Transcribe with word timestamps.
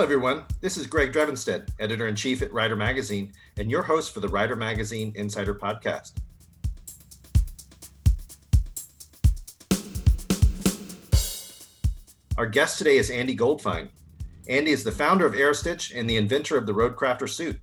Hello, 0.00 0.08
everyone. 0.08 0.44
This 0.62 0.78
is 0.78 0.86
Greg 0.86 1.12
Drevenstedt, 1.12 1.68
editor 1.78 2.08
in 2.08 2.16
chief 2.16 2.40
at 2.40 2.50
Rider 2.54 2.74
Magazine, 2.74 3.34
and 3.58 3.70
your 3.70 3.82
host 3.82 4.14
for 4.14 4.20
the 4.20 4.28
Rider 4.28 4.56
Magazine 4.56 5.12
Insider 5.14 5.54
Podcast. 5.54 6.12
Our 12.38 12.46
guest 12.46 12.78
today 12.78 12.96
is 12.96 13.10
Andy 13.10 13.36
Goldfine. 13.36 13.90
Andy 14.48 14.70
is 14.70 14.84
the 14.84 14.90
founder 14.90 15.26
of 15.26 15.34
Aerostitch 15.34 15.92
and 15.94 16.08
the 16.08 16.16
inventor 16.16 16.56
of 16.56 16.64
the 16.64 16.72
Roadcrafter 16.72 17.28
suit. 17.28 17.60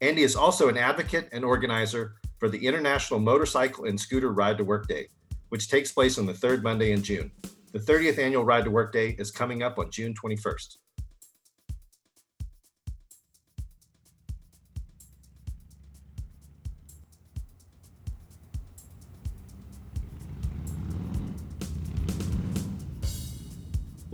Andy 0.00 0.22
is 0.22 0.36
also 0.36 0.68
an 0.68 0.78
advocate 0.78 1.28
and 1.32 1.44
organizer 1.44 2.14
for 2.38 2.48
the 2.48 2.64
International 2.64 3.18
Motorcycle 3.18 3.86
and 3.86 4.00
Scooter 4.00 4.32
Ride 4.32 4.58
to 4.58 4.64
Work 4.64 4.86
Day, 4.86 5.08
which 5.48 5.68
takes 5.68 5.90
place 5.90 6.16
on 6.16 6.26
the 6.26 6.34
third 6.34 6.62
Monday 6.62 6.92
in 6.92 7.02
June. 7.02 7.32
The 7.72 7.80
30th 7.80 8.18
annual 8.18 8.44
Ride 8.44 8.66
to 8.66 8.70
Work 8.70 8.92
Day 8.92 9.16
is 9.18 9.32
coming 9.32 9.64
up 9.64 9.80
on 9.80 9.90
June 9.90 10.14
21st. 10.14 10.76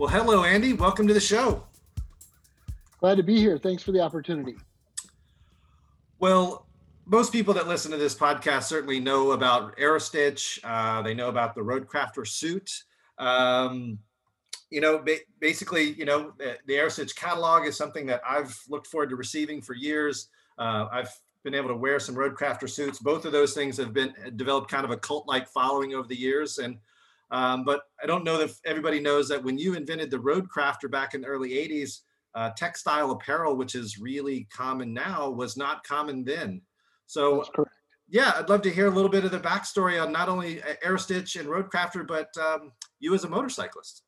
Well, 0.03 0.11
hello, 0.11 0.43
Andy. 0.43 0.73
Welcome 0.73 1.07
to 1.07 1.13
the 1.13 1.21
show. 1.21 1.63
Glad 2.99 3.15
to 3.15 3.23
be 3.23 3.37
here. 3.37 3.57
Thanks 3.57 3.83
for 3.83 3.93
the 3.93 4.01
opportunity. 4.01 4.57
Well, 6.19 6.67
most 7.05 7.31
people 7.31 7.53
that 7.53 7.69
listen 7.69 7.89
to 7.91 7.95
this 7.95 8.13
podcast 8.13 8.63
certainly 8.63 8.99
know 8.99 9.31
about 9.31 9.77
Aerostitch. 9.77 10.59
Uh, 10.61 11.01
they 11.03 11.13
know 11.13 11.29
about 11.29 11.55
the 11.55 11.61
Roadcrafter 11.61 12.27
suit. 12.27 12.69
Um, 13.17 13.97
you 14.69 14.81
know, 14.81 14.97
ba- 14.99 15.19
basically, 15.39 15.93
you 15.93 16.03
know, 16.03 16.33
the, 16.37 16.57
the 16.67 16.73
Aerostitch 16.73 17.15
catalog 17.15 17.65
is 17.65 17.77
something 17.77 18.05
that 18.07 18.21
I've 18.29 18.59
looked 18.67 18.87
forward 18.87 19.09
to 19.11 19.15
receiving 19.15 19.61
for 19.61 19.73
years. 19.73 20.27
Uh, 20.57 20.87
I've 20.91 21.17
been 21.45 21.55
able 21.55 21.69
to 21.69 21.77
wear 21.77 21.97
some 22.01 22.15
Roadcrafter 22.15 22.69
suits. 22.69 22.99
Both 22.99 23.23
of 23.23 23.31
those 23.31 23.53
things 23.53 23.77
have 23.77 23.93
been 23.93 24.13
developed 24.35 24.69
kind 24.69 24.83
of 24.83 24.91
a 24.91 24.97
cult-like 24.97 25.47
following 25.47 25.93
over 25.93 26.09
the 26.09 26.19
years, 26.19 26.57
and 26.57 26.77
um, 27.33 27.63
but 27.63 27.81
I 28.01 28.05
don't 28.05 28.23
know 28.23 28.39
if 28.39 28.59
everybody 28.63 28.99
knows 28.99 29.27
that 29.29 29.43
when 29.43 29.57
you 29.57 29.73
invented 29.73 30.11
the 30.11 30.19
road 30.19 30.45
crafter 30.55 30.89
back 30.89 31.15
in 31.15 31.21
the 31.21 31.27
early 31.27 31.49
80s, 31.49 32.01
uh, 32.35 32.51
textile 32.55 33.09
apparel, 33.09 33.55
which 33.55 33.73
is 33.73 33.97
really 33.97 34.47
common 34.55 34.93
now, 34.93 35.31
was 35.31 35.57
not 35.57 35.83
common 35.83 36.23
then. 36.23 36.61
So, 37.07 37.43
yeah, 38.07 38.33
I'd 38.35 38.49
love 38.49 38.61
to 38.61 38.69
hear 38.69 38.85
a 38.85 38.91
little 38.91 39.09
bit 39.09 39.25
of 39.25 39.31
the 39.31 39.39
backstory 39.39 40.01
on 40.01 40.11
not 40.11 40.29
only 40.29 40.57
Aerostitch 40.85 41.39
and 41.39 41.49
Roadcrafter, 41.49 42.07
but 42.07 42.29
um, 42.37 42.71
you 42.99 43.15
as 43.15 43.23
a 43.23 43.29
motorcyclist. 43.29 44.03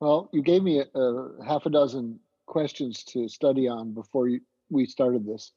Well, 0.00 0.30
you 0.32 0.40
gave 0.40 0.62
me 0.62 0.80
a, 0.80 0.98
a, 0.98 1.44
half 1.44 1.66
a 1.66 1.70
dozen 1.70 2.20
questions 2.46 3.02
to 3.04 3.28
study 3.28 3.66
on 3.66 3.92
before 3.92 4.28
you, 4.28 4.40
we 4.70 4.86
started 4.86 5.26
this. 5.26 5.50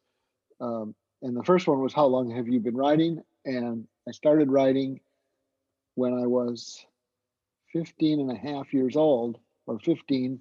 Um, 0.59 0.95
and 1.22 1.38
the 1.38 1.44
first 1.44 1.67
one 1.67 1.81
was, 1.81 1.94
How 1.94 2.06
long 2.08 2.31
have 2.31 2.47
you 2.47 2.59
been 2.59 2.75
riding? 2.75 3.22
And 3.45 3.88
I 4.08 4.12
started 4.12 4.52
riding 4.52 5.00
when 5.95 6.14
I 6.14 6.25
was 6.28 6.86
15 7.73 8.20
and 8.20 8.31
a 8.31 8.36
half 8.36 8.73
years 8.73 8.95
old, 8.95 9.38
or 9.66 9.80
15, 9.80 10.39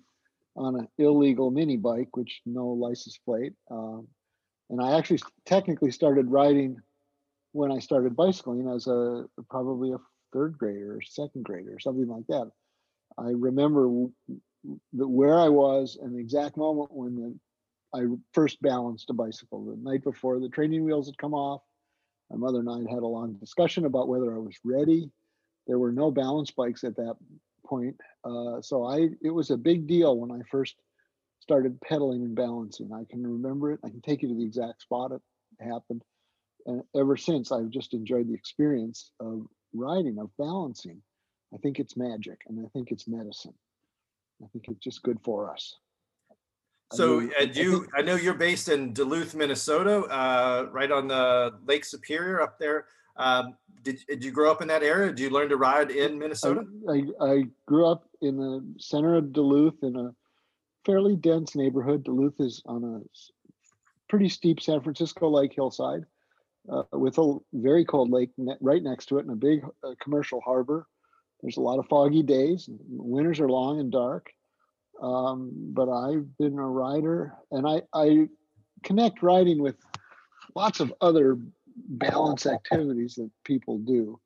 on 0.57 0.77
an 0.77 0.89
illegal 0.99 1.51
mini 1.51 1.77
bike, 1.77 2.17
which 2.17 2.41
no 2.45 2.69
license 2.69 3.19
plate. 3.19 3.53
Um, 3.71 4.09
and 4.69 4.81
I 4.81 4.99
actually 4.99 5.21
technically 5.45 5.91
started 5.91 6.31
riding 6.31 6.81
when 7.53 7.73
I 7.73 7.79
started 7.79 8.17
bicycling 8.17 8.69
as 8.69 8.87
a 8.87 9.27
probably 9.49 9.93
a 9.93 9.99
third 10.33 10.59
grader 10.59 10.97
or 10.97 11.03
second 11.03 11.45
grader 11.45 11.75
or 11.75 11.81
something 11.81 12.07
like 12.07 12.27
that. 12.29 12.51
I 13.19 13.31
remember 13.31 13.89
where 14.93 15.39
I 15.39 15.49
was 15.49 15.99
and 16.01 16.15
the 16.15 16.21
exact 16.21 16.57
moment 16.57 16.91
when 16.93 17.17
the, 17.17 17.99
I 17.99 18.07
first 18.33 18.63
balanced 18.63 19.11
a 19.11 19.13
bicycle. 19.13 19.65
The 19.65 19.77
night 19.77 20.05
before 20.05 20.39
the 20.39 20.49
training 20.49 20.85
wheels 20.85 21.07
had 21.07 21.19
come 21.19 21.35
off, 21.35 21.63
my 22.31 22.37
mother 22.37 22.61
and 22.61 22.71
I 22.71 22.93
had 22.93 23.03
a 23.03 23.07
long 23.07 23.35
discussion 23.35 23.85
about 23.85 24.09
whether 24.09 24.33
I 24.33 24.39
was 24.39 24.57
ready 24.65 25.11
there 25.67 25.79
were 25.79 25.93
no 25.93 26.11
balance 26.11 26.51
bikes 26.51 26.85
at 26.85 26.97
that 26.97 27.17
point. 27.67 27.97
Uh, 28.25 28.61
so 28.61 28.85
I 28.85 29.09
it 29.23 29.31
was 29.31 29.51
a 29.51 29.57
big 29.57 29.87
deal 29.87 30.17
when 30.17 30.31
I 30.31 30.43
first 30.51 30.77
started 31.41 31.81
pedaling 31.81 32.23
and 32.23 32.35
balancing. 32.35 32.93
I 32.93 33.05
can 33.11 33.27
remember 33.27 33.73
it. 33.73 33.81
I 33.85 33.89
can 33.89 34.01
take 34.03 34.23
you 34.23 34.29
to 34.29 34.35
the 34.35 34.45
exact 34.45 34.83
spot 34.83 35.13
it 35.13 35.23
happened. 35.61 36.03
And 36.67 36.83
ever 36.95 37.17
since, 37.17 37.51
I've 37.51 37.71
just 37.71 37.95
enjoyed 37.95 38.29
the 38.29 38.35
experience 38.35 39.13
of 39.21 39.47
riding, 39.73 40.19
of 40.19 40.31
balancing. 40.39 41.01
I 41.55 41.57
think 41.59 41.81
it's 41.81 41.97
magic 41.97 42.39
and 42.47 42.65
I 42.65 42.69
think 42.73 42.91
it's 42.91 43.09
medicine. 43.09 43.55
I 44.43 44.47
think 44.53 44.67
it's 44.69 44.85
just 44.85 45.03
good 45.03 45.19
for 45.25 45.53
us. 45.53 45.77
So, 46.93 47.21
I 47.39 47.45
mean, 47.47 47.55
you, 47.55 47.87
I, 47.95 48.01
I, 48.01 48.03
know 48.03 48.17
you're 48.17 48.35
based 48.35 48.69
in 48.69 48.93
Duluth, 48.93 49.37
Minnesota, 49.37 50.01
uh, 50.07 50.69
right 50.73 50.91
on 50.91 51.07
the 51.07 51.55
Lake 51.65 51.85
Superior 51.85 52.43
up 52.43 52.59
there. 52.59 52.87
Um, 53.17 53.57
did, 53.83 53.99
did 54.09 54.25
you 54.25 54.31
grow 54.31 54.51
up 54.51 54.63
in 54.63 54.69
that 54.69 54.83
area? 54.83 55.09
Did 55.09 55.21
you 55.21 55.31
learn 55.31 55.49
to 55.49 55.57
ride 55.57 55.91
in 55.91 56.19
Minnesota? 56.19 56.65
I, 56.89 57.03
I, 57.21 57.43
grew 57.67 57.87
up 57.87 58.09
in 58.21 58.37
the 58.37 58.65
center 58.79 59.15
of 59.15 59.33
Duluth 59.33 59.83
in 59.83 59.97
a 59.97 60.15
fairly 60.85 61.17
dense 61.17 61.55
neighborhood. 61.57 62.05
Duluth 62.05 62.41
is 62.41 62.63
on 62.67 62.85
a 62.85 63.01
pretty 64.09 64.29
steep 64.29 64.61
San 64.61 64.81
Francisco 64.81 65.29
like 65.29 65.53
hillside 65.55 66.05
uh, 66.71 66.83
with 66.93 67.17
a 67.19 67.39
very 67.55 67.85
cold 67.85 68.11
lake 68.11 68.31
ne- 68.37 68.57
right 68.61 68.83
next 68.83 69.07
to 69.07 69.19
it 69.19 69.25
and 69.25 69.33
a 69.33 69.37
big 69.37 69.65
uh, 69.85 69.95
commercial 70.01 70.41
harbor. 70.41 70.87
There's 71.43 71.57
a 71.57 71.63
lot 71.63 71.79
of 71.79 71.87
foggy 71.87 72.23
days. 72.23 72.69
Winters 72.89 73.41
are 73.41 73.49
long 73.49 73.81
and 73.81 73.91
dark. 73.91 74.31
Um, 75.01 75.53
but 75.73 75.89
I've 75.89 76.37
been 76.37 76.59
a 76.59 76.69
rider 76.69 77.35
and 77.51 77.67
I, 77.67 77.83
I 77.95 78.29
connect 78.85 79.23
riding 79.23 79.63
with 79.63 79.77
lots 80.55 80.81
of 80.81 80.93
other 81.01 81.39
balance 81.77 82.47
activities 82.47 83.15
that 83.15 83.31
people 83.45 83.79
do 83.79 84.21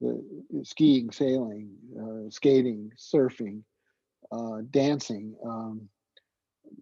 the 0.00 0.22
skiing 0.62 1.10
sailing 1.10 1.70
uh, 2.00 2.30
skating 2.30 2.90
surfing 2.96 3.62
uh, 4.32 4.58
dancing 4.70 5.34
um, 5.44 5.88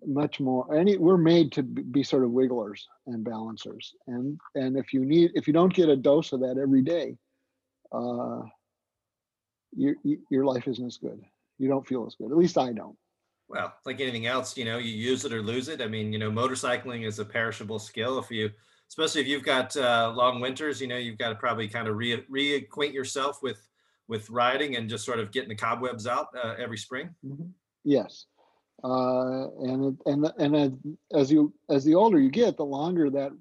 much 0.07 0.41
more 0.41 0.75
any 0.75 0.97
we're 0.97 1.17
made 1.17 1.53
to 1.53 1.63
be 1.63 2.03
sort 2.03 2.25
of 2.25 2.31
wigglers 2.31 2.87
and 3.07 3.25
balancers. 3.25 3.95
And 4.07 4.39
and 4.55 4.77
if 4.77 4.93
you 4.93 5.05
need 5.05 5.33
if 5.35 5.47
you 5.47 5.53
don't 5.53 5.73
get 5.73 5.89
a 5.89 5.97
dose 5.97 6.33
of 6.33 6.41
that 6.41 6.59
every 6.59 6.83
day 6.83 7.17
uh 7.93 8.43
your 9.77 9.95
your 10.31 10.45
life 10.45 10.69
isn't 10.69 10.87
as 10.87 10.99
good. 10.99 11.21
You 11.59 11.69
don't 11.69 11.87
feel 11.87 12.07
as 12.07 12.15
good. 12.15 12.31
At 12.31 12.37
least 12.37 12.59
i 12.59 12.73
don't. 12.73 12.97
Well 13.49 13.73
like 13.85 14.01
anything 14.01 14.27
else 14.27 14.57
you 14.57 14.65
know 14.65 14.79
you 14.79 14.93
use 14.95 15.25
it 15.25 15.33
or 15.33 15.43
lose 15.43 15.69
it. 15.69 15.81
I 15.81 15.89
mean 15.89 16.13
you 16.13 16.19
know 16.19 16.31
motorcycling 16.31 17.07
is 17.07 17.19
a 17.19 17.25
perishable 17.25 17.79
skill 17.79 18.19
if 18.19 18.31
you 18.31 18.51
especially 18.89 19.21
if 19.21 19.27
you've 19.27 19.45
got 19.45 19.77
uh, 19.77 20.13
long 20.15 20.41
winters, 20.41 20.81
you 20.81 20.87
know, 20.87 20.97
you've 20.97 21.19
got 21.19 21.29
to 21.29 21.35
probably 21.35 21.69
kind 21.69 21.89
of 21.89 21.97
re- 21.97 22.25
reacquaint 22.31 22.93
yourself 22.93 23.43
with 23.43 23.61
with 24.09 24.31
riding 24.31 24.77
and 24.77 24.89
just 24.89 25.05
sort 25.05 25.21
of 25.21 25.31
getting 25.31 25.51
the 25.51 25.55
cobwebs 25.55 26.07
out 26.07 26.29
uh, 26.43 26.55
every 26.59 26.79
spring. 26.79 27.11
Mm-hmm. 27.25 27.49
Yes, 27.85 28.27
uh, 28.83 29.49
and 29.61 29.99
and 30.07 30.33
and 30.39 30.97
as 31.13 31.31
you 31.31 31.53
as 31.71 31.85
the 31.85 31.95
older 31.95 32.19
you 32.19 32.31
get, 32.31 32.57
the 32.57 32.65
longer 32.65 33.11
that 33.11 33.33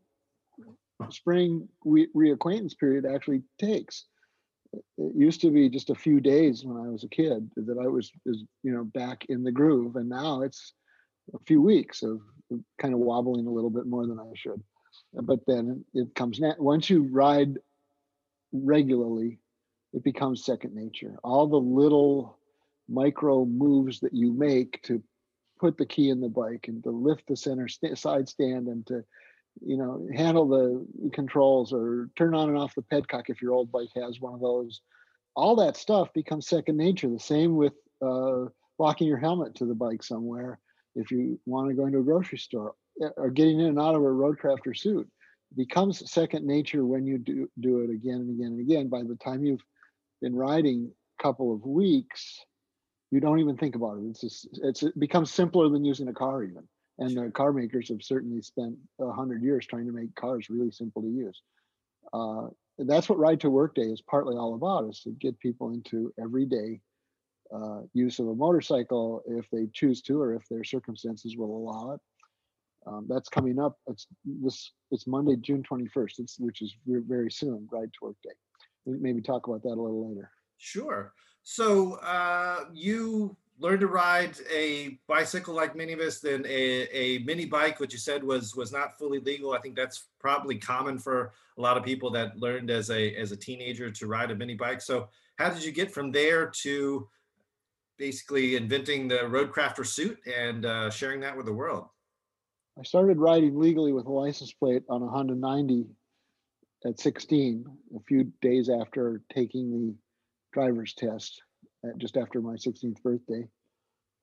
spring 1.10 1.68
re- 1.86 2.10
reacquaintance 2.16 2.78
period 2.78 3.06
actually 3.06 3.44
takes. 3.60 4.06
It 4.74 5.16
used 5.16 5.40
to 5.42 5.50
be 5.50 5.70
just 5.70 5.90
a 5.90 5.96
few 5.96 6.20
days 6.20 6.66
when 6.66 6.76
I 6.76 6.90
was 6.90 7.06
a 7.06 7.10
kid 7.10 7.50
that 7.56 7.78
I 7.82 7.88
was, 7.88 8.12
was 8.26 8.44
you 8.64 8.74
know 8.74 8.84
back 8.84 9.26
in 9.30 9.44
the 9.44 9.52
groove, 9.52 9.96
and 9.96 10.10
now 10.10 10.42
it's 10.42 10.74
a 11.34 11.40
few 11.48 11.62
weeks 11.62 12.04
of 12.04 12.20
kind 12.82 12.94
of 12.94 13.00
wobbling 13.00 13.48
a 13.48 13.52
little 13.52 13.70
bit 13.70 13.86
more 13.86 14.06
than 14.06 14.20
I 14.20 14.32
should 14.36 14.62
but 15.14 15.40
then 15.48 15.84
it 15.94 16.14
comes 16.16 16.40
na- 16.40 16.54
once 16.60 16.90
you 16.90 17.04
ride 17.04 17.58
regularly 18.52 19.40
it 19.94 20.04
becomes 20.04 20.44
second 20.44 20.76
nature. 20.76 21.18
All 21.24 21.48
the 21.48 21.58
little 21.58 22.38
micro 22.90 23.46
moves 23.46 24.00
that 24.02 24.14
you 24.14 24.34
make 24.34 24.82
to 24.84 25.02
put 25.60 25.78
the 25.78 25.86
key 25.86 26.10
in 26.10 26.22
the 26.22 26.30
bike 26.30 26.68
and 26.68 26.84
to 26.84 26.92
lift 26.92 27.24
the 27.28 27.36
center 27.36 27.68
st- 27.68 27.98
side 27.98 28.30
stand 28.30 28.68
and 28.68 28.86
to 28.88 29.04
you 29.66 29.76
know 29.76 30.08
handle 30.16 30.48
the 30.48 31.12
controls 31.14 31.74
or 31.74 32.10
turn 32.16 32.36
on 32.36 32.50
and 32.50 32.58
off 32.58 32.76
the 32.76 32.84
petcock 32.84 33.24
if 33.30 33.42
your 33.42 33.54
old 33.54 33.72
bike 33.72 33.90
has 33.96 34.20
one 34.20 34.34
of 34.34 34.40
those 34.40 34.82
all 35.36 35.56
that 35.56 35.78
stuff 35.78 36.12
becomes 36.14 36.48
second 36.48 36.78
nature. 36.78 37.10
The 37.10 37.20
same 37.20 37.56
with 37.56 37.74
uh, 38.02 38.46
locking 38.80 39.08
your 39.08 39.18
helmet 39.18 39.56
to 39.56 39.66
the 39.66 39.76
bike 39.76 40.04
somewhere. 40.04 40.60
If 40.96 41.12
you 41.12 41.40
want 41.46 41.70
to 41.70 41.76
go 41.76 41.86
into 41.86 42.00
a 42.00 42.04
grocery 42.04 42.40
store 42.40 42.74
or 43.16 43.30
getting 43.30 43.60
in 43.60 43.68
and 43.68 43.80
out 43.80 43.96
of 43.96 44.02
a 44.02 44.06
roadcrafter 44.06 44.78
suit 44.78 45.08
becomes 45.56 46.10
second 46.12 46.46
nature 46.46 46.86
when 46.86 47.06
you 47.06 47.18
do 47.18 47.50
do 47.60 47.82
it 47.82 47.90
again 47.90 48.16
and 48.16 48.30
again 48.30 48.52
and 48.54 48.60
again. 48.60 48.88
By 48.88 49.04
the 49.04 49.16
time 49.16 49.46
you've 49.46 49.64
been 50.22 50.36
riding 50.36 50.92
a 51.20 51.24
couple 51.24 51.54
of 51.54 51.66
weeks 51.66 52.40
you 53.12 53.20
don't 53.20 53.40
even 53.40 53.58
think 53.58 53.76
about 53.76 53.98
it. 53.98 54.06
It's 54.10 54.22
just, 54.22 54.48
it's 54.64 54.84
it 54.84 55.00
becomes 55.00 55.32
simpler 55.32 55.70
than 55.70 55.86
using 55.86 56.08
a 56.08 56.14
car 56.14 56.44
even. 56.44 56.68
And 57.00 57.16
the 57.16 57.32
car 57.32 57.54
makers 57.54 57.90
have 57.90 58.02
certainly 58.02 58.42
spent 58.42 58.76
a 59.00 59.12
hundred 59.12 59.44
years 59.44 59.66
trying 59.66 59.86
to 59.86 59.92
make 59.92 60.14
cars 60.16 60.50
really 60.50 60.72
simple 60.72 61.02
to 61.04 61.08
use. 61.08 61.42
Uh, 62.12 62.48
that's 62.80 63.08
what 63.08 63.20
ride 63.20 63.40
to 63.42 63.50
work 63.50 63.76
day 63.76 63.84
is 63.84 64.02
partly 64.02 64.36
all 64.36 64.56
about 64.56 64.90
is 64.90 65.02
to 65.02 65.12
get 65.12 65.40
people 65.40 65.74
into 65.74 66.14
everyday 66.22 66.80
uh, 67.54 67.82
use 67.94 68.20
of 68.20 68.28
a 68.28 68.36
motorcycle 68.36 69.24
if 69.28 69.50
they 69.52 69.68
choose 69.74 70.02
to 70.02 70.20
or 70.20 70.36
if 70.36 70.48
their 70.50 70.64
circumstances 70.64 71.38
will 71.38 71.56
allow 71.56 71.92
it. 71.92 72.02
Um, 72.88 73.06
that's 73.10 73.30
coming 73.30 73.60
up. 73.60 73.78
It's 73.88 74.08
this. 74.26 74.72
It's 74.92 75.08
Monday, 75.08 75.36
June 75.36 75.64
21st. 75.70 76.20
It's 76.20 76.40
which 76.40 76.62
is 76.62 76.74
very 76.86 77.30
soon. 77.32 77.68
Ride 77.72 77.92
to 77.94 78.00
Work 78.06 78.16
Day. 78.24 78.32
Maybe 78.86 79.22
talk 79.22 79.48
about 79.48 79.64
that 79.64 79.70
a 79.70 79.82
little 79.82 80.08
later. 80.10 80.32
Sure. 80.58 81.14
So 81.44 81.96
uh, 81.96 82.66
you 82.74 83.36
learned 83.60 83.82
to 83.82 83.88
ride 83.88 84.36
a 84.54 85.00
bicycle 85.08 85.54
like 85.54 85.76
many 85.76 85.94
of 85.94 86.00
us, 86.00 86.20
then 86.20 86.46
a, 86.46 86.88
a 86.92 87.20
mini 87.20 87.46
bike, 87.46 87.80
which 87.80 87.94
you 87.94 88.00
said 88.00 88.24
was 88.24 88.56
was 88.56 88.72
not 88.72 88.98
fully 88.98 89.20
legal. 89.20 89.54
I 89.54 89.60
think 89.60 89.76
that's 89.76 90.08
probably 90.20 90.58
common 90.58 90.98
for 90.98 91.34
a 91.58 91.62
lot 91.62 91.78
of 91.78 91.84
people 91.84 92.10
that 92.12 92.38
learned 92.38 92.70
as 92.70 92.90
a 92.90 93.14
as 93.16 93.32
a 93.32 93.38
teenager 93.38 93.90
to 93.92 94.08
ride 94.08 94.32
a 94.32 94.36
mini 94.36 94.56
bike. 94.56 94.82
So 94.82 95.10
how 95.38 95.50
did 95.50 95.64
you 95.64 95.72
get 95.72 95.92
from 95.92 96.12
there 96.12 96.52
to 96.64 97.08
basically 97.98 98.56
inventing 98.56 99.08
the 99.08 99.20
Roadcrafter 99.20 99.86
suit 99.86 100.20
and 100.28 100.66
uh, 100.66 100.90
sharing 100.90 101.20
that 101.22 101.36
with 101.36 101.48
the 101.48 101.54
world? 101.54 101.88
I 102.80 102.84
started 102.84 103.18
riding 103.18 103.58
legally 103.58 103.92
with 103.92 104.06
a 104.06 104.12
license 104.12 104.54
plate 104.54 104.84
on 104.88 105.02
a 105.02 105.08
Honda 105.08 105.34
90 105.34 105.88
at 106.86 107.00
16, 107.00 107.66
a 107.96 108.00
few 108.02 108.32
days 108.42 108.70
after 108.70 109.22
taking 109.34 109.72
the 109.72 109.96
driver's 110.54 110.94
test, 110.94 111.42
at, 111.84 111.98
just 111.98 112.18
after 112.18 112.40
my 112.40 112.54
16th 112.54 113.02
birthday. 113.02 113.48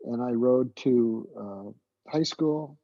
And 0.05 0.23
I 0.23 0.31
rode 0.31 0.75
to 0.77 1.29
uh, 1.37 2.11
high 2.11 2.23
school 2.23 2.79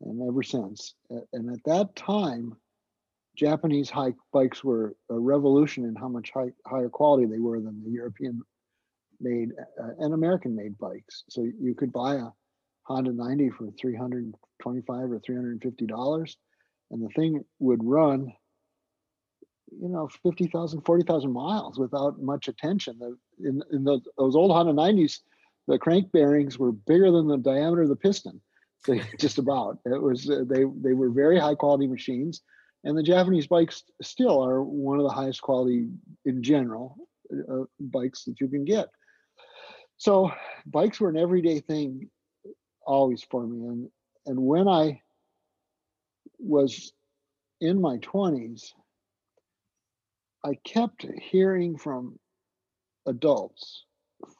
and 0.00 0.28
ever 0.28 0.42
since. 0.42 0.94
And 1.32 1.50
at 1.50 1.62
that 1.64 1.94
time, 1.94 2.56
Japanese 3.36 3.90
high 3.90 4.14
bikes 4.32 4.64
were 4.64 4.96
a 5.10 5.18
revolution 5.18 5.84
in 5.84 5.94
how 5.94 6.08
much 6.08 6.32
high, 6.34 6.50
higher 6.66 6.88
quality 6.88 7.26
they 7.26 7.38
were 7.38 7.60
than 7.60 7.84
the 7.84 7.90
European 7.90 8.42
made 9.20 9.50
uh, 9.80 9.90
and 10.00 10.12
American 10.12 10.56
made 10.56 10.76
bikes. 10.76 11.22
So 11.28 11.46
you 11.60 11.74
could 11.74 11.92
buy 11.92 12.16
a 12.16 12.30
Honda 12.88 13.12
90 13.12 13.50
for 13.50 13.70
325 13.78 15.12
or 15.12 15.18
350 15.18 15.86
dollars, 15.86 16.38
and 16.90 17.02
the 17.02 17.10
thing 17.10 17.44
would 17.58 17.84
run, 17.84 18.32
you 19.70 19.88
know, 19.88 20.08
50,000, 20.22 20.80
40,000 20.80 21.32
miles 21.32 21.78
without 21.78 22.20
much 22.20 22.48
attention. 22.48 22.98
The, 22.98 23.18
in 23.46 23.62
in 23.70 23.84
those, 23.84 24.00
those 24.16 24.34
old 24.34 24.50
Honda 24.50 24.72
90s, 24.72 25.20
the 25.66 25.78
crank 25.78 26.10
bearings 26.12 26.58
were 26.58 26.72
bigger 26.72 27.10
than 27.10 27.28
the 27.28 27.36
diameter 27.36 27.82
of 27.82 27.90
the 27.90 27.96
piston. 27.96 28.40
So 28.86 28.98
just 29.18 29.36
about 29.36 29.78
it 29.84 30.00
was 30.00 30.28
uh, 30.30 30.44
they 30.48 30.64
they 30.80 30.94
were 30.94 31.10
very 31.10 31.38
high 31.38 31.56
quality 31.56 31.86
machines, 31.86 32.40
and 32.84 32.96
the 32.96 33.02
Japanese 33.02 33.46
bikes 33.46 33.84
still 34.00 34.42
are 34.42 34.62
one 34.62 34.98
of 34.98 35.04
the 35.04 35.10
highest 35.10 35.42
quality 35.42 35.88
in 36.24 36.42
general 36.42 36.96
uh, 37.30 37.64
bikes 37.78 38.24
that 38.24 38.40
you 38.40 38.48
can 38.48 38.64
get. 38.64 38.88
So 39.98 40.30
bikes 40.64 41.00
were 41.00 41.10
an 41.10 41.18
everyday 41.18 41.60
thing 41.60 42.08
always 42.88 43.22
for 43.22 43.46
me, 43.46 43.66
and 43.66 43.90
and 44.26 44.38
when 44.38 44.68
I 44.68 45.00
was 46.38 46.92
in 47.60 47.80
my 47.80 47.98
20s, 47.98 48.72
I 50.44 50.54
kept 50.64 51.06
hearing 51.20 51.76
from 51.76 52.18
adults, 53.06 53.84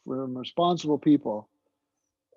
from 0.04 0.36
responsible 0.36 0.98
people, 0.98 1.48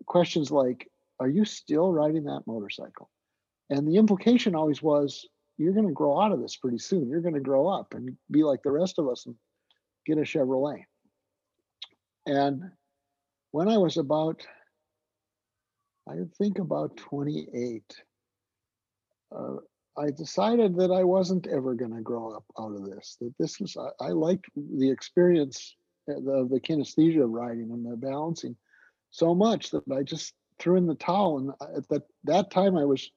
questions 0.06 0.52
like, 0.52 0.90
Are 1.20 1.28
you 1.28 1.46
still 1.46 1.92
riding 1.92 2.24
that 2.24 2.48
motorcycle? 2.48 3.10
And 3.70 3.88
the 3.88 3.98
implication 3.98 4.56
always 4.56 4.82
was, 4.82 5.28
You're 5.58 5.74
going 5.74 5.88
to 5.88 5.94
grow 5.94 6.20
out 6.20 6.32
of 6.32 6.42
this 6.42 6.56
pretty 6.56 6.80
soon. 6.80 7.10
You're 7.10 7.22
going 7.22 7.36
to 7.36 7.40
grow 7.40 7.68
up 7.68 7.94
and 7.94 8.18
be 8.32 8.44
like 8.44 8.64
the 8.64 8.72
rest 8.72 8.98
of 8.98 9.08
us 9.08 9.26
and 9.26 9.36
get 10.06 10.18
a 10.18 10.22
Chevrolet. 10.22 10.86
And 12.26 12.72
when 13.52 13.68
I 13.68 13.78
was 13.78 13.98
about 13.98 14.42
I 16.08 16.16
think 16.38 16.60
about 16.60 16.98
28, 16.98 17.84
uh, 19.36 19.56
I 19.98 20.10
decided 20.12 20.76
that 20.78 20.92
I 20.92 21.04
wasn't 21.04 21.48
ever 21.48 21.76
going 21.76 21.96
to 21.96 22.02
grow 22.02 22.32
up 22.32 22.46
out 22.60 22.76
of 22.76 22.86
this. 22.86 23.18
That 23.22 23.34
this 23.38 23.60
was 23.60 23.78
I, 23.78 24.08
I 24.08 24.10
liked 24.10 24.46
the 24.56 24.90
experience 24.90 25.76
of 26.08 26.50
the 26.50 26.60
kinesthesia 26.60 27.24
of 27.24 27.30
riding 27.30 27.72
and 27.72 27.86
the 27.86 27.96
balancing 27.96 28.56
so 29.12 29.36
much 29.36 29.72
that 29.72 29.84
I 29.92 30.04
just 30.04 30.34
threw 30.60 30.78
in 30.78 30.88
the 30.88 30.96
towel. 30.96 31.38
And 31.38 31.52
at 31.78 31.88
that 31.90 32.04
that 32.24 32.52
time, 32.52 32.78
I 32.78 32.86
was 32.86 33.12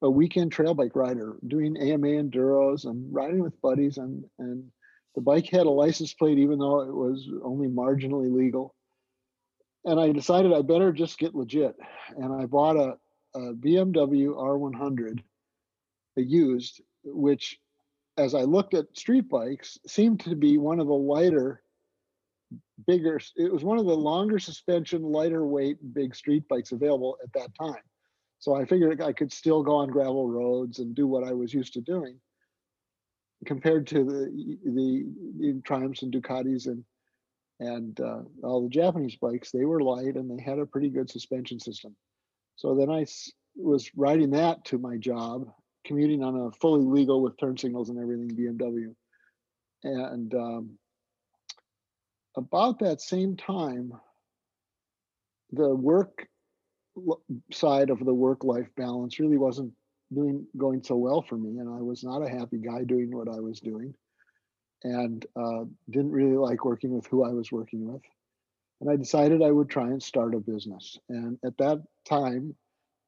a 0.00 0.10
weekend 0.10 0.50
trail 0.50 0.74
bike 0.74 0.96
rider, 0.96 1.36
doing 1.46 1.76
AMA 1.76 2.06
enduros 2.06 2.86
and 2.86 3.12
riding 3.12 3.40
with 3.40 3.60
buddies. 3.60 3.98
And 3.98 4.24
and 4.38 4.64
the 5.14 5.20
bike 5.20 5.48
had 5.48 5.66
a 5.66 5.70
license 5.70 6.14
plate, 6.14 6.38
even 6.38 6.58
though 6.58 6.80
it 6.80 6.94
was 6.94 7.28
only 7.44 7.68
marginally 7.68 8.32
legal 8.32 8.74
and 9.84 9.98
I 9.98 10.12
decided 10.12 10.52
I 10.52 10.62
better 10.62 10.92
just 10.92 11.18
get 11.18 11.34
legit. 11.34 11.74
And 12.16 12.32
I 12.32 12.46
bought 12.46 12.76
a, 12.76 12.96
a 13.34 13.54
BMW 13.54 14.28
R100, 14.28 15.22
a 16.16 16.22
used, 16.22 16.80
which, 17.04 17.58
as 18.16 18.34
I 18.34 18.42
looked 18.42 18.74
at 18.74 18.96
street 18.96 19.28
bikes, 19.28 19.78
seemed 19.86 20.20
to 20.20 20.36
be 20.36 20.58
one 20.58 20.78
of 20.78 20.86
the 20.86 20.92
lighter, 20.92 21.62
bigger. 22.86 23.20
It 23.36 23.52
was 23.52 23.64
one 23.64 23.78
of 23.78 23.86
the 23.86 23.96
longer 23.96 24.38
suspension, 24.38 25.02
lighter 25.02 25.44
weight, 25.44 25.78
big 25.94 26.14
street 26.14 26.46
bikes 26.48 26.72
available 26.72 27.16
at 27.22 27.32
that 27.32 27.54
time. 27.58 27.82
So 28.38 28.54
I 28.54 28.64
figured 28.64 29.00
I 29.00 29.12
could 29.12 29.32
still 29.32 29.62
go 29.62 29.76
on 29.76 29.88
gravel 29.88 30.28
roads 30.28 30.78
and 30.80 30.94
do 30.94 31.06
what 31.06 31.24
I 31.24 31.32
was 31.32 31.54
used 31.54 31.74
to 31.74 31.80
doing, 31.80 32.18
compared 33.46 33.86
to 33.88 34.04
the 34.04 34.58
the, 34.64 35.06
the 35.38 35.60
Triumphs 35.64 36.02
and 36.02 36.12
Ducatis 36.12 36.66
and 36.66 36.84
and 37.62 38.00
uh, 38.00 38.22
all 38.42 38.62
the 38.62 38.68
Japanese 38.68 39.16
bikes, 39.16 39.52
they 39.52 39.64
were 39.64 39.80
light 39.80 40.16
and 40.16 40.28
they 40.28 40.42
had 40.42 40.58
a 40.58 40.66
pretty 40.66 40.88
good 40.88 41.08
suspension 41.08 41.60
system. 41.60 41.94
So 42.56 42.74
then 42.74 42.90
I 42.90 43.06
was 43.54 43.90
riding 43.96 44.30
that 44.30 44.64
to 44.66 44.78
my 44.78 44.96
job, 44.96 45.46
commuting 45.86 46.24
on 46.24 46.36
a 46.36 46.50
fully 46.60 46.84
legal 46.84 47.22
with 47.22 47.38
turn 47.38 47.56
signals 47.56 47.88
and 47.88 47.98
everything 47.98 48.36
BMW. 48.36 48.94
And 49.84 50.34
um, 50.34 50.78
about 52.36 52.80
that 52.80 53.00
same 53.00 53.36
time, 53.36 53.92
the 55.52 55.68
work 55.68 56.26
side 57.52 57.90
of 57.90 58.04
the 58.04 58.14
work 58.14 58.42
life 58.42 58.68
balance 58.76 59.20
really 59.20 59.38
wasn't 59.38 59.72
doing 60.12 60.46
going 60.56 60.82
so 60.82 60.94
well 60.94 61.22
for 61.22 61.38
me 61.38 61.58
and 61.58 61.66
i 61.70 61.80
was 61.80 62.04
not 62.04 62.20
a 62.20 62.28
happy 62.28 62.58
guy 62.58 62.84
doing 62.84 63.10
what 63.16 63.28
i 63.28 63.40
was 63.40 63.60
doing 63.60 63.94
and 64.84 65.24
uh, 65.36 65.64
didn't 65.90 66.12
really 66.12 66.36
like 66.36 66.64
working 66.64 66.94
with 66.94 67.06
who 67.06 67.24
I 67.24 67.30
was 67.30 67.52
working 67.52 67.92
with. 67.92 68.02
And 68.80 68.90
I 68.90 68.96
decided 68.96 69.42
I 69.42 69.50
would 69.50 69.70
try 69.70 69.86
and 69.86 70.02
start 70.02 70.34
a 70.34 70.40
business. 70.40 70.98
And 71.08 71.38
at 71.44 71.56
that 71.58 71.82
time, 72.08 72.54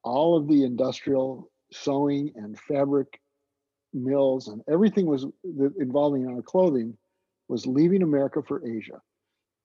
all 0.04 0.36
of 0.36 0.46
the 0.46 0.64
industrial 0.64 1.50
sewing 1.72 2.32
and 2.36 2.58
fabric 2.58 3.20
mills 3.92 4.48
and 4.48 4.62
everything 4.68 5.06
was 5.06 5.26
involving 5.80 6.28
our 6.28 6.42
clothing 6.42 6.96
was 7.48 7.66
leaving 7.66 8.02
America 8.02 8.42
for 8.42 8.66
Asia. 8.66 9.00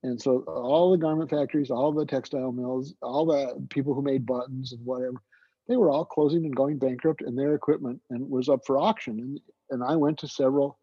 And 0.04 0.20
so 0.22 0.40
all 0.48 0.92
the 0.92 0.98
garment 0.98 1.30
factories, 1.30 1.70
all 1.70 1.92
the 1.92 2.06
textile 2.06 2.52
mills, 2.52 2.94
all 3.02 3.26
the 3.26 3.68
people 3.70 3.94
who 3.94 4.02
made 4.02 4.26
buttons 4.26 4.72
and 4.72 4.84
whatever, 4.86 5.22
they 5.68 5.76
were 5.76 5.90
all 5.90 6.06
closing 6.06 6.46
and 6.46 6.56
going 6.56 6.80
bankrupt 6.80 7.22
and 7.22 7.38
their 7.38 7.54
equipment 7.54 8.02
and 8.10 8.28
was 8.30 8.50
up 8.50 8.66
for 8.66 8.78
auction. 8.78 9.20
And, 9.20 9.40
and 9.70 9.84
I 9.84 9.96
went 9.96 10.18
to 10.20 10.28
several 10.28 10.80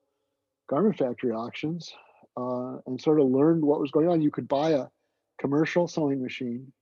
garment 0.68 0.98
factory 0.98 1.32
auctions 1.32 1.92
uh, 2.36 2.76
and 2.86 3.00
sort 3.00 3.20
of 3.20 3.28
learned 3.28 3.64
what 3.64 3.80
was 3.80 3.90
going 3.90 4.08
on. 4.08 4.20
You 4.20 4.30
could 4.30 4.48
buy 4.48 4.70
a 4.70 4.86
commercial 5.40 5.88
sewing 5.88 6.22
machine, 6.22 6.72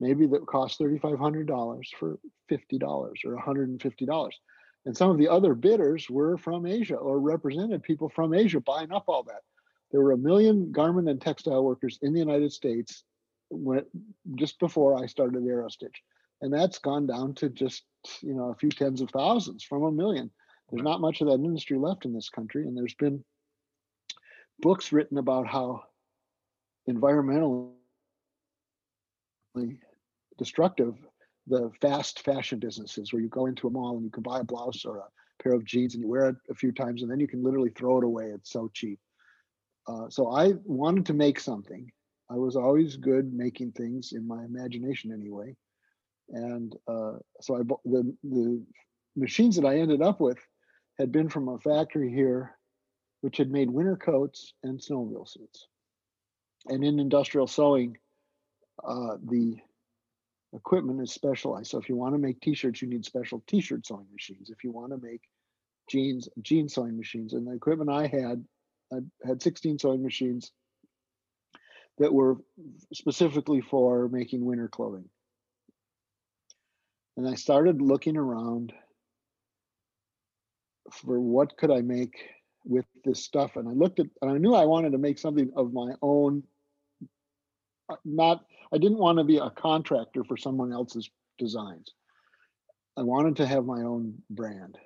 maybe 0.00 0.26
that 0.26 0.46
cost 0.46 0.80
$3,500 0.80 1.84
for 1.98 2.18
$50 2.50 2.82
or 2.82 3.36
$150. 3.36 4.30
And 4.84 4.96
some 4.96 5.10
of 5.10 5.18
the 5.18 5.28
other 5.28 5.54
bidders 5.54 6.08
were 6.08 6.38
from 6.38 6.64
Asia 6.64 6.94
or 6.94 7.18
represented 7.18 7.82
people 7.82 8.08
from 8.08 8.32
Asia 8.32 8.60
buying 8.60 8.92
up 8.92 9.04
all 9.08 9.24
that. 9.24 9.42
There 9.90 10.00
were 10.00 10.12
a 10.12 10.18
million 10.18 10.72
garment 10.72 11.08
and 11.08 11.20
textile 11.20 11.64
workers 11.64 11.98
in 12.02 12.12
the 12.12 12.20
United 12.20 12.52
States 12.52 13.04
when, 13.50 13.84
just 14.36 14.58
before 14.58 15.02
I 15.02 15.06
started 15.06 15.42
Aerostitch. 15.42 15.96
And 16.42 16.52
that's 16.52 16.78
gone 16.78 17.06
down 17.06 17.34
to 17.34 17.48
just, 17.48 17.84
you 18.20 18.34
know, 18.34 18.50
a 18.50 18.54
few 18.54 18.68
tens 18.68 19.00
of 19.00 19.10
thousands 19.10 19.64
from 19.64 19.84
a 19.84 19.92
million. 19.92 20.30
There's 20.70 20.82
not 20.82 21.00
much 21.00 21.20
of 21.20 21.28
that 21.28 21.34
industry 21.34 21.78
left 21.78 22.04
in 22.04 22.12
this 22.12 22.28
country, 22.28 22.66
and 22.66 22.76
there's 22.76 22.94
been 22.94 23.24
books 24.60 24.92
written 24.92 25.18
about 25.18 25.46
how 25.46 25.84
environmentally 26.88 27.70
destructive 30.38 30.94
the 31.46 31.70
fast 31.80 32.22
fashion 32.22 32.58
business 32.58 32.98
is, 32.98 33.12
where 33.12 33.22
you 33.22 33.28
go 33.28 33.46
into 33.46 33.68
a 33.68 33.70
mall 33.70 33.96
and 33.96 34.04
you 34.04 34.10
can 34.10 34.22
buy 34.22 34.40
a 34.40 34.44
blouse 34.44 34.84
or 34.84 34.98
a 34.98 35.42
pair 35.42 35.52
of 35.52 35.64
jeans 35.64 35.94
and 35.94 36.02
you 36.02 36.08
wear 36.08 36.30
it 36.30 36.36
a 36.50 36.54
few 36.54 36.72
times 36.72 37.02
and 37.02 37.10
then 37.10 37.20
you 37.20 37.28
can 37.28 37.44
literally 37.44 37.70
throw 37.70 37.98
it 37.98 38.04
away. 38.04 38.26
It's 38.26 38.50
so 38.50 38.70
cheap. 38.74 38.98
Uh, 39.86 40.08
so 40.08 40.32
I 40.32 40.54
wanted 40.64 41.06
to 41.06 41.14
make 41.14 41.38
something. 41.38 41.90
I 42.28 42.34
was 42.34 42.56
always 42.56 42.96
good 42.96 43.32
making 43.32 43.72
things 43.72 44.12
in 44.12 44.26
my 44.26 44.44
imagination 44.44 45.12
anyway. 45.12 45.54
And 46.30 46.74
uh, 46.88 47.18
so 47.40 47.56
I 47.56 47.58
the 47.84 48.12
the 48.24 48.62
machines 49.14 49.54
that 49.56 49.64
I 49.64 49.78
ended 49.78 50.02
up 50.02 50.20
with 50.20 50.38
had 50.98 51.12
been 51.12 51.28
from 51.28 51.48
a 51.48 51.58
factory 51.58 52.12
here 52.12 52.56
which 53.20 53.36
had 53.38 53.50
made 53.50 53.70
winter 53.70 53.96
coats 53.96 54.52
and 54.62 54.78
snowmobile 54.78 55.28
suits. 55.28 55.66
and 56.68 56.84
in 56.84 56.98
industrial 56.98 57.46
sewing, 57.46 57.96
uh, 58.82 59.16
the 59.22 59.56
equipment 60.52 61.00
is 61.00 61.12
specialized. 61.12 61.70
So 61.70 61.78
if 61.78 61.88
you 61.88 61.96
want 61.96 62.14
to 62.14 62.18
make 62.18 62.40
t-shirts, 62.40 62.82
you 62.82 62.88
need 62.88 63.04
special 63.04 63.42
t-shirt 63.46 63.86
sewing 63.86 64.06
machines. 64.12 64.50
If 64.50 64.64
you 64.64 64.72
want 64.72 64.90
to 64.90 64.98
make 64.98 65.22
jeans, 65.88 66.28
jean 66.42 66.68
sewing 66.68 66.96
machines. 66.96 67.34
And 67.34 67.46
the 67.46 67.52
equipment 67.52 67.90
I 67.90 68.06
had, 68.06 68.44
I 68.92 68.96
had 69.24 69.42
16 69.42 69.78
sewing 69.78 70.02
machines 70.02 70.50
that 71.98 72.12
were 72.12 72.36
specifically 72.92 73.60
for 73.60 74.08
making 74.08 74.44
winter 74.44 74.68
clothing. 74.68 75.08
And 77.16 77.28
I 77.28 77.34
started 77.34 77.80
looking 77.80 78.16
around 78.16 78.72
for 80.92 81.20
what 81.20 81.56
could 81.56 81.70
I 81.70 81.80
make 81.80 82.16
with 82.64 82.86
this 83.04 83.24
stuff. 83.24 83.56
And 83.56 83.68
I 83.68 83.72
looked 83.72 84.00
at, 84.00 84.06
and 84.22 84.30
I 84.30 84.38
knew 84.38 84.54
I 84.54 84.64
wanted 84.64 84.92
to 84.92 84.98
make 84.98 85.18
something 85.18 85.50
of 85.56 85.72
my 85.72 85.92
own. 86.02 86.42
Not, 88.04 88.44
I 88.72 88.78
didn't 88.78 88.98
want 88.98 89.18
to 89.18 89.24
be 89.24 89.38
a 89.38 89.50
contractor 89.50 90.24
for 90.24 90.36
someone 90.36 90.72
else's 90.72 91.08
designs. 91.38 91.94
I 92.96 93.02
wanted 93.02 93.36
to 93.36 93.46
have 93.46 93.64
my 93.64 93.82
own 93.82 94.14
brand. 94.30 94.78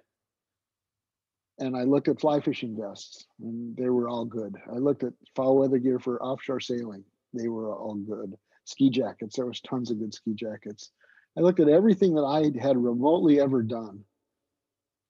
And 1.59 1.76
I 1.76 1.85
looked 1.85 2.09
at 2.09 2.21
fly 2.21 2.40
fishing 2.40 2.76
vests 2.78 3.26
and 3.40 3.76
they 3.76 3.88
were 3.88 4.09
all 4.09 4.25
good. 4.25 4.57
I 4.71 4.76
looked 4.76 5.04
at 5.04 5.12
foul 5.37 5.59
weather 5.59 5.78
gear 5.78 5.99
for 5.99 6.23
offshore 6.23 6.61
sailing. 6.61 7.04
They 7.35 7.49
were 7.49 7.75
all 7.75 7.95
good. 7.95 8.35
Ski 8.64 8.90
jackets, 8.90 9.37
there 9.37 9.47
was 9.47 9.61
tons 9.61 9.90
of 9.90 9.99
good 9.99 10.14
ski 10.14 10.33
jackets. 10.35 10.90
I 11.37 11.42
looked 11.42 11.61
at 11.61 11.69
everything 11.69 12.14
that 12.14 12.23
I 12.23 12.50
had 12.61 12.76
remotely 12.76 13.40
ever 13.40 13.62
done 13.62 14.04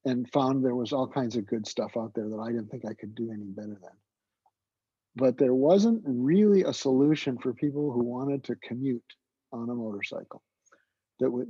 and 0.04 0.30
found 0.30 0.64
there 0.64 0.74
was 0.74 0.92
all 0.92 1.06
kinds 1.06 1.36
of 1.36 1.46
good 1.46 1.66
stuff 1.66 1.96
out 1.96 2.12
there 2.14 2.28
that 2.28 2.38
I 2.38 2.50
didn't 2.50 2.70
think 2.70 2.84
I 2.88 2.94
could 2.94 3.14
do 3.14 3.30
any 3.32 3.44
better 3.44 3.78
than. 3.80 3.96
But 5.16 5.36
there 5.36 5.54
wasn't 5.54 6.02
really 6.06 6.62
a 6.62 6.72
solution 6.72 7.36
for 7.38 7.52
people 7.52 7.92
who 7.92 8.04
wanted 8.04 8.44
to 8.44 8.56
commute 8.56 9.02
on 9.52 9.68
a 9.68 9.74
motorcycle. 9.74 10.42
That 11.18 11.30
would, 11.30 11.48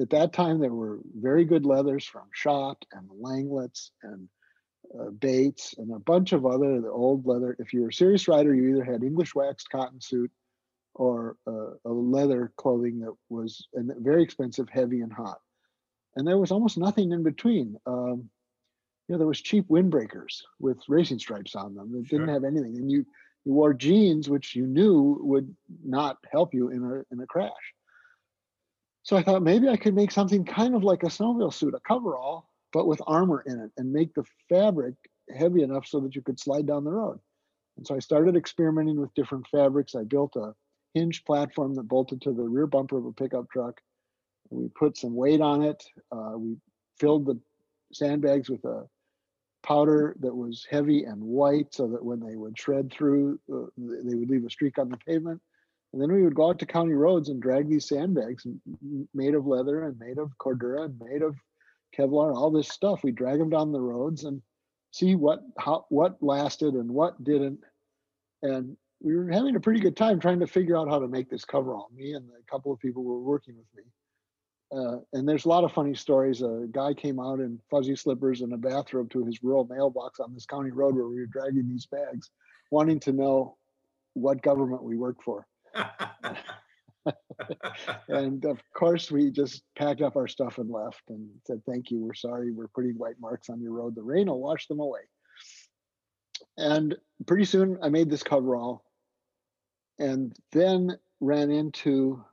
at 0.00 0.10
that 0.10 0.32
time 0.32 0.60
there 0.60 0.72
were 0.72 1.00
very 1.14 1.44
good 1.44 1.66
leathers 1.66 2.04
from 2.04 2.28
Schott 2.32 2.84
and 2.92 3.08
Langlitz 3.20 3.90
and 4.02 4.28
uh, 4.98 5.10
Bates 5.10 5.74
and 5.78 5.92
a 5.92 5.98
bunch 5.98 6.32
of 6.32 6.46
other 6.46 6.80
the 6.80 6.90
old 6.90 7.26
leather. 7.26 7.56
If 7.58 7.72
you 7.72 7.82
were 7.82 7.88
a 7.88 7.92
serious 7.92 8.28
rider, 8.28 8.54
you 8.54 8.70
either 8.70 8.84
had 8.84 9.02
English 9.02 9.34
waxed 9.34 9.70
cotton 9.70 10.00
suit 10.00 10.30
or 10.94 11.36
uh, 11.48 11.70
a 11.84 11.90
leather 11.90 12.52
clothing 12.56 13.00
that 13.00 13.14
was 13.28 13.66
and 13.74 13.92
very 13.98 14.22
expensive, 14.22 14.68
heavy 14.68 15.00
and 15.00 15.12
hot 15.12 15.38
and 16.16 16.26
there 16.26 16.38
was 16.38 16.50
almost 16.50 16.78
nothing 16.78 17.12
in 17.12 17.22
between. 17.22 17.76
Um, 17.86 18.28
you 19.08 19.14
know, 19.14 19.18
there 19.18 19.26
was 19.26 19.40
cheap 19.40 19.68
windbreakers 19.68 20.42
with 20.58 20.78
racing 20.88 21.18
stripes 21.18 21.54
on 21.54 21.74
them 21.74 21.92
that 21.92 22.08
didn't 22.08 22.28
have 22.28 22.44
anything, 22.44 22.76
and 22.76 22.90
you 22.90 23.04
you 23.44 23.52
wore 23.52 23.74
jeans 23.74 24.28
which 24.30 24.54
you 24.54 24.66
knew 24.66 25.18
would 25.22 25.54
not 25.84 26.18
help 26.30 26.54
you 26.54 26.68
in 26.68 26.84
a 26.84 27.14
in 27.14 27.20
a 27.20 27.26
crash. 27.26 27.50
So 29.02 29.16
I 29.16 29.22
thought 29.22 29.42
maybe 29.42 29.68
I 29.68 29.76
could 29.76 29.94
make 29.94 30.12
something 30.12 30.44
kind 30.44 30.76
of 30.76 30.84
like 30.84 31.02
a 31.02 31.06
snowmobile 31.06 31.52
suit, 31.52 31.74
a 31.74 31.80
coverall, 31.80 32.48
but 32.72 32.86
with 32.86 33.02
armor 33.06 33.42
in 33.46 33.58
it, 33.58 33.72
and 33.76 33.92
make 33.92 34.14
the 34.14 34.24
fabric 34.48 34.94
heavy 35.36 35.62
enough 35.62 35.86
so 35.86 35.98
that 36.00 36.14
you 36.14 36.22
could 36.22 36.38
slide 36.38 36.66
down 36.66 36.84
the 36.84 36.92
road. 36.92 37.18
And 37.76 37.86
so 37.86 37.96
I 37.96 37.98
started 37.98 38.36
experimenting 38.36 39.00
with 39.00 39.14
different 39.14 39.48
fabrics. 39.48 39.94
I 39.94 40.04
built 40.04 40.36
a 40.36 40.54
hinge 40.94 41.24
platform 41.24 41.74
that 41.74 41.88
bolted 41.88 42.20
to 42.22 42.32
the 42.32 42.42
rear 42.42 42.66
bumper 42.66 42.98
of 42.98 43.06
a 43.06 43.12
pickup 43.12 43.50
truck 43.50 43.80
we 44.52 44.68
put 44.68 44.96
some 44.96 45.14
weight 45.14 45.40
on 45.40 45.62
it. 45.62 45.82
Uh, 46.10 46.34
we 46.36 46.56
filled 46.98 47.26
the 47.26 47.38
sandbags 47.92 48.48
with 48.48 48.64
a 48.64 48.86
powder 49.62 50.16
that 50.20 50.34
was 50.34 50.66
heavy 50.70 51.04
and 51.04 51.22
white 51.22 51.72
so 51.72 51.86
that 51.88 52.04
when 52.04 52.20
they 52.20 52.36
would 52.36 52.58
shred 52.58 52.92
through, 52.92 53.38
uh, 53.52 53.66
they 53.76 54.14
would 54.14 54.28
leave 54.28 54.44
a 54.44 54.50
streak 54.50 54.78
on 54.78 54.88
the 54.88 54.96
pavement. 54.98 55.40
And 55.92 56.00
then 56.00 56.10
we 56.10 56.22
would 56.22 56.34
go 56.34 56.48
out 56.48 56.58
to 56.60 56.66
county 56.66 56.94
roads 56.94 57.28
and 57.28 57.40
drag 57.40 57.68
these 57.68 57.88
sandbags 57.88 58.46
made 59.14 59.34
of 59.34 59.46
leather 59.46 59.84
and 59.84 59.98
made 59.98 60.18
of 60.18 60.30
Cordura 60.38 60.86
and 60.86 60.98
made 60.98 61.22
of 61.22 61.36
Kevlar, 61.96 62.34
all 62.34 62.50
this 62.50 62.68
stuff. 62.68 63.04
We 63.04 63.12
drag 63.12 63.38
them 63.38 63.50
down 63.50 63.72
the 63.72 63.80
roads 63.80 64.24
and 64.24 64.40
see 64.90 65.14
what 65.14 65.40
how 65.58 65.84
what 65.90 66.22
lasted 66.22 66.74
and 66.74 66.90
what 66.90 67.22
didn't. 67.22 67.60
And 68.42 68.76
we 69.02 69.14
were 69.14 69.28
having 69.28 69.54
a 69.54 69.60
pretty 69.60 69.80
good 69.80 69.96
time 69.96 70.18
trying 70.18 70.40
to 70.40 70.46
figure 70.46 70.78
out 70.78 70.88
how 70.88 70.98
to 70.98 71.08
make 71.08 71.28
this 71.28 71.44
coverall. 71.44 71.90
Me 71.94 72.14
and 72.14 72.26
a 72.30 72.50
couple 72.50 72.72
of 72.72 72.80
people 72.80 73.04
were 73.04 73.20
working 73.20 73.56
with 73.56 73.66
me 73.76 73.82
uh, 74.74 74.98
and 75.12 75.28
there's 75.28 75.44
a 75.44 75.48
lot 75.48 75.64
of 75.64 75.72
funny 75.72 75.94
stories. 75.94 76.42
A 76.42 76.66
guy 76.70 76.94
came 76.94 77.20
out 77.20 77.40
in 77.40 77.60
fuzzy 77.70 77.96
slippers 77.96 78.40
and 78.40 78.52
a 78.52 78.56
bathrobe 78.56 79.10
to 79.10 79.24
his 79.24 79.42
rural 79.42 79.66
mailbox 79.68 80.20
on 80.20 80.32
this 80.32 80.46
county 80.46 80.70
road 80.70 80.94
where 80.94 81.08
we 81.08 81.20
were 81.20 81.26
dragging 81.26 81.68
these 81.68 81.86
bags, 81.86 82.30
wanting 82.70 83.00
to 83.00 83.12
know 83.12 83.56
what 84.14 84.42
government 84.42 84.82
we 84.82 84.96
worked 84.96 85.22
for. 85.22 85.46
And 88.08 88.44
of 88.44 88.62
course, 88.74 89.10
we 89.10 89.30
just 89.30 89.62
packed 89.76 90.02
up 90.02 90.16
our 90.16 90.28
stuff 90.28 90.58
and 90.58 90.70
left 90.70 91.02
and 91.08 91.28
said, 91.46 91.62
"Thank 91.66 91.90
you. 91.90 92.00
We're 92.00 92.14
sorry. 92.14 92.52
We're 92.52 92.68
putting 92.68 92.92
white 92.92 93.18
marks 93.20 93.48
on 93.48 93.60
your 93.60 93.72
road. 93.72 93.94
The 93.94 94.02
rain 94.02 94.28
will 94.28 94.40
wash 94.40 94.66
them 94.68 94.80
away." 94.80 95.00
And 96.56 96.96
pretty 97.26 97.44
soon, 97.44 97.78
I 97.82 97.88
made 97.88 98.10
this 98.10 98.22
coverall, 98.22 98.84
and 99.98 100.36
then 100.52 100.98
ran 101.20 101.50
into 101.50 102.24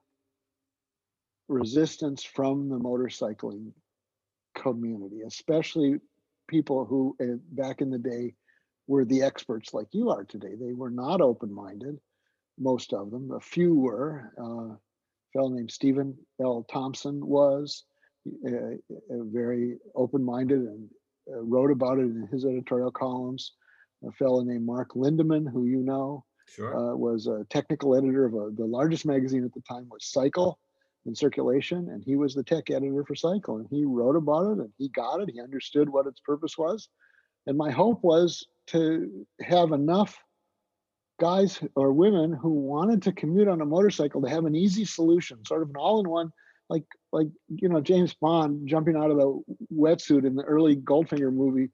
resistance 1.50 2.24
from 2.24 2.70
the 2.70 2.78
motorcycling 2.78 3.72
community, 4.56 5.22
especially 5.28 6.00
people 6.48 6.86
who 6.86 7.16
uh, 7.22 7.38
back 7.52 7.82
in 7.82 7.90
the 7.90 7.98
day 7.98 8.34
were 8.88 9.06
the 9.06 9.22
experts 9.22 9.74
like 9.74 9.88
you 9.92 10.10
are 10.10 10.24
today. 10.24 10.56
They 10.60 10.74
were 10.74 10.90
not 10.90 11.22
open 11.22 11.54
minded, 11.54 12.00
most 12.58 12.94
of 12.94 13.12
them. 13.12 13.32
A 13.32 13.40
few 13.40 13.76
were. 13.76 14.34
Uh, 14.40 14.76
a 14.76 15.32
fellow 15.34 15.50
named 15.50 15.72
Stephen 15.72 16.18
L. 16.42 16.66
Thompson 16.72 17.26
was 17.26 17.84
uh, 18.48 18.76
very 19.10 19.78
open 19.96 20.24
minded 20.24 20.60
and 20.60 20.90
uh, 21.32 21.42
wrote 21.42 21.72
about 21.72 22.00
it 22.00 22.04
in 22.04 22.28
his 22.32 22.46
editorial 22.46 22.92
columns. 22.92 23.54
A 24.08 24.12
fellow 24.12 24.42
named 24.42 24.66
Mark 24.66 24.94
Lindeman, 24.96 25.52
who 25.52 25.66
you 25.66 25.84
know, 25.84 26.26
sure. 26.48 26.76
uh, 26.76 26.96
was 26.96 27.28
a 27.28 27.46
technical 27.50 27.96
editor 27.96 28.26
of 28.26 28.34
a, 28.34 28.50
the 28.56 28.66
largest 28.66 29.06
magazine 29.06 29.44
at 29.44 29.54
the 29.54 29.62
time 29.62 29.88
was 29.90 30.06
Cycle 30.06 30.60
in 31.06 31.16
circulation, 31.16 31.90
and 31.90 32.04
he 32.04 32.16
was 32.16 32.34
the 32.34 32.44
tech 32.44 32.70
editor 32.70 33.04
for 33.06 33.16
Cycle, 33.16 33.58
and 33.58 33.68
he 33.70 33.86
wrote 33.86 34.16
about 34.16 34.52
it, 34.52 34.60
and 34.60 34.72
he 34.78 34.90
got 34.90 35.22
it. 35.22 35.30
He 35.32 35.42
understood 35.42 35.90
what 35.90 36.08
its 36.08 36.20
purpose 36.20 36.58
was, 36.58 36.90
and 37.48 37.58
my 37.58 37.72
hope 37.72 38.04
was 38.04 38.46
to 38.68 39.26
have 39.42 39.72
enough 39.72 40.18
guys 41.20 41.60
or 41.76 41.92
women 41.92 42.32
who 42.32 42.50
wanted 42.50 43.02
to 43.04 43.12
commute 43.12 43.48
on 43.48 43.62
a 43.62 43.66
motorcycle 43.66 44.22
to 44.22 44.30
have 44.30 44.46
an 44.46 44.56
easy 44.56 44.86
solution, 44.86 45.44
sort 45.46 45.62
of 45.62 45.70
an 45.70 45.76
all-in-one, 45.76 46.32
like 46.70 46.86
like 47.12 47.28
you 47.48 47.70
know 47.70 47.82
James 47.82 48.14
Bond 48.14 48.68
jumping 48.68 48.96
out 48.96 49.12
of 49.12 49.18
the 49.18 49.42
wetsuit 49.74 50.26
in 50.26 50.36
the 50.36 50.44
early 50.44 50.76
Goldfinger 50.76 51.34
movie 51.34 51.70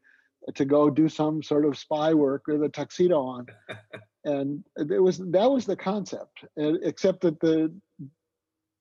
to 0.54 0.66
go 0.66 0.90
do 0.90 1.10
some 1.10 1.42
sort 1.42 1.66
of 1.66 1.78
spy 1.78 2.14
work 2.14 2.44
with 2.48 2.64
a 2.64 2.70
tuxedo 2.70 3.20
on 3.20 3.48
and 4.26 4.64
it 4.78 5.02
was 5.02 5.18
that 5.18 5.50
was 5.50 5.66
the 5.66 5.76
concept 5.76 6.46
and- 6.56 6.80
except 6.84 7.22
that 7.22 7.40
the 7.40 7.74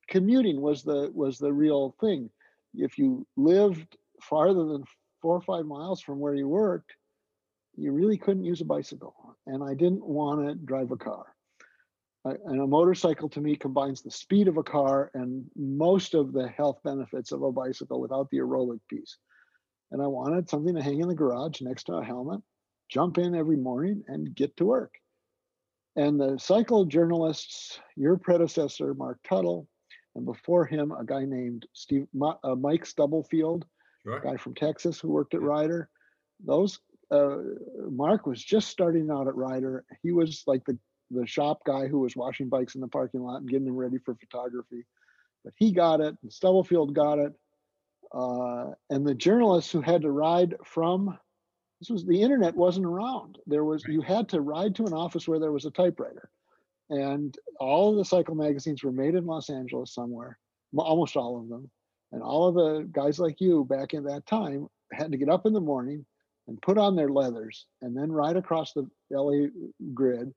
commuting 0.07 0.61
was 0.61 0.83
the 0.83 1.11
was 1.13 1.37
the 1.39 1.53
real 1.53 1.95
thing. 1.99 2.29
If 2.73 2.97
you 2.97 3.25
lived 3.37 3.97
farther 4.21 4.65
than 4.65 4.83
four 5.21 5.35
or 5.35 5.41
five 5.41 5.65
miles 5.65 6.01
from 6.01 6.19
where 6.19 6.35
you 6.35 6.47
worked 6.47 6.93
you 7.77 7.91
really 7.91 8.17
couldn't 8.17 8.43
use 8.45 8.61
a 8.61 8.65
bicycle. 8.65 9.35
And 9.47 9.63
i 9.63 9.73
didn't 9.73 10.05
want 10.05 10.47
to 10.47 10.55
drive 10.55 10.91
a 10.91 10.97
car. 10.97 11.25
I- 12.25 12.37
and 12.45 12.61
a 12.61 12.67
motorcycle 12.67 13.29
to 13.29 13.41
me 13.41 13.55
combines 13.55 14.01
the 14.01 14.11
speed 14.11 14.47
of 14.47 14.57
a 14.57 14.63
car 14.63 15.11
and 15.13 15.49
most 15.55 16.13
of 16.15 16.33
the 16.33 16.47
health 16.47 16.79
benefits 16.83 17.31
of 17.31 17.43
a 17.43 17.51
bicycle 17.51 17.99
without 18.01 18.29
the 18.29 18.37
aerobic 18.37 18.79
piece. 18.89 19.17
And 19.91 20.01
i 20.01 20.07
wanted 20.07 20.49
something 20.49 20.75
to 20.75 20.81
hang 20.81 21.01
in 21.01 21.07
the 21.07 21.15
garage 21.15 21.61
next 21.61 21.85
to 21.85 21.95
a 21.95 22.03
helmet 22.03 22.41
jump 22.89 23.17
in 23.17 23.33
every 23.33 23.57
morning 23.57 24.03
and 24.07 24.35
get 24.35 24.55
to 24.57 24.65
work. 24.65 24.93
And 25.95 26.19
the 26.19 26.37
cycle 26.37 26.85
journalists, 26.85 27.79
your 27.95 28.17
predecessor, 28.17 28.93
Mark 28.93 29.19
Tuttle, 29.23 29.67
and 30.15 30.25
before 30.25 30.65
him, 30.65 30.91
a 30.91 31.03
guy 31.05 31.25
named 31.25 31.67
Steve, 31.73 32.07
uh, 32.21 32.55
Mike 32.55 32.85
Stubblefield, 32.85 33.65
sure. 34.03 34.17
a 34.17 34.21
guy 34.21 34.37
from 34.37 34.55
Texas 34.55 34.99
who 34.99 35.09
worked 35.09 35.33
at 35.33 35.41
Rider. 35.41 35.89
Those, 36.45 36.79
uh, 37.11 37.37
Mark 37.89 38.25
was 38.25 38.43
just 38.43 38.69
starting 38.69 39.09
out 39.11 39.27
at 39.27 39.35
Rider. 39.35 39.85
He 40.03 40.11
was 40.11 40.43
like 40.47 40.63
the, 40.65 40.77
the 41.11 41.27
shop 41.27 41.59
guy 41.65 41.87
who 41.87 41.99
was 41.99 42.15
washing 42.15 42.49
bikes 42.49 42.75
in 42.75 42.81
the 42.81 42.87
parking 42.87 43.21
lot 43.21 43.37
and 43.41 43.49
getting 43.49 43.65
them 43.65 43.75
ready 43.75 43.97
for 43.97 44.15
photography. 44.15 44.85
But 45.43 45.53
he 45.57 45.71
got 45.71 46.01
it, 46.01 46.15
and 46.23 46.33
Stubblefield 46.33 46.93
got 46.95 47.19
it. 47.19 47.33
Uh, 48.13 48.71
and 48.89 49.05
the 49.05 49.13
journalists 49.15 49.71
who 49.71 49.81
had 49.81 50.01
to 50.03 50.11
ride 50.11 50.55
from 50.63 51.17
this 51.81 51.89
was 51.89 52.05
the 52.05 52.21
internet 52.21 52.55
wasn't 52.55 52.85
around. 52.85 53.37
There 53.47 53.65
was 53.65 53.83
Right. 53.85 53.93
you 53.95 54.01
had 54.01 54.29
to 54.29 54.39
ride 54.41 54.75
to 54.75 54.85
an 54.85 54.93
office 54.93 55.27
where 55.27 55.39
there 55.39 55.51
was 55.51 55.65
a 55.65 55.71
typewriter, 55.71 56.29
and 56.89 57.35
all 57.59 57.91
of 57.91 57.97
the 57.97 58.05
cycle 58.05 58.35
magazines 58.35 58.83
were 58.83 58.91
made 58.91 59.15
in 59.15 59.25
Los 59.25 59.49
Angeles 59.49 59.93
somewhere, 59.93 60.37
almost 60.75 61.15
all 61.15 61.39
of 61.39 61.49
them. 61.49 61.69
And 62.11 62.21
all 62.21 62.47
of 62.47 62.55
the 62.55 62.87
guys 62.91 63.19
like 63.19 63.41
you 63.41 63.65
back 63.65 63.93
in 63.93 64.03
that 64.05 64.25
time 64.25 64.67
had 64.93 65.11
to 65.11 65.17
get 65.17 65.29
up 65.29 65.45
in 65.45 65.53
the 65.53 65.59
morning 65.59 66.05
and 66.47 66.61
put 66.61 66.77
on 66.77 66.95
their 66.95 67.09
leathers 67.09 67.65
and 67.81 67.97
then 67.97 68.11
ride 68.11 68.37
across 68.37 68.73
the 68.73 68.87
LA 69.11 69.47
grid 69.93 70.31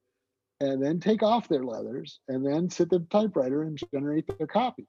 and 0.61 0.83
then 0.83 0.99
take 0.99 1.23
off 1.23 1.49
their 1.49 1.64
leathers 1.64 2.21
and 2.28 2.45
then 2.45 2.69
sit 2.71 2.90
the 2.90 3.00
typewriter 3.11 3.62
and 3.62 3.78
generate 3.93 4.26
their 4.38 4.47
copy. 4.47 4.87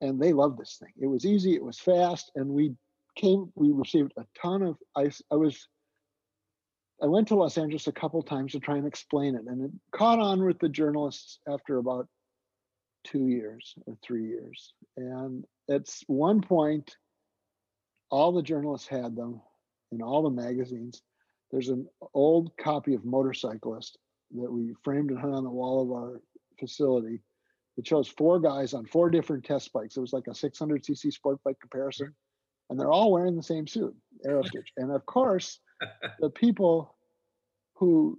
And 0.00 0.20
they 0.20 0.32
loved 0.32 0.58
this 0.58 0.76
thing. 0.78 0.92
It 1.00 1.06
was 1.06 1.24
easy, 1.24 1.54
it 1.54 1.64
was 1.64 1.78
fast, 1.78 2.32
and 2.34 2.48
we 2.48 2.74
came, 3.14 3.52
we 3.54 3.70
received 3.70 4.12
a 4.18 4.24
ton 4.40 4.62
of 4.62 4.76
I, 4.96 5.10
I 5.30 5.36
was 5.36 5.68
I 7.02 7.06
went 7.06 7.26
to 7.28 7.34
Los 7.34 7.58
Angeles 7.58 7.88
a 7.88 7.92
couple 7.92 8.22
times 8.22 8.52
to 8.52 8.60
try 8.60 8.76
and 8.76 8.86
explain 8.86 9.34
it, 9.34 9.46
and 9.48 9.64
it 9.64 9.72
caught 9.90 10.20
on 10.20 10.44
with 10.44 10.60
the 10.60 10.68
journalists 10.68 11.40
after 11.48 11.78
about 11.78 12.06
two 13.02 13.26
years 13.26 13.74
or 13.86 13.96
three 14.04 14.28
years. 14.28 14.72
And 14.96 15.44
at 15.68 15.88
one 16.06 16.40
point, 16.40 16.96
all 18.08 18.30
the 18.30 18.42
journalists 18.42 18.86
had 18.86 19.16
them 19.16 19.40
in 19.90 20.00
all 20.00 20.22
the 20.22 20.30
magazines. 20.30 21.02
There's 21.50 21.70
an 21.70 21.88
old 22.14 22.56
copy 22.56 22.94
of 22.94 23.04
Motorcyclist 23.04 23.98
that 24.36 24.52
we 24.52 24.72
framed 24.84 25.10
and 25.10 25.18
hung 25.18 25.34
on 25.34 25.42
the 25.42 25.50
wall 25.50 25.82
of 25.82 25.90
our 25.90 26.20
facility. 26.60 27.20
It 27.76 27.86
shows 27.86 28.06
four 28.06 28.38
guys 28.38 28.74
on 28.74 28.86
four 28.86 29.10
different 29.10 29.44
test 29.44 29.72
bikes. 29.72 29.96
It 29.96 30.00
was 30.00 30.12
like 30.12 30.28
a 30.28 30.30
600cc 30.30 31.12
sport 31.12 31.40
bike 31.44 31.58
comparison, 31.60 32.14
and 32.70 32.78
they're 32.78 32.92
all 32.92 33.10
wearing 33.10 33.34
the 33.34 33.42
same 33.42 33.66
suit, 33.66 33.96
Aerostitch. 34.24 34.68
And 34.76 34.92
of 34.92 35.04
course, 35.04 35.58
the 36.20 36.30
people 36.30 36.94
who, 37.74 38.18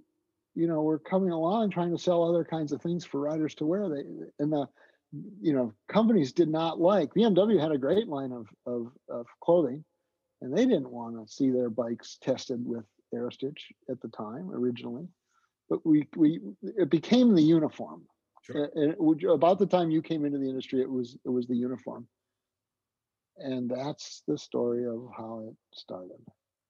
you 0.54 0.66
know, 0.66 0.82
were 0.82 0.98
coming 0.98 1.30
along 1.30 1.70
trying 1.70 1.90
to 1.90 2.02
sell 2.02 2.22
other 2.22 2.44
kinds 2.44 2.72
of 2.72 2.82
things 2.82 3.04
for 3.04 3.20
riders 3.20 3.54
to 3.56 3.66
wear, 3.66 3.88
they 3.88 4.02
and 4.38 4.52
the, 4.52 4.66
you 5.40 5.52
know, 5.52 5.72
companies 5.88 6.32
did 6.32 6.48
not 6.48 6.80
like. 6.80 7.14
BMW 7.14 7.60
had 7.60 7.72
a 7.72 7.78
great 7.78 8.08
line 8.08 8.32
of 8.32 8.46
of, 8.66 8.92
of 9.08 9.26
clothing, 9.42 9.84
and 10.42 10.56
they 10.56 10.66
didn't 10.66 10.90
want 10.90 11.14
to 11.16 11.32
see 11.32 11.50
their 11.50 11.70
bikes 11.70 12.18
tested 12.22 12.64
with 12.64 12.84
Aerostitch 13.14 13.58
at 13.90 14.00
the 14.00 14.08
time 14.08 14.50
originally 14.50 15.08
but 15.68 15.84
we 15.84 16.06
we 16.16 16.40
it 16.62 16.90
became 16.90 17.34
the 17.34 17.42
uniform. 17.42 18.02
Sure. 18.42 18.70
And 18.74 18.92
it, 18.92 19.28
about 19.28 19.58
the 19.58 19.66
time 19.66 19.90
you 19.90 20.02
came 20.02 20.24
into 20.24 20.38
the 20.38 20.48
industry, 20.48 20.80
it 20.80 20.90
was 20.90 21.16
it 21.24 21.30
was 21.30 21.46
the 21.46 21.56
uniform, 21.56 22.06
and 23.38 23.70
that's 23.70 24.22
the 24.28 24.36
story 24.36 24.86
of 24.86 25.08
how 25.16 25.46
it 25.48 25.56
started. 25.72 26.20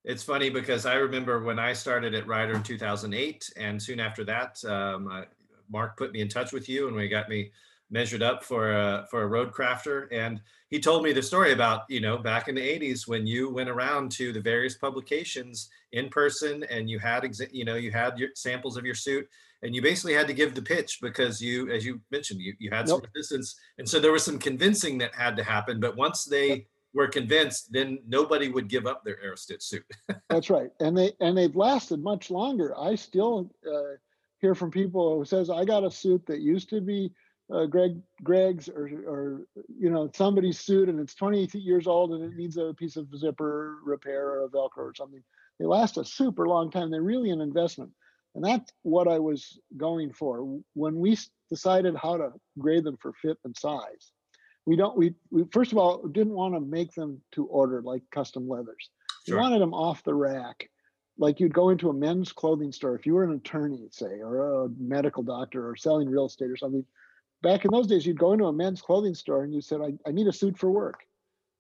It's 0.04 0.23
funny 0.23 0.50
because 0.50 0.84
I 0.84 0.94
remember 0.94 1.42
when 1.42 1.58
I 1.58 1.73
started 1.73 2.14
at 2.14 2.26
Rider 2.26 2.54
in 2.54 2.62
2008, 2.62 3.50
and 3.56 3.82
soon 3.82 4.00
after 4.00 4.23
that, 4.25 4.62
um, 4.66 5.08
uh, 5.08 5.23
Mark 5.70 5.96
put 5.96 6.12
me 6.12 6.20
in 6.20 6.28
touch 6.28 6.52
with 6.52 6.68
you, 6.68 6.88
and 6.88 6.96
we 6.96 7.08
got 7.08 7.30
me 7.30 7.50
measured 7.90 8.23
up 8.23 8.42
for 8.42 8.73
a 8.73 9.06
for 9.11 9.25
a 9.25 9.28
Roadcrafter. 9.30 10.08
And 10.12 10.40
he 10.68 10.80
told 10.80 11.02
me 11.02 11.12
the 11.12 11.23
story 11.23 11.52
about 11.52 11.82
you 11.88 12.00
know 12.00 12.18
back 12.18 12.49
in 12.49 12.54
the 12.54 12.61
80s 12.61 13.06
when 13.06 13.26
you 13.26 13.49
went 13.50 13.70
around 13.70 14.11
to 14.12 14.32
the 14.32 14.40
various 14.40 14.76
publications 14.76 15.70
in 15.92 16.08
person 16.08 16.64
and 16.70 16.90
you 16.90 16.99
had 16.99 17.26
you 17.50 17.64
know 17.64 17.76
you 17.76 17.90
had 17.90 18.18
your 18.18 18.30
samples 18.34 18.76
of 18.76 18.84
your 18.84 18.94
suit 18.94 19.26
and 19.62 19.75
you 19.75 19.80
basically 19.80 20.12
had 20.12 20.26
to 20.26 20.34
give 20.34 20.54
the 20.54 20.62
pitch 20.62 20.99
because 21.00 21.40
you 21.40 21.70
as 21.70 21.87
you 21.87 22.00
mentioned 22.11 22.40
you, 22.40 22.54
you 22.58 22.70
had 22.70 22.88
nope. 22.88 23.02
some 23.02 23.11
resistance. 23.14 23.54
And 23.78 23.88
so 23.88 24.00
there 24.00 24.12
was 24.12 24.25
some 24.25 24.38
convincing 24.38 24.99
that 24.99 25.14
had 25.14 25.37
to 25.37 25.44
happen 25.44 25.80
but 25.80 25.96
once 25.96 26.25
they 26.25 26.66
were 26.94 27.08
convinced 27.08 27.72
then 27.72 27.98
nobody 28.06 28.48
would 28.48 28.68
give 28.68 28.86
up 28.86 29.04
their 29.04 29.18
aerostitch 29.24 29.62
suit 29.62 29.84
that's 30.30 30.50
right 30.50 30.70
and 30.80 30.96
they 30.96 31.12
and 31.20 31.36
they've 31.36 31.56
lasted 31.56 32.02
much 32.02 32.30
longer 32.30 32.78
i 32.78 32.94
still 32.94 33.50
uh, 33.66 33.96
hear 34.40 34.54
from 34.54 34.70
people 34.70 35.18
who 35.18 35.24
says 35.24 35.50
i 35.50 35.64
got 35.64 35.84
a 35.84 35.90
suit 35.90 36.24
that 36.26 36.40
used 36.40 36.68
to 36.70 36.80
be 36.80 37.12
uh, 37.52 37.66
Greg 37.66 38.00
Greg's 38.22 38.68
or 38.68 38.86
or 39.06 39.46
you 39.78 39.90
know 39.90 40.10
somebody's 40.14 40.58
suit 40.58 40.88
and 40.88 40.98
it's 40.98 41.14
20 41.14 41.48
years 41.54 41.86
old 41.86 42.12
and 42.12 42.24
it 42.24 42.36
needs 42.36 42.56
a 42.56 42.74
piece 42.74 42.96
of 42.96 43.14
zipper 43.16 43.78
repair 43.84 44.28
or 44.28 44.44
a 44.44 44.48
Velcro 44.48 44.78
or 44.78 44.94
something. 44.94 45.22
They 45.59 45.66
last 45.66 45.98
a 45.98 46.04
super 46.04 46.48
long 46.48 46.70
time. 46.70 46.90
They're 46.90 47.02
really 47.02 47.30
an 47.30 47.40
investment, 47.40 47.90
and 48.35 48.44
that's 48.44 48.72
what 48.83 49.09
I 49.09 49.18
was 49.18 49.59
going 49.76 50.12
for 50.12 50.59
when 50.72 50.98
we 50.98 51.18
decided 51.50 51.94
how 51.96 52.16
to 52.16 52.33
grade 52.59 52.85
them 52.85 52.96
for 53.00 53.12
fit 53.12 53.38
and 53.44 53.57
size. 53.57 54.11
We 54.66 54.77
don't 54.77 54.96
we, 54.96 55.14
we 55.31 55.44
first 55.53 55.72
of 55.72 55.79
all 55.79 56.07
didn't 56.07 56.33
want 56.33 56.55
to 56.55 56.61
make 56.61 56.94
them 56.94 57.20
to 57.33 57.46
order 57.46 57.83
like 57.83 58.03
custom 58.11 58.48
leathers. 58.48 58.90
Sure. 59.27 59.37
We 59.37 59.42
wanted 59.42 59.61
them 59.61 59.74
off 59.74 60.03
the 60.05 60.14
rack 60.14 60.68
like 61.16 61.38
you'd 61.38 61.55
go 61.55 61.68
into 61.68 61.90
a 61.90 61.94
men's 61.94 62.33
clothing 62.33 62.72
store 62.72 62.96
if 62.96 63.07
you 63.07 63.14
were 63.14 63.22
an 63.22 63.35
attorney 63.35 63.87
say 63.92 64.20
or 64.20 64.64
a 64.64 64.68
medical 64.79 65.22
doctor 65.22 65.68
or 65.68 65.77
selling 65.77 66.09
real 66.09 66.27
estate 66.27 66.50
or 66.50 66.57
something 66.57 66.85
back 67.44 67.64
in 67.64 67.70
those 67.70 67.87
days, 67.87 68.05
you'd 68.05 68.18
go 68.18 68.33
into 68.33 68.46
a 68.46 68.53
men's 68.53 68.83
clothing 68.83 69.14
store 69.14 69.44
and 69.44 69.55
you 69.55 69.61
said, 69.61 69.81
I, 69.81 69.92
I 70.09 70.11
need 70.11 70.27
a 70.27 70.33
suit 70.33 70.59
for 70.59 70.70
work. 70.70 71.05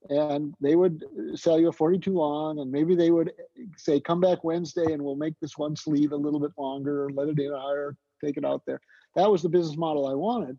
And 0.08 0.54
they 0.60 0.74
would 0.74 1.04
uh, 1.04 1.36
sell 1.36 1.60
you 1.60 1.68
a 1.68 1.72
42 1.72 2.12
long, 2.12 2.58
and 2.58 2.70
maybe 2.70 2.94
they 2.94 3.10
would 3.10 3.28
uh, 3.28 3.62
say, 3.76 4.00
Come 4.00 4.20
back 4.20 4.44
Wednesday 4.44 4.92
and 4.92 5.02
we'll 5.02 5.16
make 5.16 5.38
this 5.40 5.56
one 5.56 5.76
sleeve 5.76 6.12
a 6.12 6.16
little 6.16 6.40
bit 6.40 6.50
longer, 6.58 7.08
let 7.14 7.28
it 7.28 7.38
in 7.38 7.52
higher, 7.52 7.96
take 8.22 8.36
it 8.36 8.44
out 8.44 8.62
there. 8.66 8.80
That 9.14 9.30
was 9.30 9.42
the 9.42 9.48
business 9.48 9.78
model 9.78 10.06
I 10.06 10.14
wanted. 10.14 10.58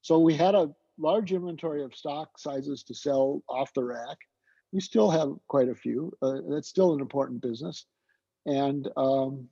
So 0.00 0.18
we 0.18 0.34
had 0.34 0.54
a 0.54 0.70
large 0.98 1.32
inventory 1.32 1.82
of 1.82 1.94
stock 1.94 2.38
sizes 2.38 2.82
to 2.84 2.94
sell 2.94 3.42
off 3.48 3.72
the 3.74 3.84
rack. 3.84 4.18
We 4.72 4.80
still 4.80 5.10
have 5.10 5.32
quite 5.48 5.68
a 5.68 5.74
few. 5.74 6.12
Uh, 6.22 6.38
that's 6.48 6.68
still 6.68 6.94
an 6.94 7.00
important 7.00 7.40
business. 7.40 7.86
And 8.46 8.88
um, 8.96 9.48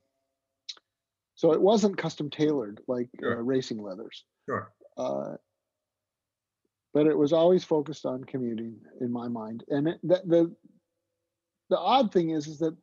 so 1.35 1.53
it 1.53 1.61
wasn't 1.61 1.97
custom 1.97 2.29
tailored 2.29 2.81
like 2.87 3.09
uh, 3.19 3.21
sure. 3.21 3.39
uh, 3.39 3.41
racing 3.41 3.81
leathers. 3.81 4.23
Sure. 4.45 4.71
Uh, 4.97 5.35
but 6.93 7.07
it 7.07 7.17
was 7.17 7.33
always 7.33 7.63
focused 7.63 8.05
on 8.05 8.23
commuting 8.23 8.77
in 9.01 9.11
my 9.11 9.27
mind. 9.27 9.63
And 9.69 9.89
it, 9.89 9.99
the, 10.01 10.21
the 10.25 10.55
the 11.69 11.77
odd 11.77 12.13
thing 12.13 12.29
is, 12.29 12.47
is 12.47 12.59
that 12.59 12.75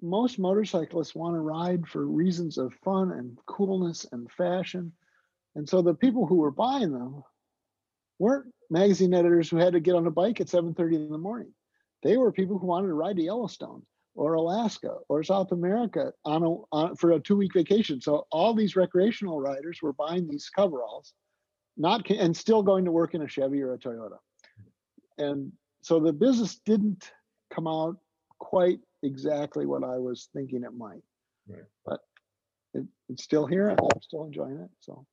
most 0.00 0.38
motorcyclists 0.38 1.14
want 1.14 1.36
to 1.36 1.40
ride 1.40 1.86
for 1.86 2.06
reasons 2.06 2.58
of 2.58 2.74
fun 2.82 3.12
and 3.12 3.38
coolness 3.46 4.06
and 4.10 4.30
fashion. 4.32 4.92
And 5.54 5.68
so 5.68 5.82
the 5.82 5.94
people 5.94 6.26
who 6.26 6.36
were 6.36 6.50
buying 6.50 6.92
them 6.92 7.22
weren't 8.18 8.52
magazine 8.70 9.14
editors 9.14 9.50
who 9.50 9.56
had 9.56 9.74
to 9.74 9.80
get 9.80 9.94
on 9.94 10.06
a 10.06 10.10
bike 10.10 10.40
at 10.40 10.48
7:30 10.48 10.96
in 10.96 11.10
the 11.10 11.18
morning. 11.18 11.52
They 12.02 12.16
were 12.16 12.32
people 12.32 12.58
who 12.58 12.66
wanted 12.66 12.88
to 12.88 12.94
ride 12.94 13.16
to 13.16 13.22
Yellowstone 13.22 13.84
or 14.14 14.34
Alaska 14.34 14.98
or 15.08 15.22
South 15.22 15.52
America 15.52 16.12
on 16.24 16.42
a 16.42 16.54
on, 16.72 16.96
for 16.96 17.12
a 17.12 17.20
two 17.20 17.36
week 17.36 17.54
vacation. 17.54 18.00
So 18.00 18.26
all 18.30 18.54
these 18.54 18.76
recreational 18.76 19.40
riders 19.40 19.80
were 19.82 19.92
buying 19.92 20.28
these 20.28 20.48
coveralls, 20.48 21.14
not 21.76 22.08
and 22.10 22.36
still 22.36 22.62
going 22.62 22.84
to 22.84 22.92
work 22.92 23.14
in 23.14 23.22
a 23.22 23.28
Chevy 23.28 23.62
or 23.62 23.74
a 23.74 23.78
Toyota. 23.78 24.18
And 25.18 25.52
so 25.82 26.00
the 26.00 26.12
business 26.12 26.60
didn't 26.64 27.12
come 27.52 27.66
out 27.66 27.96
quite 28.38 28.80
exactly 29.02 29.66
what 29.66 29.84
I 29.84 29.98
was 29.98 30.28
thinking 30.32 30.64
it 30.64 30.74
might. 30.74 31.02
Right. 31.46 31.64
But 31.84 32.00
it, 32.74 32.86
it's 33.08 33.24
still 33.24 33.46
here. 33.46 33.68
I'm 33.68 34.00
still 34.00 34.24
enjoying 34.24 34.58
it. 34.58 34.70
So. 34.80 35.06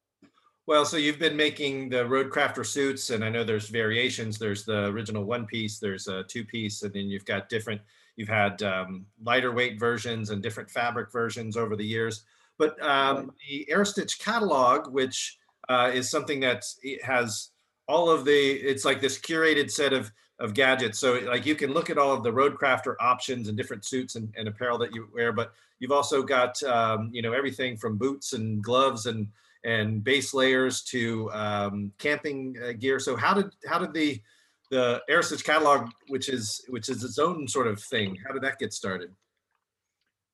Well, 0.70 0.86
so 0.86 0.98
you've 0.98 1.18
been 1.18 1.36
making 1.36 1.90
the 1.90 2.04
Roadcrafter 2.06 2.64
suits, 2.64 3.10
and 3.10 3.26
I 3.26 3.30
know 3.30 3.44
there's 3.44 3.70
variations. 3.70 4.38
There's 4.38 4.66
the 4.66 4.86
original 4.86 5.24
one 5.24 5.48
piece, 5.48 5.80
there's 5.80 6.08
a 6.08 6.22
two 6.26 6.46
piece, 6.46 6.84
and 6.84 6.94
then 6.94 7.10
you've 7.10 7.26
got 7.26 7.50
different 7.50 7.82
You've 8.18 8.30
had 8.30 8.62
um, 8.62 9.08
lighter 9.24 9.52
weight 9.52 9.80
versions 9.80 10.30
and 10.30 10.44
different 10.44 10.70
fabric 10.70 11.12
versions 11.12 11.58
over 11.58 11.76
the 11.76 11.84
years. 11.84 12.22
But 12.60 12.80
um, 12.84 13.32
the 13.50 13.68
Aerostitch 13.72 14.20
catalog, 14.20 14.94
which 14.94 15.40
uh, 15.70 15.90
is 15.92 16.12
something 16.12 16.40
that 16.42 16.66
has 17.02 17.50
all 17.88 18.12
of 18.12 18.24
the, 18.24 18.32
it's 18.32 18.86
like 18.86 19.02
this 19.02 19.18
curated 19.18 19.72
set 19.72 19.92
of, 19.92 20.12
of 20.38 20.54
gadgets. 20.54 21.00
So 21.00 21.14
like 21.26 21.48
you 21.48 21.56
can 21.56 21.74
look 21.74 21.90
at 21.90 21.98
all 21.98 22.14
of 22.14 22.22
the 22.22 22.32
Roadcrafter 22.32 22.94
options 23.00 23.48
and 23.48 23.58
different 23.58 23.86
suits 23.86 24.16
and, 24.16 24.32
and 24.38 24.48
apparel 24.48 24.78
that 24.78 24.94
you 24.94 25.08
wear, 25.16 25.32
but 25.32 25.52
you've 25.80 25.94
also 25.94 26.22
got, 26.22 26.62
um, 26.62 27.10
you 27.12 27.24
know, 27.24 27.34
everything 27.34 27.76
from 27.76 27.98
boots 27.98 28.34
and 28.34 28.64
gloves 28.64 29.08
and, 29.08 29.30
and 29.64 30.04
base 30.04 30.34
layers 30.34 30.84
to 30.84 31.32
um, 31.32 31.92
camping 31.98 32.56
uh, 32.64 32.72
gear. 32.74 33.00
So 33.00 33.16
how 33.16 33.34
did, 33.34 33.48
how 33.68 33.80
did 33.80 33.94
the, 33.94 34.22
the 34.70 35.02
Aerostitch 35.10 35.44
catalog, 35.44 35.90
which 36.08 36.30
is 36.30 36.64
which 36.70 36.90
is 36.90 37.04
its 37.04 37.18
own 37.18 37.48
sort 37.48 37.68
of 37.68 37.82
thing. 37.82 38.18
How 38.26 38.34
did 38.34 38.44
that 38.44 38.60
get 38.60 38.74
started? 38.74 39.12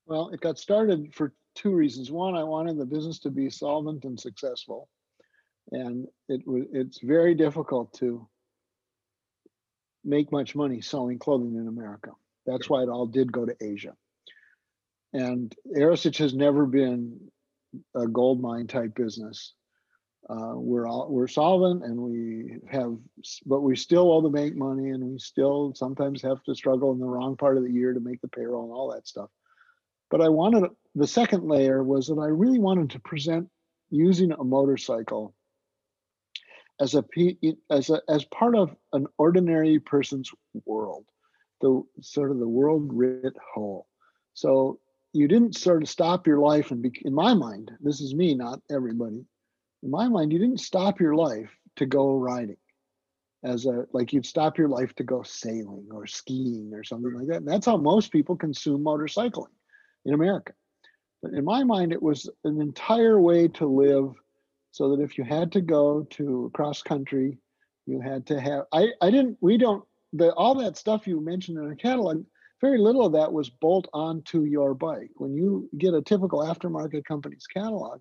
Well, 0.06 0.30
it 0.30 0.42
got 0.42 0.60
started 0.60 1.14
for 1.14 1.34
two 1.56 1.72
reasons. 1.72 2.12
One, 2.12 2.36
I 2.36 2.44
wanted 2.44 2.78
the 2.78 2.86
business 2.86 3.20
to 3.20 3.32
be 3.32 3.50
solvent 3.50 4.04
and 4.04 4.20
successful, 4.20 4.90
and 5.72 6.06
it 6.28 6.46
was 6.46 6.64
it's 6.74 7.00
very 7.02 7.34
difficult 7.34 7.94
to 8.00 8.28
make 10.04 10.32
much 10.32 10.56
money 10.56 10.82
selling 10.82 11.18
clothing 11.18 11.56
in 11.56 11.68
America. 11.68 12.12
That's 12.46 12.70
why 12.70 12.84
it 12.84 12.90
all 12.90 13.08
did 13.08 13.32
go 13.32 13.46
to 13.46 13.56
Asia. 13.60 13.96
And 15.14 15.56
Aerostitch 15.76 16.18
has 16.18 16.34
never 16.34 16.66
been 16.66 17.32
a 17.96 18.08
gold 18.08 18.42
mine 18.42 18.68
type 18.68 18.96
business. 18.96 19.54
Uh, 20.28 20.54
we're 20.56 20.88
all 20.88 21.08
we're 21.12 21.28
solvent 21.28 21.84
and 21.84 21.98
we 21.98 22.58
have 22.68 22.96
but 23.46 23.62
we 23.62 23.76
still 23.76 24.12
owe 24.12 24.22
the 24.22 24.30
bank 24.30 24.56
money 24.56 24.90
and 24.90 25.04
we 25.04 25.20
still 25.20 25.72
sometimes 25.76 26.20
have 26.20 26.42
to 26.44 26.56
struggle 26.56 26.92
in 26.94 27.00
the 27.00 27.06
wrong 27.06 27.38
part 27.38 27.58
of 27.58 27.64
the 27.64 27.72
year 27.72 27.94
to 27.94 28.00
make 28.00 28.20
the 28.22 28.28
payroll 28.28 28.64
and 28.64 28.74
all 28.74 28.92
that 28.92 29.08
stuff. 29.08 29.30
But 30.10 30.22
i 30.22 30.30
wanted 30.30 30.72
the 30.96 31.06
second 31.06 31.48
layer 31.48 31.84
was 31.84 32.08
that 32.08 32.18
i 32.20 32.26
really 32.26 32.58
wanted 32.58 32.90
to 32.92 33.00
present 33.02 33.48
using 33.92 34.32
a 34.32 34.44
motorcycle 34.44 35.36
as 36.82 36.96
a 36.96 37.04
as 37.70 37.92
a 37.92 38.02
as 38.10 38.26
part 38.26 38.56
of 38.56 38.76
an 38.94 39.06
ordinary 39.20 39.80
person's 39.80 40.32
world 40.66 41.06
the 41.62 41.84
sort 42.02 42.32
of 42.32 42.40
the 42.40 42.48
world 42.48 42.90
writ 42.94 43.34
whole. 43.54 43.88
So 44.34 44.80
you 45.16 45.28
didn't 45.28 45.56
sort 45.56 45.82
of 45.82 45.90
stop 45.90 46.28
your 46.28 46.40
life 46.40 46.72
and 46.72 46.82
be, 46.82 46.92
in 47.06 47.14
my 47.14 47.34
mind, 47.34 47.72
this 47.80 48.02
is 48.02 48.14
me, 48.14 48.36
not 48.36 48.60
everybody. 48.70 49.26
In 49.82 49.90
my 49.90 50.10
mind, 50.10 50.34
you 50.34 50.40
didn't 50.40 50.60
stop 50.60 51.00
your 51.00 51.16
life 51.16 51.50
to 51.78 51.86
go 51.86 52.18
riding 52.18 52.58
as 53.44 53.66
a 53.66 53.86
like 53.94 54.12
you'd 54.12 54.26
stop 54.26 54.58
your 54.58 54.68
life 54.68 54.94
to 54.96 55.04
go 55.04 55.22
sailing 55.24 55.88
or 55.94 56.08
skiing 56.08 56.74
or 56.74 56.84
something 56.84 57.14
like 57.14 57.28
that. 57.28 57.38
And 57.38 57.48
that's 57.48 57.66
how 57.66 57.78
most 57.78 58.12
people 58.12 58.36
consume 58.36 58.84
motorcycling 58.84 59.54
in 60.04 60.14
America. 60.14 60.54
But 61.22 61.34
in 61.34 61.46
my 61.46 61.64
mind, 61.64 61.94
it 61.94 62.02
was 62.02 62.30
an 62.44 62.60
entire 62.60 63.20
way 63.20 63.48
to 63.50 63.68
live 63.68 64.14
so 64.72 64.90
that 64.90 65.02
if 65.02 65.18
you 65.18 65.24
had 65.24 65.52
to 65.54 65.62
go 65.62 66.04
to 66.12 66.52
cross 66.54 66.82
country, 66.82 67.38
you 67.86 68.02
had 68.02 68.28
to 68.28 68.40
have 68.42 68.64
I, 68.74 68.90
I 69.02 69.12
didn't 69.12 69.38
we 69.40 69.58
don't 69.58 69.86
the 70.12 70.34
all 70.34 70.56
that 70.56 70.78
stuff 70.78 71.08
you 71.08 71.22
mentioned 71.22 71.58
in 71.58 71.70
the 71.70 71.76
catalog, 71.76 72.26
very 72.62 72.78
little 72.78 73.06
of 73.06 73.14
that 73.14 73.34
was 73.34 73.50
bolt 73.50 73.88
onto 73.94 74.44
your 74.44 74.74
bike. 74.74 75.12
When 75.16 75.34
you 75.34 75.70
get 75.78 75.94
a 75.94 76.02
typical 76.02 76.40
aftermarket 76.40 77.06
company's 77.06 77.48
catalog, 77.48 78.00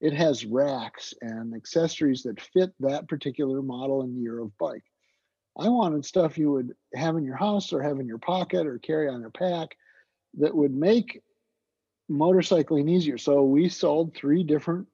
it 0.00 0.12
has 0.12 0.44
racks 0.44 1.14
and 1.22 1.54
accessories 1.54 2.22
that 2.24 2.40
fit 2.40 2.72
that 2.80 3.08
particular 3.08 3.62
model 3.62 4.02
and 4.02 4.20
year 4.20 4.40
of 4.40 4.56
bike. 4.58 4.84
I 5.58 5.68
wanted 5.68 6.04
stuff 6.04 6.36
you 6.36 6.52
would 6.52 6.74
have 6.94 7.16
in 7.16 7.24
your 7.24 7.36
house 7.36 7.72
or 7.72 7.82
have 7.82 7.98
in 7.98 8.06
your 8.06 8.18
pocket 8.18 8.66
or 8.66 8.78
carry 8.78 9.08
on 9.08 9.20
your 9.20 9.30
pack 9.30 9.76
that 10.34 10.54
would 10.54 10.74
make 10.74 11.22
motorcycling 12.10 12.90
easier. 12.90 13.16
So 13.16 13.42
we 13.42 13.70
sold 13.70 14.14
three 14.14 14.44
different 14.44 14.86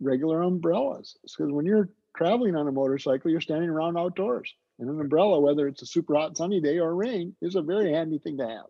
regular 0.00 0.42
umbrellas 0.42 1.16
because 1.22 1.52
when 1.52 1.64
you're 1.64 1.90
traveling 2.16 2.56
on 2.56 2.66
a 2.66 2.72
motorcycle, 2.72 3.30
you're 3.30 3.40
standing 3.40 3.70
around 3.70 3.96
outdoors. 3.96 4.52
And 4.80 4.88
an 4.88 5.00
umbrella, 5.00 5.38
whether 5.38 5.68
it's 5.68 5.82
a 5.82 5.86
super 5.86 6.14
hot 6.14 6.36
sunny 6.36 6.60
day 6.60 6.78
or 6.78 6.94
rain, 6.94 7.36
is 7.42 7.54
a 7.54 7.62
very 7.62 7.92
handy 7.92 8.18
thing 8.18 8.38
to 8.38 8.48
have. 8.48 8.66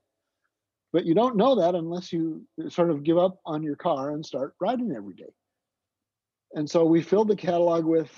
But 0.93 1.07
you 1.07 1.15
don't 1.15 1.37
know 1.37 1.55
that 1.61 1.77
unless 1.77 2.13
you 2.13 2.45
sort 2.69 2.91
of 2.91 3.05
give 3.05 3.17
up 3.17 3.39
on 3.47 3.63
your 3.63 3.77
car 3.77 4.11
and 4.11 4.27
start 4.27 4.55
riding 4.61 4.93
every 4.93 5.15
day. 5.15 5.33
And 6.53 6.69
so 6.69 6.85
we 6.85 7.01
filled 7.01 7.29
the 7.29 7.37
catalog 7.37 7.85
with 7.85 8.11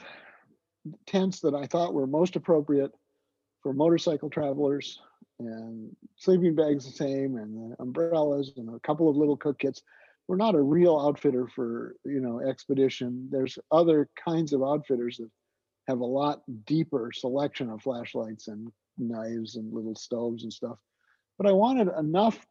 tents 1.06 1.40
that 1.40 1.54
I 1.54 1.66
thought 1.66 1.92
were 1.92 2.06
most 2.06 2.34
appropriate 2.34 2.92
for 3.62 3.74
motorcycle 3.74 4.30
travelers 4.30 4.98
and 5.38 5.94
sleeping 6.16 6.54
bags 6.54 6.86
the 6.86 6.92
same 6.92 7.36
and 7.36 7.74
umbrellas 7.78 8.52
and 8.56 8.74
a 8.74 8.80
couple 8.80 9.10
of 9.10 9.16
little 9.16 9.36
cook 9.36 9.58
kits. 9.58 9.82
We're 10.28 10.36
not 10.36 10.54
a 10.54 10.60
real 10.62 10.98
outfitter 10.98 11.46
for, 11.46 11.96
you 12.06 12.20
know, 12.20 12.40
expedition. 12.40 13.28
There's 13.30 13.58
other 13.70 14.08
kinds 14.16 14.54
of 14.54 14.62
outfitters 14.62 15.18
that 15.18 15.30
have 15.88 16.00
a 16.00 16.04
lot 16.04 16.42
deeper 16.66 17.10
selection 17.12 17.70
of 17.70 17.82
flashlights 17.82 18.48
and 18.48 18.70
knives 18.98 19.56
and 19.56 19.72
little 19.72 19.94
stoves 19.94 20.44
and 20.44 20.52
stuff. 20.52 20.78
But 21.38 21.48
I 21.48 21.52
wanted 21.52 21.88
enough 21.98 22.46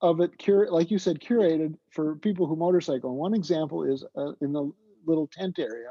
of 0.00 0.20
it, 0.20 0.32
cur- 0.38 0.68
like 0.70 0.90
you 0.90 0.98
said, 0.98 1.20
curated 1.20 1.74
for 1.90 2.16
people 2.16 2.46
who 2.46 2.56
motorcycle. 2.56 3.10
And 3.10 3.18
one 3.18 3.34
example 3.34 3.84
is 3.84 4.04
uh, 4.16 4.32
in 4.40 4.52
the 4.52 4.70
little 5.06 5.28
tent 5.28 5.58
area. 5.58 5.90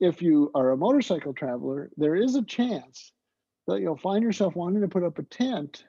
If 0.00 0.20
you 0.20 0.50
are 0.54 0.72
a 0.72 0.76
motorcycle 0.76 1.32
traveler, 1.32 1.90
there 1.96 2.16
is 2.16 2.34
a 2.34 2.42
chance 2.42 3.12
that 3.68 3.80
you'll 3.80 3.96
find 3.96 4.22
yourself 4.22 4.56
wanting 4.56 4.82
to 4.82 4.88
put 4.88 5.04
up 5.04 5.18
a 5.18 5.22
tent 5.22 5.84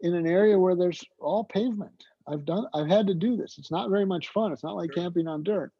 in 0.00 0.14
an 0.14 0.26
area 0.26 0.58
where 0.58 0.74
there's 0.74 1.02
all 1.18 1.44
pavement. 1.44 2.04
I've 2.26 2.44
done 2.44 2.66
I've 2.74 2.88
had 2.88 3.06
to 3.06 3.14
do 3.14 3.36
this. 3.36 3.56
It's 3.58 3.70
not 3.70 3.90
very 3.90 4.04
much 4.04 4.28
fun. 4.28 4.52
It's 4.52 4.64
not 4.64 4.76
like 4.76 4.92
sure. 4.92 5.04
camping 5.04 5.28
on 5.28 5.44
dirt. 5.44 5.72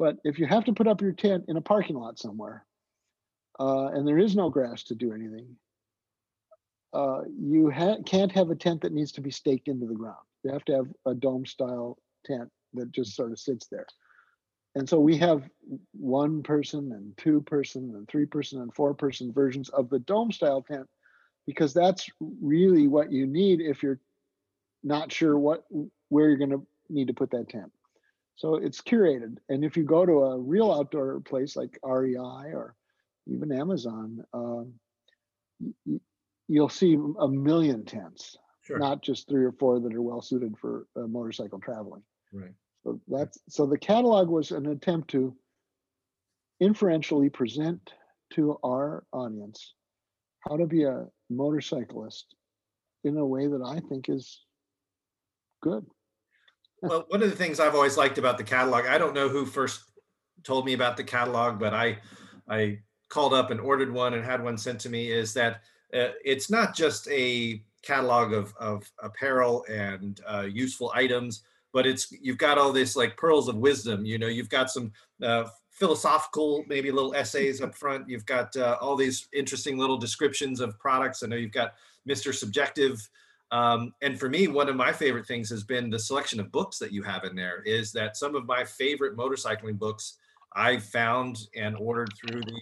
But 0.00 0.16
if 0.24 0.38
you 0.38 0.46
have 0.46 0.64
to 0.64 0.72
put 0.72 0.88
up 0.88 1.02
your 1.02 1.12
tent 1.12 1.44
in 1.48 1.58
a 1.58 1.60
parking 1.60 1.94
lot 1.94 2.18
somewhere, 2.18 2.64
uh, 3.60 3.88
and 3.88 4.08
there 4.08 4.18
is 4.18 4.34
no 4.34 4.48
grass 4.48 4.82
to 4.84 4.94
do 4.94 5.12
anything, 5.12 5.54
uh, 6.94 7.20
you 7.38 7.70
ha- 7.70 7.98
can't 8.06 8.32
have 8.32 8.48
a 8.48 8.54
tent 8.54 8.80
that 8.80 8.94
needs 8.94 9.12
to 9.12 9.20
be 9.20 9.30
staked 9.30 9.68
into 9.68 9.86
the 9.86 9.94
ground. 9.94 10.16
You 10.42 10.52
have 10.52 10.64
to 10.64 10.72
have 10.72 10.86
a 11.04 11.14
dome 11.14 11.44
style 11.44 11.98
tent 12.24 12.48
that 12.72 12.90
just 12.92 13.14
sort 13.14 13.30
of 13.30 13.38
sits 13.38 13.66
there. 13.66 13.84
And 14.74 14.88
so 14.88 14.98
we 14.98 15.18
have 15.18 15.42
one 15.92 16.42
person 16.42 16.92
and 16.92 17.14
two 17.18 17.42
person 17.42 17.92
and 17.94 18.08
three 18.08 18.24
person 18.24 18.62
and 18.62 18.74
four 18.74 18.94
person 18.94 19.34
versions 19.34 19.68
of 19.68 19.90
the 19.90 19.98
dome 19.98 20.32
style 20.32 20.62
tent 20.62 20.88
because 21.46 21.74
that's 21.74 22.08
really 22.40 22.88
what 22.88 23.12
you 23.12 23.26
need 23.26 23.60
if 23.60 23.82
you're 23.82 24.00
not 24.82 25.12
sure 25.12 25.38
what 25.38 25.64
where 26.08 26.28
you're 26.28 26.38
going 26.38 26.50
to 26.50 26.66
need 26.88 27.08
to 27.08 27.14
put 27.14 27.32
that 27.32 27.50
tent. 27.50 27.70
So 28.40 28.54
it's 28.54 28.80
curated. 28.80 29.36
And 29.50 29.62
if 29.62 29.76
you 29.76 29.82
go 29.82 30.06
to 30.06 30.12
a 30.12 30.38
real 30.38 30.72
outdoor 30.72 31.20
place 31.20 31.56
like 31.56 31.78
REI 31.84 32.54
or 32.54 32.74
even 33.26 33.52
Amazon, 33.52 34.24
um, 34.32 34.72
you'll 36.48 36.70
see 36.70 36.96
a 37.18 37.28
million 37.28 37.84
tents, 37.84 38.38
sure. 38.62 38.78
not 38.78 39.02
just 39.02 39.28
three 39.28 39.44
or 39.44 39.52
four 39.52 39.78
that 39.80 39.92
are 39.92 40.00
well 40.00 40.22
suited 40.22 40.56
for 40.58 40.86
uh, 40.96 41.00
motorcycle 41.00 41.58
traveling. 41.58 42.02
Right. 42.32 42.54
So 42.82 42.98
that's 43.08 43.38
so 43.50 43.66
the 43.66 43.76
catalog 43.76 44.30
was 44.30 44.52
an 44.52 44.68
attempt 44.68 45.10
to 45.10 45.36
inferentially 46.60 47.28
present 47.28 47.92
to 48.36 48.58
our 48.64 49.04
audience 49.12 49.74
how 50.48 50.56
to 50.56 50.64
be 50.64 50.84
a 50.84 51.04
motorcyclist 51.28 52.34
in 53.04 53.18
a 53.18 53.26
way 53.26 53.48
that 53.48 53.62
I 53.62 53.80
think 53.86 54.08
is 54.08 54.40
good 55.62 55.84
well, 56.82 57.04
one 57.08 57.22
of 57.22 57.30
the 57.30 57.36
things 57.36 57.60
I've 57.60 57.74
always 57.74 57.96
liked 57.96 58.18
about 58.18 58.38
the 58.38 58.44
catalog, 58.44 58.86
I 58.86 58.98
don't 58.98 59.14
know 59.14 59.28
who 59.28 59.46
first 59.46 59.82
told 60.44 60.64
me 60.64 60.72
about 60.72 60.96
the 60.96 61.04
catalog, 61.04 61.58
but 61.58 61.74
I 61.74 61.98
I 62.48 62.78
called 63.08 63.34
up 63.34 63.50
and 63.50 63.60
ordered 63.60 63.92
one 63.92 64.14
and 64.14 64.24
had 64.24 64.42
one 64.42 64.56
sent 64.56 64.80
to 64.80 64.88
me 64.88 65.10
is 65.10 65.34
that 65.34 65.62
uh, 65.94 66.08
it's 66.24 66.50
not 66.50 66.74
just 66.74 67.08
a 67.08 67.62
catalog 67.82 68.32
of, 68.32 68.54
of 68.58 68.90
apparel 69.02 69.64
and 69.68 70.20
uh, 70.26 70.46
useful 70.48 70.92
items, 70.94 71.42
but 71.72 71.86
it's 71.86 72.10
you've 72.10 72.38
got 72.38 72.58
all 72.58 72.72
this 72.72 72.96
like 72.96 73.16
pearls 73.16 73.48
of 73.48 73.56
wisdom. 73.56 74.04
You 74.04 74.18
know, 74.18 74.28
you've 74.28 74.48
got 74.48 74.70
some 74.70 74.92
uh, 75.22 75.44
philosophical, 75.70 76.64
maybe 76.68 76.90
little 76.90 77.14
essays 77.14 77.60
up 77.60 77.74
front. 77.74 78.08
You've 78.08 78.26
got 78.26 78.56
uh, 78.56 78.76
all 78.80 78.96
these 78.96 79.28
interesting 79.32 79.78
little 79.78 79.98
descriptions 79.98 80.60
of 80.60 80.78
products. 80.78 81.22
I 81.22 81.26
know 81.26 81.36
you've 81.36 81.52
got 81.52 81.74
Mr. 82.08 82.34
Subjective 82.34 83.08
um, 83.52 83.94
and 84.02 84.18
for 84.18 84.28
me, 84.28 84.46
one 84.48 84.68
of 84.68 84.76
my 84.76 84.92
favorite 84.92 85.26
things 85.26 85.50
has 85.50 85.64
been 85.64 85.90
the 85.90 85.98
selection 85.98 86.38
of 86.40 86.52
books 86.52 86.78
that 86.78 86.92
you 86.92 87.02
have 87.02 87.24
in 87.24 87.34
there. 87.34 87.62
Is 87.64 87.92
that 87.92 88.16
some 88.16 88.34
of 88.34 88.46
my 88.46 88.64
favorite 88.64 89.16
motorcycling 89.16 89.78
books 89.78 90.18
I 90.54 90.78
found 90.78 91.48
and 91.56 91.76
ordered 91.76 92.10
through 92.16 92.40
the 92.40 92.60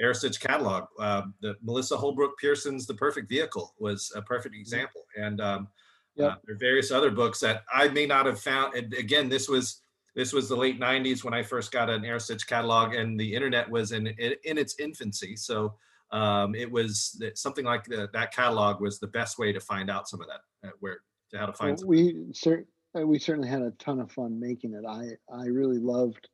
Aerostitch 0.00 0.40
catalog. 0.40 0.84
Uh, 0.98 1.22
the 1.40 1.56
Melissa 1.62 1.96
Holbrook 1.96 2.38
Pierson's 2.38 2.86
"The 2.86 2.94
Perfect 2.94 3.28
Vehicle" 3.28 3.74
was 3.78 4.12
a 4.14 4.22
perfect 4.22 4.54
mm-hmm. 4.54 4.60
example, 4.60 5.02
and 5.16 5.40
um, 5.40 5.68
yep. 6.14 6.32
uh, 6.32 6.34
there 6.46 6.54
are 6.54 6.58
various 6.58 6.90
other 6.90 7.10
books 7.10 7.40
that 7.40 7.64
I 7.72 7.88
may 7.88 8.06
not 8.06 8.26
have 8.26 8.40
found. 8.40 8.74
And 8.74 8.92
again, 8.94 9.28
this 9.28 9.48
was 9.48 9.82
this 10.14 10.32
was 10.32 10.48
the 10.48 10.56
late 10.56 10.78
'90s 10.78 11.24
when 11.24 11.34
I 11.34 11.42
first 11.42 11.72
got 11.72 11.90
an 11.90 12.02
Aerostitch 12.02 12.46
catalog, 12.46 12.94
and 12.94 13.18
the 13.18 13.34
internet 13.34 13.68
was 13.68 13.92
in 13.92 14.06
in, 14.06 14.34
in 14.44 14.58
its 14.58 14.78
infancy. 14.78 15.34
So 15.34 15.74
um, 16.10 16.54
it 16.54 16.70
was 16.70 17.22
something 17.34 17.64
like 17.64 17.84
the, 17.84 18.08
that 18.12 18.32
catalog 18.32 18.80
was 18.80 18.98
the 18.98 19.06
best 19.06 19.38
way 19.38 19.52
to 19.52 19.60
find 19.60 19.90
out 19.90 20.08
some 20.08 20.20
of 20.20 20.26
that 20.28 20.68
uh, 20.68 20.72
where 20.80 21.00
to 21.30 21.38
how 21.38 21.46
to 21.46 21.52
find 21.52 21.76
well, 21.78 21.88
we 21.88 22.16
cer- 22.32 22.66
uh, 22.98 23.06
we 23.06 23.18
certainly 23.18 23.48
had 23.48 23.62
a 23.62 23.72
ton 23.72 24.00
of 24.00 24.10
fun 24.10 24.40
making 24.40 24.72
it. 24.72 24.84
I 24.88 25.10
i 25.34 25.46
really 25.46 25.78
loved 25.78 26.28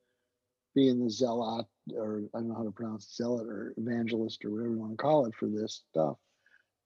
being 0.74 1.02
the 1.02 1.10
zealot 1.10 1.66
or 1.96 2.22
i 2.34 2.38
don't 2.38 2.48
know 2.48 2.54
how 2.54 2.64
to 2.64 2.70
pronounce 2.70 3.14
zealot 3.16 3.46
or 3.46 3.74
evangelist 3.76 4.44
or 4.44 4.50
whatever 4.50 4.70
you 4.70 4.78
want 4.78 4.92
to 4.92 4.96
call 4.96 5.26
it 5.26 5.34
for 5.34 5.48
this 5.48 5.82
stuff. 5.90 6.16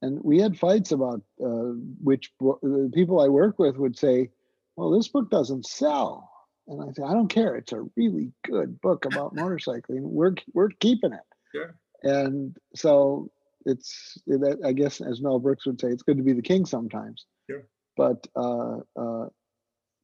And 0.01 0.21
we 0.23 0.39
had 0.39 0.59
fights 0.59 0.93
about 0.93 1.23
uh, 1.45 1.73
which 2.03 2.33
bo- 2.39 2.61
the 2.63 2.91
people 2.95 3.21
i 3.21 3.29
work 3.29 3.59
with 3.59 3.77
would 3.77 3.99
say 3.99 4.31
well 4.77 4.91
this 4.91 5.09
book 5.09 5.31
doesn't 5.31 5.67
sell. 5.67 6.31
And 6.69 6.83
i 6.83 6.93
say 6.93 7.03
i 7.03 7.13
don't 7.13 7.29
care. 7.29 7.55
It's 7.57 7.73
a 7.73 7.85
really 7.97 8.33
good 8.45 8.81
book 8.81 9.05
about 9.05 9.37
motorcycling. 9.37 10.01
We're 10.01 10.37
we're 10.55 10.71
keeping 10.71 11.13
it. 11.13 11.21
Sure 11.55 11.75
and 12.03 12.57
so 12.75 13.31
it's 13.65 14.19
that 14.27 14.59
I 14.65 14.73
guess 14.73 15.01
as 15.01 15.21
Mel 15.21 15.39
Brooks 15.39 15.67
would 15.67 15.81
say, 15.81 15.89
it's 15.89 16.03
good 16.03 16.17
to 16.17 16.23
be 16.23 16.33
the 16.33 16.43
king 16.43 16.65
sometimes. 16.65 17.27
Sure. 17.49 17.67
But 17.97 18.27
uh, 18.37 18.79
uh, 18.97 19.27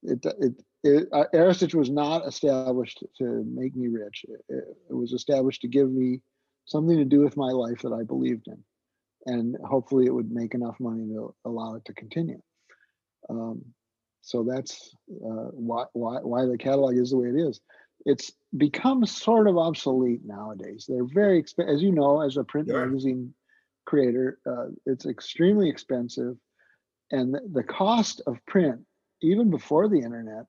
it 0.02 0.24
it, 0.24 0.52
it 0.82 1.08
uh, 1.12 1.24
Aerostitch 1.32 1.74
was 1.74 1.90
not 1.90 2.26
established 2.26 3.02
to 3.18 3.44
make 3.46 3.74
me 3.76 3.88
rich. 3.88 4.26
It, 4.28 4.64
it, 4.90 4.94
was 4.94 5.12
established 5.12 5.62
to 5.62 5.68
give 5.68 5.90
me 5.90 6.20
something 6.66 6.96
to 6.96 7.04
do 7.04 7.20
with 7.20 7.36
my 7.36 7.50
life 7.50 7.80
that 7.82 7.92
I 7.92 8.02
believed 8.02 8.48
in, 8.48 8.62
and 9.26 9.56
hopefully 9.64 10.06
it 10.06 10.14
would 10.14 10.30
make 10.30 10.54
enough 10.54 10.76
money 10.80 11.06
to 11.14 11.34
allow 11.44 11.74
it 11.76 11.84
to 11.86 11.94
continue. 11.94 12.40
Um, 13.30 13.64
so 14.20 14.42
that's 14.42 14.94
uh, 15.10 15.50
why 15.52 15.84
why 15.92 16.18
why 16.18 16.46
the 16.46 16.58
catalog 16.58 16.96
is 16.96 17.10
the 17.10 17.18
way 17.18 17.28
it 17.28 17.36
is 17.36 17.60
it's 18.04 18.32
become 18.56 19.06
sort 19.06 19.48
of 19.48 19.56
obsolete 19.56 20.20
nowadays. 20.24 20.86
They're 20.88 21.04
very 21.04 21.38
expensive, 21.38 21.74
as 21.74 21.82
you 21.82 21.92
know, 21.92 22.20
as 22.20 22.36
a 22.36 22.44
print 22.44 22.68
yeah. 22.68 22.84
magazine 22.84 23.34
creator, 23.86 24.38
uh, 24.46 24.66
it's 24.86 25.06
extremely 25.06 25.68
expensive, 25.68 26.36
and 27.10 27.34
the, 27.34 27.40
the 27.52 27.62
cost 27.62 28.22
of 28.26 28.38
print, 28.46 28.80
even 29.22 29.50
before 29.50 29.88
the 29.88 29.98
internet, 29.98 30.46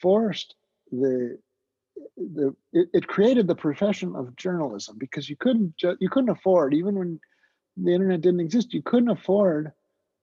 forced 0.00 0.54
the 0.90 1.38
the 2.16 2.54
it, 2.72 2.88
it 2.94 3.06
created 3.06 3.46
the 3.46 3.54
profession 3.54 4.14
of 4.16 4.34
journalism 4.36 4.96
because 4.98 5.28
you 5.28 5.36
couldn't 5.36 5.76
ju- 5.76 5.96
you 6.00 6.08
couldn't 6.08 6.30
afford 6.30 6.72
even 6.72 6.94
when 6.94 7.20
the 7.76 7.92
internet 7.92 8.22
didn't 8.22 8.40
exist 8.40 8.72
you 8.72 8.82
couldn't 8.82 9.10
afford 9.10 9.72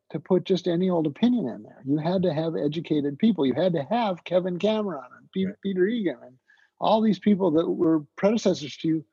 to 0.10 0.20
put 0.20 0.46
just 0.46 0.68
any 0.68 0.90
old 0.90 1.06
opinion 1.06 1.48
in 1.48 1.64
there. 1.64 1.82
You 1.86 1.98
had 1.98 2.24
to 2.24 2.34
have 2.34 2.56
educated 2.56 3.20
people. 3.20 3.46
You 3.46 3.54
had 3.54 3.74
to 3.74 3.84
have 3.84 4.24
Kevin 4.24 4.58
Cameron 4.58 5.04
and 5.18 5.32
P- 5.32 5.46
right. 5.46 5.56
Peter 5.62 5.86
Egan 5.86 6.18
and 6.24 6.38
all 6.80 7.02
these 7.02 7.20
people 7.20 7.52
that 7.52 7.68
were 7.68 8.04
predecessors 8.16 8.78
to 8.78 8.88
you 8.88 9.06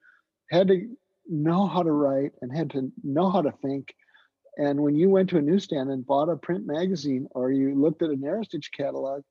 had 0.50 0.68
to 0.68 0.88
know 1.28 1.66
how 1.66 1.82
to 1.82 1.92
write 1.92 2.32
and 2.42 2.54
had 2.54 2.70
to 2.70 2.92
know 3.02 3.30
how 3.30 3.42
to 3.42 3.52
think. 3.62 3.94
And 4.56 4.80
when 4.80 4.94
you 4.94 5.10
went 5.10 5.30
to 5.30 5.38
a 5.38 5.42
newsstand 5.42 5.90
and 5.90 6.06
bought 6.06 6.28
a 6.28 6.36
print 6.36 6.66
magazine 6.66 7.26
or 7.32 7.50
you 7.50 7.74
looked 7.74 8.02
at 8.02 8.10
an 8.10 8.20
Aerostitch 8.20 8.66
catalog, 8.76 9.22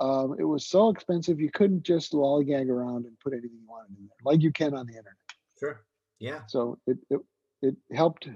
um, 0.00 0.36
it 0.38 0.44
was 0.44 0.68
so 0.68 0.90
expensive 0.90 1.40
you 1.40 1.50
couldn't 1.50 1.82
just 1.82 2.12
lollygag 2.12 2.68
around 2.68 3.06
and 3.06 3.18
put 3.20 3.32
anything 3.32 3.50
you 3.52 3.68
wanted 3.68 3.96
in 3.96 4.06
there 4.06 4.32
like 4.32 4.42
you 4.42 4.52
can 4.52 4.74
on 4.74 4.86
the 4.86 4.92
internet. 4.92 5.14
Sure. 5.58 5.84
Yeah. 6.18 6.40
So 6.46 6.78
it 6.86 6.98
it, 7.10 7.20
it 7.62 7.76
helped 7.92 8.28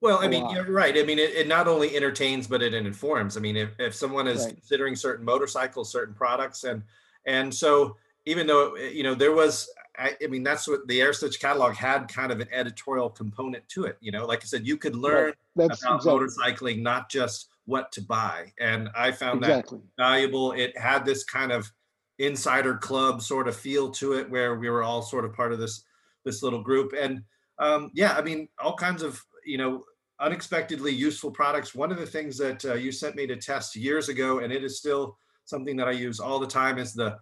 well, 0.00 0.18
I 0.20 0.28
mean, 0.28 0.48
you're 0.50 0.70
right. 0.70 0.96
I 0.96 1.02
mean, 1.02 1.18
it, 1.18 1.30
it, 1.30 1.48
not 1.48 1.66
only 1.66 1.96
entertains, 1.96 2.46
but 2.46 2.62
it 2.62 2.72
informs. 2.72 3.36
I 3.36 3.40
mean, 3.40 3.56
if, 3.56 3.70
if 3.80 3.94
someone 3.94 4.28
is 4.28 4.44
right. 4.44 4.54
considering 4.54 4.94
certain 4.94 5.24
motorcycles, 5.24 5.90
certain 5.90 6.14
products, 6.14 6.62
and 6.62 6.82
and 7.26 7.52
so 7.52 7.96
even 8.28 8.46
though 8.46 8.74
eh, 8.74 8.90
you 8.90 9.02
know 9.02 9.14
there 9.14 9.32
was, 9.32 9.68
I, 9.96 10.14
I 10.22 10.26
mean, 10.26 10.42
that's 10.42 10.68
what 10.68 10.86
the 10.86 11.00
Aerostitch 11.00 11.40
catalog 11.40 11.74
had 11.74 12.08
kind 12.08 12.30
of 12.30 12.40
an 12.40 12.48
editorial 12.52 13.10
component 13.10 13.68
to 13.70 13.84
it. 13.84 13.96
You 14.00 14.12
know, 14.12 14.26
like 14.26 14.42
I 14.42 14.46
said, 14.46 14.66
you 14.66 14.76
could 14.76 14.94
learn 14.94 15.34
right. 15.56 15.66
about 15.66 15.72
exactly. 15.72 16.12
motorcycling, 16.12 16.82
not 16.82 17.10
just 17.10 17.48
what 17.64 17.90
to 17.92 18.02
buy, 18.02 18.52
and 18.60 18.88
I 18.96 19.12
found 19.12 19.42
exactly. 19.42 19.78
that 19.78 20.02
valuable. 20.02 20.52
It 20.52 20.76
had 20.78 21.04
this 21.04 21.24
kind 21.24 21.52
of 21.52 21.70
insider 22.18 22.76
club 22.76 23.22
sort 23.22 23.48
of 23.48 23.56
feel 23.56 23.90
to 23.92 24.14
it, 24.14 24.30
where 24.30 24.56
we 24.56 24.68
were 24.68 24.82
all 24.82 25.02
sort 25.02 25.24
of 25.24 25.32
part 25.32 25.52
of 25.52 25.58
this 25.58 25.84
this 26.24 26.42
little 26.42 26.62
group, 26.62 26.92
and 26.98 27.22
um, 27.58 27.90
yeah, 27.94 28.12
I 28.12 28.22
mean, 28.22 28.48
all 28.62 28.76
kinds 28.76 29.02
of 29.02 29.24
you 29.48 29.56
know, 29.56 29.82
unexpectedly 30.20 30.92
useful 30.92 31.30
products. 31.30 31.74
One 31.74 31.90
of 31.90 31.98
the 31.98 32.06
things 32.06 32.36
that 32.38 32.62
uh, 32.64 32.74
you 32.74 32.92
sent 32.92 33.16
me 33.16 33.26
to 33.26 33.36
test 33.36 33.74
years 33.74 34.10
ago, 34.10 34.40
and 34.40 34.52
it 34.52 34.62
is 34.62 34.78
still 34.78 35.16
something 35.46 35.76
that 35.76 35.88
I 35.88 35.92
use 35.92 36.20
all 36.20 36.38
the 36.38 36.46
time, 36.46 36.78
is 36.78 36.92
the 36.92 37.18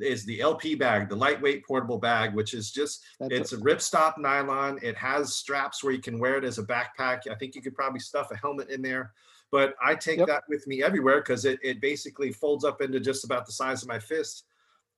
is 0.00 0.24
the 0.24 0.40
LP 0.40 0.74
bag, 0.74 1.08
the 1.08 1.16
lightweight 1.16 1.66
portable 1.66 1.98
bag, 1.98 2.34
which 2.34 2.54
is 2.54 2.70
just 2.70 3.04
That's 3.20 3.34
it's 3.34 3.52
a 3.52 3.58
ripstop 3.58 4.18
nylon. 4.18 4.78
It 4.82 4.96
has 4.96 5.34
straps 5.34 5.84
where 5.84 5.92
you 5.92 6.00
can 6.00 6.18
wear 6.18 6.38
it 6.38 6.44
as 6.44 6.58
a 6.58 6.64
backpack. 6.64 7.28
I 7.30 7.34
think 7.34 7.54
you 7.54 7.62
could 7.62 7.74
probably 7.74 8.00
stuff 8.00 8.30
a 8.30 8.36
helmet 8.36 8.70
in 8.70 8.82
there, 8.82 9.12
but 9.50 9.74
I 9.82 9.94
take 9.94 10.18
yep. 10.18 10.28
that 10.28 10.44
with 10.48 10.66
me 10.66 10.82
everywhere 10.82 11.20
because 11.20 11.44
it, 11.44 11.58
it 11.62 11.80
basically 11.80 12.32
folds 12.32 12.64
up 12.64 12.80
into 12.80 13.00
just 13.00 13.24
about 13.24 13.46
the 13.46 13.52
size 13.52 13.82
of 13.82 13.88
my 13.88 13.98
fist. 13.98 14.44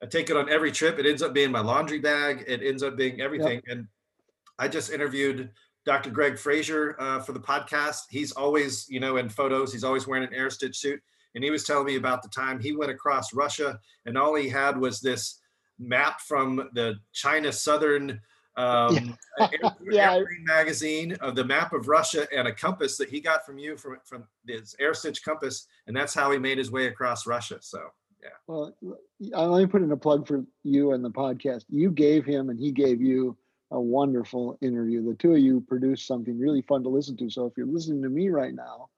I 0.03 0.07
take 0.07 0.31
it 0.31 0.37
on 0.37 0.49
every 0.49 0.73
trip. 0.73 0.99
It 0.99 1.07
ends 1.07 1.23
up 1.23 1.35
being 1.35 1.51
my 1.51 1.61
laundry 1.61 1.99
bag. 1.99 2.45
It 2.47 2.63
ends 2.63 2.83
up 2.83 2.97
being 2.97 3.21
everything. 3.21 3.61
Yep. 3.67 3.77
And 3.77 3.89
I 4.59 4.69
just 4.69 4.93
interviewed 4.93 5.51
Dr. 5.85 6.11
Greg 6.11 6.39
Frazier 6.39 6.97
uh, 6.99 7.21
for 7.21 7.33
the 7.33 7.41
podcast. 7.41 8.03
He's 8.11 8.33
always, 8.33 8.89
you 8.89 9.01
know, 9.01 9.17
in 9.17 9.29
photos, 9.29 9.73
he's 9.73 9.85
always 9.85 10.07
wearing 10.07 10.25
an 10.25 10.35
Aerostitch 10.35 10.77
suit. 10.77 11.01
And 11.35 11.45
he 11.45 11.51
was 11.51 11.65
telling 11.65 11.87
me 11.87 11.97
about 11.97 12.23
the 12.23 12.29
time 12.29 12.59
he 12.59 12.75
went 12.75 12.91
across 12.91 13.33
Russia 13.33 13.79
and 14.07 14.19
all 14.19 14.35
he 14.35 14.49
had 14.49 14.77
was 14.77 15.01
this 15.01 15.41
map 15.79 16.21
from 16.21 16.69
the 16.75 16.97
China 17.13 17.53
Southern 17.53 18.21
um, 18.57 19.17
yeah. 19.83 20.21
magazine 20.45 21.13
of 21.21 21.35
the 21.35 21.45
map 21.45 21.73
of 21.73 21.89
Russia 21.89 22.27
and 22.37 22.47
a 22.47 22.53
compass 22.53 22.97
that 22.99 23.09
he 23.09 23.21
got 23.21 23.47
from 23.47 23.59
you 23.59 23.77
from, 23.77 23.99
from 24.05 24.25
his 24.47 24.75
Aerostitch 24.81 25.23
compass. 25.23 25.67
And 25.87 25.97
that's 25.97 26.15
how 26.15 26.31
he 26.31 26.39
made 26.39 26.59
his 26.59 26.71
way 26.71 26.87
across 26.87 27.27
Russia. 27.27 27.59
So, 27.61 27.81
yeah. 28.23 28.29
Well, 28.47 28.77
let 29.21 29.61
me 29.61 29.67
put 29.67 29.83
in 29.83 29.93
a 29.93 29.97
plug 29.97 30.27
for 30.27 30.45
you 30.63 30.93
and 30.93 31.05
the 31.05 31.11
podcast. 31.11 31.65
You 31.69 31.91
gave 31.91 32.27
him 32.27 32.51
and 32.51 32.59
he 32.59 32.71
gave 32.71 33.01
you 33.01 33.37
a 33.71 33.81
wonderful 33.81 34.59
interview. 34.61 35.03
The 35.03 35.15
two 35.15 35.33
of 35.33 35.39
you 35.39 35.63
produced 35.63 36.07
something 36.07 36.39
really 36.39 36.63
fun 36.63 36.83
to 36.83 36.89
listen 36.89 37.17
to. 37.19 37.31
So 37.31 37.47
if 37.47 37.57
you're 37.57 37.67
listening 37.67 38.03
to 38.03 38.09
me 38.09 38.29
right 38.29 38.55
now 38.55 38.90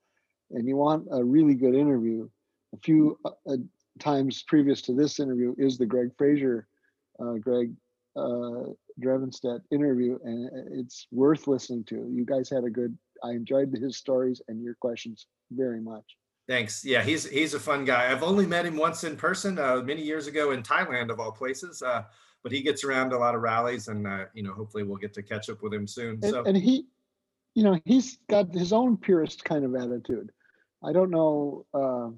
and 0.53 0.69
you 0.69 0.77
want 0.77 1.07
a 1.11 1.23
really 1.23 1.55
good 1.55 1.75
interview, 1.75 2.29
a 2.75 2.79
few 2.79 3.19
uh, 3.25 3.31
uh 3.47 3.57
times 3.99 4.43
previous 4.49 4.81
to 4.83 4.95
this 4.95 5.21
interview 5.21 5.55
is 5.59 5.77
the 5.77 5.87
Greg 5.87 6.11
Frazier, 6.17 6.67
uh, 7.21 7.35
Greg 7.35 7.73
uh, 8.17 8.73
Drevenstedt 9.01 9.61
interview, 9.71 10.19
and 10.25 10.51
it's 10.73 11.07
worth 11.11 11.47
listening 11.47 11.85
to. 11.85 12.09
You 12.11 12.25
guys 12.25 12.49
had 12.49 12.65
a 12.65 12.71
good. 12.71 12.97
I 13.25 13.31
enjoyed 13.31 13.73
his 13.73 13.97
stories 13.97 14.43
and 14.49 14.63
your 14.63 14.75
questions 14.75 15.27
very 15.53 15.81
much. 15.81 16.17
Thanks. 16.49 16.85
Yeah, 16.85 17.03
he's 17.03 17.29
he's 17.29 17.55
a 17.55 17.61
fun 17.61 17.85
guy. 17.85 18.11
I've 18.11 18.23
only 18.23 18.47
met 18.47 18.67
him 18.67 18.77
once 18.77 19.05
in 19.05 19.17
person, 19.17 19.59
uh, 19.59 19.77
many 19.85 20.03
years 20.03 20.27
ago 20.27 20.51
in 20.53 20.63
Thailand, 20.63 21.11
of 21.11 21.21
all 21.21 21.33
places. 21.33 21.83
Uh, 21.83 22.03
but 22.43 22.51
he 22.51 22.63
gets 22.63 22.83
around 22.83 23.13
a 23.13 23.19
lot 23.19 23.35
of 23.35 23.43
rallies, 23.43 23.89
and 23.89 24.07
uh, 24.07 24.25
you 24.35 24.43
know, 24.43 24.53
hopefully, 24.53 24.83
we'll 24.83 24.97
get 24.97 25.15
to 25.15 25.23
catch 25.23 25.49
up 25.49 25.63
with 25.63 25.73
him 25.73 25.87
soon. 25.87 26.19
And, 26.23 26.25
so, 26.25 26.43
and 26.45 26.57
he, 26.57 26.87
you 27.55 27.63
know, 27.63 27.81
he's 27.85 28.19
got 28.29 28.53
his 28.53 28.73
own 28.73 28.97
purist 28.97 29.45
kind 29.45 29.65
of 29.65 29.75
attitude. 29.77 30.31
I 30.85 30.93
don't 30.93 31.11
know 31.11 31.67
uh, 31.75 32.11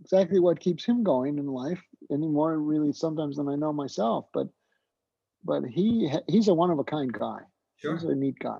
exactly 0.00 0.38
what 0.38 0.60
keeps 0.60 0.84
him 0.84 1.02
going 1.02 1.38
in 1.38 1.46
life 1.46 1.82
anymore, 2.10 2.58
really, 2.58 2.92
sometimes 2.92 3.36
than 3.36 3.48
I 3.48 3.56
know 3.56 3.72
myself. 3.72 4.26
But, 4.32 4.48
but 5.44 5.64
he 5.64 6.12
he's 6.28 6.48
a 6.48 6.54
one 6.54 6.70
of 6.70 6.78
a 6.78 6.84
kind 6.84 7.12
guy. 7.12 7.40
Sure. 7.76 7.94
He's 7.94 8.04
a 8.04 8.14
neat 8.14 8.38
guy. 8.38 8.58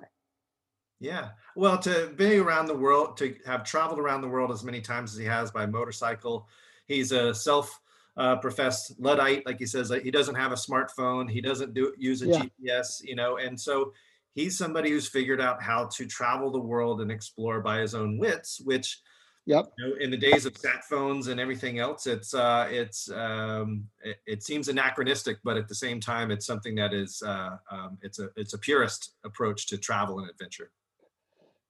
Yeah. 0.99 1.29
Well, 1.55 1.77
to 1.79 2.13
be 2.15 2.37
around 2.37 2.67
the 2.67 2.77
world, 2.77 3.17
to 3.17 3.35
have 3.45 3.63
traveled 3.63 3.99
around 3.99 4.21
the 4.21 4.27
world 4.27 4.51
as 4.51 4.63
many 4.63 4.81
times 4.81 5.11
as 5.11 5.19
he 5.19 5.25
has 5.25 5.51
by 5.51 5.65
motorcycle, 5.65 6.47
he's 6.87 7.11
a 7.11 7.33
self 7.33 7.79
uh, 8.15 8.35
professed 8.35 8.93
luddite 8.99 9.43
like 9.45 9.57
he 9.57 9.65
says 9.65 9.91
he 10.03 10.11
doesn't 10.11 10.35
have 10.35 10.51
a 10.51 10.55
smartphone 10.55 11.27
he 11.29 11.41
doesn't 11.41 11.73
do 11.73 11.91
use 11.97 12.21
a 12.21 12.27
yeah. 12.27 12.43
gps 12.61 13.03
you 13.03 13.15
know 13.15 13.37
and 13.37 13.59
so 13.59 13.91
he's 14.33 14.55
somebody 14.55 14.91
who's 14.91 15.07
figured 15.07 15.41
out 15.41 15.63
how 15.63 15.85
to 15.85 16.05
travel 16.05 16.51
the 16.51 16.59
world 16.59 17.01
and 17.01 17.11
explore 17.11 17.59
by 17.59 17.79
his 17.79 17.95
own 17.95 18.19
wits 18.19 18.61
which 18.61 19.01
yep. 19.45 19.71
You 19.77 19.87
know, 19.87 19.95
in 19.95 20.11
the 20.11 20.17
days 20.17 20.45
of 20.45 20.57
sat 20.57 20.83
phones 20.85 21.27
and 21.27 21.39
everything 21.39 21.79
else 21.79 22.07
it's 22.07 22.33
uh 22.33 22.67
it's 22.69 23.09
um 23.11 23.87
it, 24.01 24.17
it, 24.25 24.43
seems 24.43 24.67
anachronistic 24.67 25.37
but 25.43 25.57
at 25.57 25.67
the 25.67 25.75
same 25.75 25.99
time 25.99 26.31
it's 26.31 26.45
something 26.45 26.75
that 26.75 26.93
is 26.93 27.21
uh 27.25 27.57
um, 27.71 27.97
it's 28.01 28.19
a 28.19 28.29
it's 28.35 28.53
a 28.53 28.57
purist 28.57 29.15
approach 29.25 29.67
to 29.67 29.77
travel 29.77 30.19
and 30.19 30.29
adventure. 30.29 30.71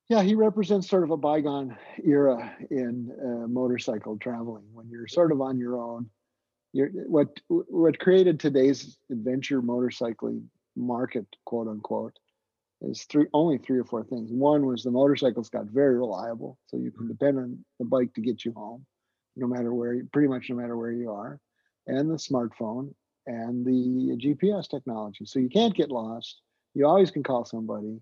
Yeah, 0.10 0.22
he 0.22 0.36
represents 0.36 0.90
sort 0.90 1.04
of 1.04 1.12
a 1.12 1.18
bygone 1.18 1.78
era 2.04 2.56
in 2.70 3.10
uh, 3.24 3.48
motorcycle 3.48 4.18
traveling. 4.18 4.66
When 4.74 4.90
you're 4.90 5.08
sort 5.08 5.32
of 5.32 5.40
on 5.42 5.58
your 5.58 5.80
own 5.80 6.10
you're, 6.74 6.90
what 6.90 7.30
what 7.48 8.00
created 8.00 8.40
today's 8.40 8.98
adventure 9.12 9.62
motorcycling 9.62 10.44
market, 10.76 11.28
quote 11.46 11.68
unquote, 11.68 12.18
is 12.84 13.04
three 13.04 13.28
only 13.34 13.58
three 13.58 13.80
or 13.80 13.86
four 13.86 14.04
things. 14.04 14.32
One 14.32 14.66
was 14.66 14.84
the 14.84 14.92
motorcycles 14.92 15.50
got 15.50 15.66
very 15.66 15.98
reliable, 15.98 16.58
so 16.68 16.78
you 16.78 16.92
can 16.92 17.08
depend 17.08 17.38
on 17.38 17.66
the 17.80 17.86
bike 17.86 18.14
to 18.14 18.22
get 18.22 18.44
you 18.46 18.54
home, 18.54 18.86
no 19.36 19.48
matter 19.48 19.74
where, 19.74 20.04
pretty 20.12 20.28
much 20.28 20.50
no 20.50 20.56
matter 20.56 20.78
where 20.78 20.92
you 20.92 21.12
are, 21.12 21.40
and 21.88 22.10
the 22.10 22.16
smartphone 22.16 22.94
and 23.26 23.66
the 23.66 24.18
GPS 24.18 24.68
technology. 24.70 25.26
So 25.26 25.40
you 25.40 25.50
can't 25.50 25.76
get 25.76 25.92
lost. 25.92 26.42
You 26.74 26.86
always 26.86 27.12
can 27.12 27.24
call 27.24 27.46
somebody, 27.46 28.02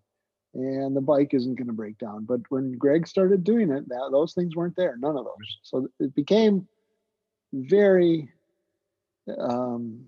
and 0.54 0.96
the 0.96 1.02
bike 1.02 1.34
isn't 1.34 1.56
going 1.56 1.68
to 1.68 1.74
break 1.74 1.98
down. 1.98 2.26
But 2.26 2.42
when 2.50 2.74
Greg 2.74 3.08
started 3.08 3.44
doing 3.44 3.72
it, 3.72 3.88
that, 3.90 4.10
those 4.12 4.34
things 4.34 4.56
weren't 4.56 4.76
there. 4.76 4.98
None 4.98 5.18
of 5.18 5.26
those. 5.26 5.60
So 5.64 5.88
it 6.00 6.16
became 6.16 6.68
very 7.54 8.30
um, 9.38 10.06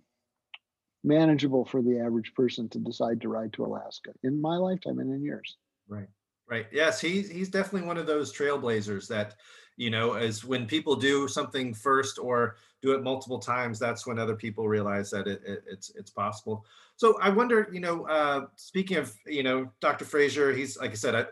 manageable 1.04 1.66
for 1.66 1.82
the 1.82 2.00
average 2.00 2.34
person 2.34 2.70
to 2.70 2.80
decide 2.80 3.22
to 3.22 3.30
ride 3.30 3.54
to 3.54 3.66
Alaska 3.66 4.12
in 4.24 4.42
my 4.42 4.58
lifetime 4.58 5.00
and 5.00 5.13
in 5.13 5.24
yours. 5.24 5.58
Right. 5.88 6.08
Right. 6.50 6.68
Yes, 6.72 7.00
he's 7.00 7.32
he's 7.32 7.50
definitely 7.50 7.88
one 7.88 7.98
of 7.98 8.06
those 8.06 8.34
trailblazers 8.34 9.08
that, 9.08 9.36
you 9.78 9.89
know, 9.89 10.13
as 10.13 10.44
when 10.44 10.66
people 10.66 10.96
do 10.96 11.28
something 11.28 11.74
first 11.74 12.20
or 12.20 12.58
do 12.82 12.92
it 12.92 13.02
multiple 13.02 13.39
times, 13.39 13.80
that's 13.80 14.06
when 14.06 14.20
other 14.20 14.36
people 14.36 14.68
realize 14.68 15.10
that 15.12 15.26
it, 15.26 15.42
it, 15.46 15.63
it's 15.66 15.96
it's 15.96 16.12
possible. 16.12 16.66
So 16.98 17.18
I 17.22 17.30
wonder, 17.30 17.70
you 17.72 17.80
know, 17.80 18.06
uh, 18.08 18.48
speaking 18.58 18.98
of, 18.98 19.16
you 19.26 19.42
know, 19.42 19.72
Dr. 19.80 20.04
Frazier, 20.04 20.52
he's 20.52 20.78
like 20.78 20.92
I 20.92 20.96
said, 20.96 21.16
I, 21.16 21.28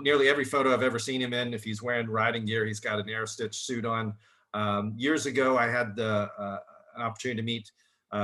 nearly 0.00 0.28
every 0.28 0.44
photo 0.44 0.74
I've 0.74 0.82
ever 0.82 0.98
seen 0.98 1.22
him 1.22 1.32
in, 1.32 1.54
if 1.54 1.62
he's 1.62 1.80
wearing 1.80 2.08
riding 2.08 2.44
gear, 2.44 2.66
he's 2.66 2.80
got 2.80 2.98
an 2.98 3.06
Aerostitch 3.06 3.54
suit 3.54 3.86
on. 3.86 4.14
Um, 4.52 4.94
years 4.96 5.26
ago, 5.26 5.56
I 5.56 5.68
had 5.68 5.94
the 5.94 6.28
uh, 6.36 6.58
an 6.96 7.02
opportunity 7.02 7.40
to 7.40 7.44
meet 7.44 7.70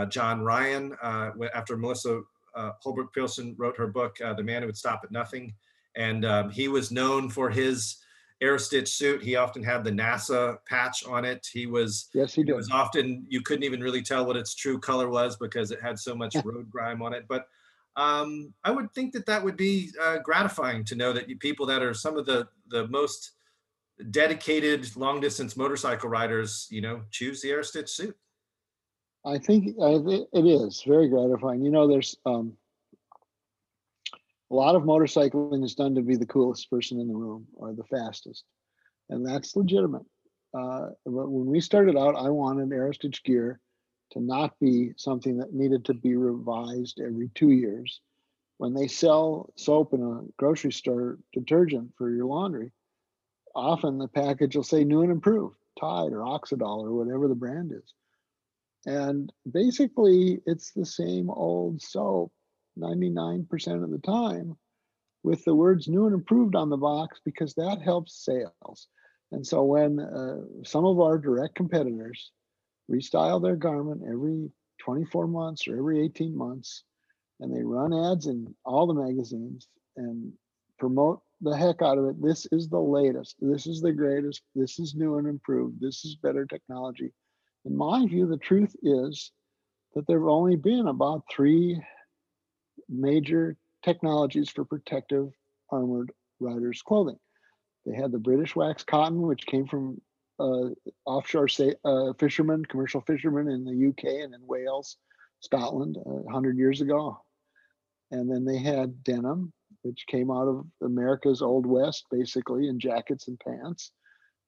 John 0.09 0.42
Ryan 0.42 0.95
uh, 1.03 1.31
after 1.55 1.77
Melissa 1.77 2.23
uh, 2.55 2.73
Holbrook 2.81 3.12
Pierson 3.12 3.55
wrote 3.59 3.77
her 3.77 3.87
book, 3.87 4.16
uh, 4.25 4.35
The 4.35 4.42
Man 4.42 4.62
Who 4.62 4.66
Would 4.66 4.77
Stop 4.77 5.01
at 5.05 5.11
Nothing. 5.11 5.55
And 5.97 6.25
um, 6.25 6.51
he 6.51 6.68
was 6.68 6.90
known 6.90 7.29
for 7.29 7.51
his 7.51 7.97
Aerostitch 8.42 8.88
suit. 8.88 9.23
He 9.23 9.37
often 9.37 9.62
had 9.62 9.85
the 9.85 9.90
NASA 9.90 10.59
patch 10.66 11.05
on 11.07 11.25
it. 11.25 11.47
He 11.51 11.66
was 11.66 12.09
yes, 12.12 12.35
he 12.35 12.42
did. 12.42 12.55
Was 12.55 12.71
often 12.71 13.25
you 13.29 13.40
couldn't 13.40 13.62
even 13.62 13.81
really 13.81 14.03
tell 14.03 14.27
what 14.27 14.37
its 14.37 14.55
true 14.55 14.81
color 14.81 15.09
was 15.09 15.37
because 15.37 15.71
it 15.71 15.81
had 15.81 15.99
so 15.99 16.14
much 16.14 16.35
road 16.45 16.68
grime 16.71 17.03
on 17.03 17.14
it. 17.14 17.27
But 17.29 17.47
um, 17.95 18.53
I 18.64 18.71
would 18.71 18.92
think 18.95 19.12
that 19.12 19.27
that 19.27 19.45
would 19.45 19.57
be 19.57 19.90
uh, 20.03 20.18
gratifying 20.18 20.85
to 20.87 20.97
know 20.97 21.12
that 21.12 21.29
you, 21.29 21.37
people 21.37 21.66
that 21.66 21.83
are 21.83 21.95
some 21.95 22.16
of 22.16 22.27
the 22.27 22.49
the 22.68 22.88
most 22.88 23.33
dedicated 24.11 24.97
long 24.97 25.21
distance 25.21 25.57
motorcycle 25.57 26.09
riders, 26.09 26.66
you 26.71 26.81
know, 26.81 27.03
choose 27.11 27.42
the 27.42 27.51
Aerostitch 27.51 27.90
suit. 27.90 28.16
I 29.25 29.39
think 29.39 29.77
uh, 29.81 30.01
it 30.33 30.47
is 30.47 30.83
very 30.87 31.09
gratifying. 31.09 31.63
You 31.63 31.71
know, 31.71 31.87
there's 31.87 32.17
um, 32.27 32.57
a 34.51 34.55
lot 34.55 34.75
of 34.75 34.83
motorcycling 34.83 35.65
is 35.65 35.75
done 35.75 35.95
to 35.95 36.03
be 36.03 36.17
the 36.17 36.27
coolest 36.27 36.69
person 36.71 37.01
in 37.01 37.09
the 37.09 37.15
room 37.15 37.47
or 37.55 37.73
the 37.73 37.85
fastest. 37.85 38.45
and 39.09 39.25
that's 39.27 39.57
legitimate. 39.57 40.05
Uh, 40.55 40.89
but 41.07 41.31
when 41.31 41.47
we 41.47 41.61
started 41.61 41.97
out, 41.97 42.17
I 42.17 42.29
wanted 42.29 42.69
Aerostitch 42.71 43.23
gear 43.25 43.61
to 44.11 44.21
not 44.21 44.59
be 44.61 44.91
something 44.97 45.39
that 45.39 45.55
needed 45.55 45.87
to 45.87 45.95
be 45.95 46.17
revised 46.17 47.01
every 47.01 47.31
two 47.35 47.51
years. 47.51 48.01
When 48.59 48.75
they 48.75 48.89
sell 48.89 49.53
soap 49.57 49.95
in 49.95 50.03
a 50.03 50.21
grocery 50.37 50.73
store 50.73 51.19
detergent 51.33 51.93
for 51.97 52.11
your 52.11 52.27
laundry, 52.27 52.73
often 53.55 53.99
the 53.99 54.09
package 54.09 54.55
will 54.55 54.63
say 54.63 54.85
new 54.85 55.03
and 55.03 55.11
improved, 55.11 55.57
Tide 55.81 56.13
or 56.13 56.21
Oxydol 56.21 56.85
or 56.85 56.93
whatever 56.93 57.29
the 57.29 57.35
brand 57.35 57.73
is. 57.73 57.95
And 58.87 59.33
basically, 59.51 60.40
it's 60.47 60.73
the 60.73 60.87
same 60.87 61.31
old 61.31 61.81
soap 61.81 62.33
99% 62.79 63.85
of 63.85 63.90
the 63.90 63.99
time 63.99 64.57
with 65.23 65.45
the 65.45 65.55
words 65.55 65.88
new 65.88 66.07
and 66.07 66.14
improved 66.14 66.57
on 66.57 66.68
the 66.68 66.77
box 66.77 67.21
because 67.25 67.55
that 67.55 67.81
helps 67.83 68.25
sales. 68.25 68.88
And 69.31 69.47
so 69.47 69.62
when 69.62 70.01
uh, 70.01 70.64
some 70.64 70.85
of 70.85 71.01
our 71.01 71.18
direct 71.18 71.55
competitors 71.55 72.33
restyle 72.90 73.40
their 73.40 73.57
garment 73.57 74.03
every 74.09 74.51
24 74.81 75.27
months 75.29 75.68
or 75.68 75.79
every 75.79 76.05
18 76.05 76.37
months, 76.37 76.85
and 77.40 77.55
they 77.55 77.62
run 77.62 77.92
ads 77.92 78.27
in 78.27 78.55
all 78.64 78.87
the 78.87 78.95
magazines 78.95 79.68
and 79.97 80.33
promote 80.79 81.21
the 81.40 81.57
heck 81.57 81.83
out 81.83 81.99
of 81.99 82.07
it. 82.07 82.23
This 82.23 82.47
is 82.53 82.68
the 82.68 82.81
latest. 82.81 83.37
This 83.40 83.66
is 83.66 83.81
the 83.81 83.92
greatest. 83.92 84.42
This 84.55 84.79
is 84.79 84.95
new 84.95 85.18
and 85.18 85.27
improved. 85.27 85.81
This 85.81 86.05
is 86.05 86.16
better 86.16 86.45
technology. 86.45 87.12
In 87.64 87.77
my 87.77 88.07
view, 88.07 88.27
the 88.27 88.37
truth 88.37 88.75
is 88.83 89.31
that 89.94 90.07
there 90.07 90.20
have 90.20 90.29
only 90.29 90.57
been 90.57 90.87
about 90.87 91.25
three 91.31 91.81
major 92.88 93.57
technologies 93.85 94.51
for 94.51 94.64
protective 94.64 95.33
armored 95.70 96.12
riders 96.40 96.83
clothing. 96.83 97.18
They 97.87 97.94
had 97.94 98.12
the 98.12 98.18
British 98.18 98.55
wax 98.57 98.85
cotton, 98.85 99.22
which 99.22 99.46
came 99.46 99.66
from 99.66 100.01
uh, 100.38 100.70
offshore 101.05 101.48
say, 101.48 101.75
uh, 101.85 102.12
fishermen, 102.18 102.64
commercial 102.64 103.01
fishermen 103.01 103.48
in 103.48 103.64
the 103.64 103.88
UK 103.88 104.22
and 104.25 104.35
in 104.35 104.46
Wales, 104.46 104.96
Scotland, 105.40 105.96
uh, 105.98 106.22
100 106.22 106.57
years 106.57 106.81
ago. 106.81 107.18
And 108.11 108.31
then 108.31 108.44
they 108.44 108.59
had 108.59 109.03
denim, 109.05 109.53
which 109.83 110.07
came 110.07 110.31
out 110.31 110.48
of 110.48 110.66
America's 110.83 111.42
Old 111.42 111.66
West, 111.66 112.07
basically, 112.11 112.68
in 112.68 112.79
jackets 112.79 113.29
and 113.29 113.38
pants. 113.40 113.92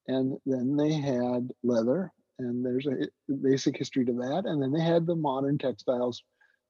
And 0.07 0.37
then 0.45 0.77
they 0.77 0.93
had 0.93 1.51
leather, 1.63 2.13
and 2.39 2.65
there's 2.65 2.87
a 2.87 3.09
basic 3.43 3.77
history 3.77 4.05
to 4.05 4.13
that. 4.13 4.45
And 4.47 4.63
then 4.63 4.73
they 4.73 4.83
had 4.83 5.07
the 5.07 5.15
modern 5.15 5.59
textiles, 5.59 6.23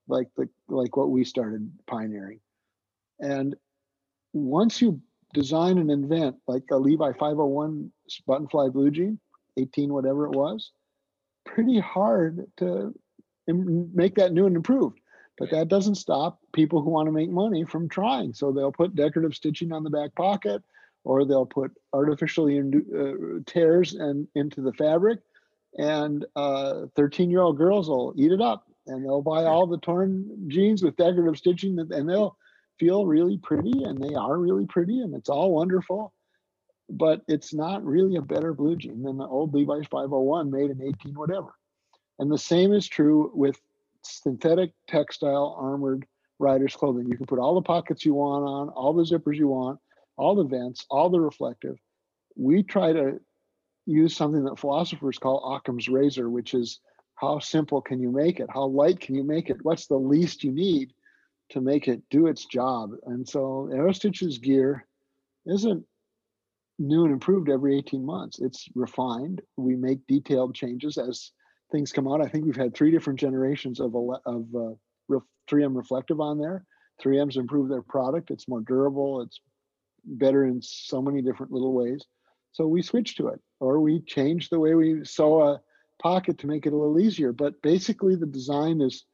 like 0.09 0.29
the 0.37 0.49
like 0.69 0.97
what 0.97 1.11
we 1.11 1.25
started 1.25 1.71
pioneering. 1.87 2.41
And 3.21 3.57
once 4.33 4.83
you 4.83 5.01
design 5.33 5.79
and 5.79 5.91
invent 5.91 6.37
like 6.47 6.65
a 6.71 6.77
Levi 6.77 7.13
501 7.13 7.93
button 8.27 8.49
fly 8.49 8.69
blue 8.69 8.91
jean, 8.91 9.19
18 9.57 9.93
whatever 9.93 10.27
it 10.27 10.37
was, 10.37 10.73
pretty 11.45 11.79
hard 11.79 12.47
to 12.59 12.95
make 13.47 14.15
that 14.17 14.33
new 14.33 14.47
and 14.47 14.57
improved. 14.57 14.99
But 15.37 15.51
that 15.51 15.69
doesn't 15.69 15.97
stop 15.97 16.39
people 16.53 16.81
who 16.81 16.91
want 16.91 17.07
to 17.07 17.13
make 17.13 17.31
money 17.31 17.65
from 17.65 17.89
trying. 17.89 18.35
So 18.35 18.53
they'll 18.53 18.73
put 18.73 18.95
decorative 18.95 19.35
stitching 19.35 19.73
on 19.73 19.83
the 19.83 19.91
back 19.91 20.15
pocket, 20.15 20.63
or 21.03 21.25
they'll 21.25 21.47
put 21.47 21.73
artificially 21.93 22.61
uh, 22.61 23.13
tears 23.47 23.95
and 23.95 24.29
into 24.37 24.61
the 24.61 24.73
fabric, 24.75 25.19
and 25.79 26.25
13 26.35 26.37
uh, 26.37 27.31
year 27.31 27.41
old 27.41 27.59
girls 27.59 27.89
will 27.89 28.15
eat 28.17 28.33
it 28.33 28.41
up 28.41 28.67
and 28.87 29.05
they'll 29.05 29.23
buy 29.23 29.45
all 29.45 29.67
the 29.67 29.79
torn 29.79 30.49
jeans 30.49 30.83
with 30.83 30.97
decorative 30.97 31.37
stitching 31.37 31.79
and 31.79 32.09
they'll 32.09 32.37
feel 32.79 33.07
really 33.07 33.39
pretty 33.39 33.85
and 33.85 34.03
they 34.03 34.15
are 34.15 34.39
really 34.39 34.67
pretty 34.67 35.01
and 35.01 35.15
it's 35.15 35.29
all 35.29 35.53
wonderful. 35.53 36.13
But 36.91 37.23
it's 37.29 37.55
not 37.55 37.85
really 37.85 38.17
a 38.17 38.23
better 38.23 38.53
blue 38.53 38.77
jean 38.77 39.03
than 39.03 39.17
the 39.17 39.27
old 39.27 39.55
levi's 39.55 39.87
501 39.87 40.51
made 40.51 40.71
in 40.71 40.83
18 40.83 41.15
whatever. 41.15 41.55
And 42.19 42.31
the 42.31 42.39
same 42.39 42.73
is 42.73 42.87
true 42.87 43.31
with 43.35 43.59
synthetic 44.03 44.73
textile 44.87 45.57
armored 45.59 46.07
riders 46.39 46.77
clothing. 46.77 47.07
You 47.09 47.17
can 47.17 47.27
put 47.27 47.39
all 47.39 47.55
the 47.55 47.63
pockets 47.63 48.05
you 48.05 48.15
want 48.15 48.45
on 48.45 48.69
all 48.69 48.93
the 48.93 49.03
zippers 49.03 49.37
you 49.37 49.49
want 49.49 49.81
all 50.17 50.35
the 50.35 50.45
vents 50.45 50.87
all 50.91 51.11
the 51.11 51.21
reflective. 51.21 51.79
We 52.37 52.63
try 52.63 52.93
to 52.93 53.21
use 53.87 54.17
something 54.17 54.45
that 54.45 54.59
philosophers 54.59 55.19
call 55.19 55.55
occam's 55.55 55.89
razor 55.89 56.31
which 56.31 56.55
is 56.55 56.81
how 57.17 57.39
simple 57.39 57.81
can 57.81 58.01
you 58.01 58.11
make 58.11 58.41
it 58.41 58.49
how 58.53 58.65
light 58.65 59.01
can 59.01 59.15
you 59.15 59.25
make 59.25 59.51
it 59.51 59.59
what's 59.63 59.87
the 59.87 59.97
least 59.97 60.43
you 60.43 60.53
need 60.53 60.93
to 61.51 61.61
make 61.61 61.89
it 61.89 62.03
do 62.11 62.27
its 62.27 62.45
job. 62.45 62.91
And 63.07 63.29
so 63.29 63.71
Aerostitch's 63.73 64.39
gear 64.39 64.87
isn't 65.47 65.85
new 66.79 67.05
and 67.05 67.13
improved 67.13 67.49
every 67.49 67.77
18 67.79 68.05
months. 68.05 68.41
It's 68.41 68.67
refined. 68.75 69.43
We 69.57 69.77
make 69.77 70.07
detailed 70.07 70.55
changes 70.55 70.99
as 70.99 71.31
things 71.71 71.93
come 71.93 72.09
out. 72.09 72.21
I 72.21 72.29
think 72.29 72.45
we've 72.45 72.57
had 72.57 72.75
three 72.75 72.91
different 72.91 73.21
generations 73.21 73.81
of, 73.81 73.95
of 73.95 74.47
uh, 74.55 75.19
3M 75.51 75.77
reflective 75.77 76.21
on 76.21 76.39
there. 76.39 76.65
3M's 77.03 77.37
improved 77.37 77.71
their 77.71 77.83
product. 77.83 78.31
It's 78.31 78.49
more 78.49 78.61
durable. 78.61 79.21
It's 79.23 79.41
better 80.05 80.45
in 80.45 80.61
so 80.63 81.03
many 81.03 81.23
different 81.23 81.53
little 81.53 81.73
ways. 81.73 82.05
So 82.55 82.69
we 82.69 82.83
switch 82.83 83.17
to 83.17 83.29
it, 83.29 83.41
or 83.59 83.81
we 83.81 84.01
change 84.01 84.49
the 84.49 84.61
way 84.61 84.75
we 84.75 85.05
sew 85.05 85.43
a 85.43 85.61
pocket 86.01 86.39
to 86.39 86.47
make 86.47 86.67
it 86.67 86.73
a 86.73 86.77
little 86.77 87.01
easier. 87.01 87.33
But 87.33 87.61
basically, 87.63 88.15
the 88.15 88.27
design 88.27 88.81
is 88.81 89.05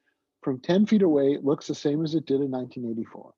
from 0.43 0.61
10 0.61 0.87
feet 0.87 1.03
away 1.03 1.33
it 1.33 1.45
looks 1.45 1.67
the 1.67 1.75
same 1.75 2.05
as 2.05 2.15
it 2.15 2.27
did 2.27 2.41
in 2.41 2.51
1984 2.51 3.33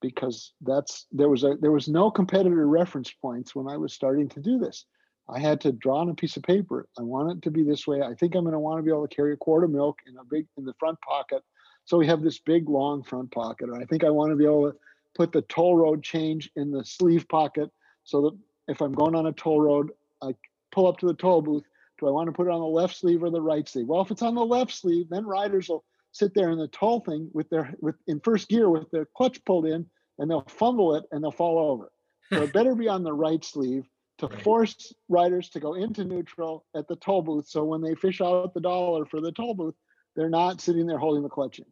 because 0.00 0.52
that's 0.60 1.06
there 1.10 1.28
was 1.28 1.42
a 1.42 1.56
there 1.60 1.72
was 1.72 1.88
no 1.88 2.08
competitor 2.08 2.68
reference 2.68 3.10
points 3.10 3.54
when 3.54 3.66
i 3.66 3.76
was 3.76 3.92
starting 3.92 4.28
to 4.28 4.40
do 4.40 4.58
this. 4.58 4.84
I 5.28 5.40
had 5.40 5.60
to 5.62 5.72
draw 5.72 5.98
on 5.98 6.08
a 6.08 6.14
piece 6.14 6.36
of 6.36 6.44
paper. 6.44 6.88
I 6.96 7.02
want 7.02 7.32
it 7.32 7.42
to 7.42 7.50
be 7.50 7.64
this 7.64 7.84
way. 7.84 8.00
I 8.00 8.14
think 8.14 8.36
i'm 8.36 8.44
going 8.44 8.52
to 8.52 8.60
want 8.60 8.78
to 8.78 8.82
be 8.84 8.90
able 8.90 9.08
to 9.08 9.14
carry 9.14 9.32
a 9.32 9.36
quart 9.36 9.64
of 9.64 9.70
milk 9.70 9.98
in 10.06 10.16
a 10.18 10.24
big 10.24 10.46
in 10.56 10.64
the 10.64 10.74
front 10.78 11.00
pocket. 11.00 11.42
So 11.84 11.98
we 11.98 12.06
have 12.06 12.22
this 12.22 12.38
big 12.38 12.68
long 12.68 13.02
front 13.02 13.32
pocket. 13.32 13.68
Or 13.68 13.76
i 13.76 13.84
think 13.84 14.04
i 14.04 14.10
want 14.10 14.30
to 14.30 14.36
be 14.36 14.44
able 14.44 14.70
to 14.70 14.78
put 15.16 15.32
the 15.32 15.42
toll 15.42 15.76
road 15.76 16.02
change 16.04 16.48
in 16.54 16.70
the 16.70 16.84
sleeve 16.84 17.28
pocket 17.28 17.70
so 18.04 18.22
that 18.22 18.38
if 18.68 18.80
i'm 18.80 18.92
going 18.92 19.14
on 19.14 19.26
a 19.26 19.32
toll 19.32 19.60
road 19.60 19.90
i 20.22 20.34
pull 20.72 20.86
up 20.86 20.98
to 20.98 21.06
the 21.06 21.14
toll 21.14 21.42
booth 21.42 21.64
do 21.98 22.06
i 22.06 22.10
want 22.10 22.26
to 22.26 22.32
put 22.32 22.46
it 22.46 22.52
on 22.52 22.60
the 22.60 22.66
left 22.66 22.96
sleeve 22.96 23.22
or 23.22 23.30
the 23.30 23.40
right 23.40 23.68
sleeve 23.68 23.86
well 23.86 24.00
if 24.00 24.10
it's 24.10 24.22
on 24.22 24.34
the 24.34 24.44
left 24.44 24.72
sleeve 24.72 25.06
then 25.10 25.24
riders 25.24 25.68
will 25.68 25.84
sit 26.16 26.32
there 26.34 26.50
in 26.50 26.58
the 26.58 26.68
toll 26.68 27.00
thing 27.00 27.28
with 27.34 27.48
their 27.50 27.74
with 27.80 27.94
in 28.06 28.20
first 28.20 28.48
gear 28.48 28.70
with 28.70 28.90
their 28.90 29.06
clutch 29.16 29.44
pulled 29.44 29.66
in 29.66 29.86
and 30.18 30.30
they'll 30.30 30.46
fumble 30.48 30.94
it 30.94 31.04
and 31.12 31.22
they'll 31.22 31.30
fall 31.30 31.58
over. 31.70 31.92
So 32.32 32.42
it 32.42 32.52
better 32.52 32.74
be 32.74 32.88
on 32.88 33.02
the 33.02 33.12
right 33.12 33.44
sleeve 33.44 33.84
to 34.18 34.26
right. 34.26 34.42
force 34.42 34.94
riders 35.08 35.50
to 35.50 35.60
go 35.60 35.74
into 35.74 36.04
neutral 36.04 36.64
at 36.74 36.88
the 36.88 36.96
toll 36.96 37.22
booth. 37.22 37.48
So 37.48 37.64
when 37.64 37.82
they 37.82 37.94
fish 37.94 38.20
out 38.20 38.54
the 38.54 38.60
dollar 38.60 39.04
for 39.04 39.20
the 39.20 39.32
toll 39.32 39.54
booth, 39.54 39.74
they're 40.16 40.30
not 40.30 40.60
sitting 40.60 40.86
there 40.86 40.98
holding 40.98 41.22
the 41.22 41.28
clutch 41.28 41.58
in. 41.58 41.66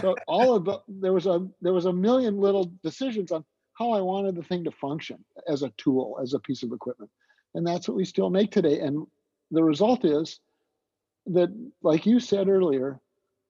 So 0.00 0.14
all 0.26 0.54
of 0.54 0.64
the 0.64 0.80
there 0.88 1.12
was 1.12 1.26
a 1.26 1.46
there 1.60 1.72
was 1.72 1.86
a 1.86 1.92
million 1.92 2.38
little 2.38 2.72
decisions 2.82 3.32
on 3.32 3.44
how 3.78 3.92
I 3.92 4.00
wanted 4.00 4.34
the 4.34 4.42
thing 4.42 4.64
to 4.64 4.70
function 4.72 5.24
as 5.46 5.62
a 5.62 5.70
tool, 5.76 6.18
as 6.20 6.34
a 6.34 6.40
piece 6.40 6.62
of 6.62 6.72
equipment. 6.72 7.10
And 7.54 7.66
that's 7.66 7.88
what 7.88 7.96
we 7.96 8.04
still 8.04 8.28
make 8.28 8.50
today. 8.50 8.80
And 8.80 9.06
the 9.50 9.62
result 9.62 10.04
is 10.04 10.40
that, 11.26 11.48
like 11.82 12.04
you 12.04 12.18
said 12.18 12.48
earlier, 12.48 13.00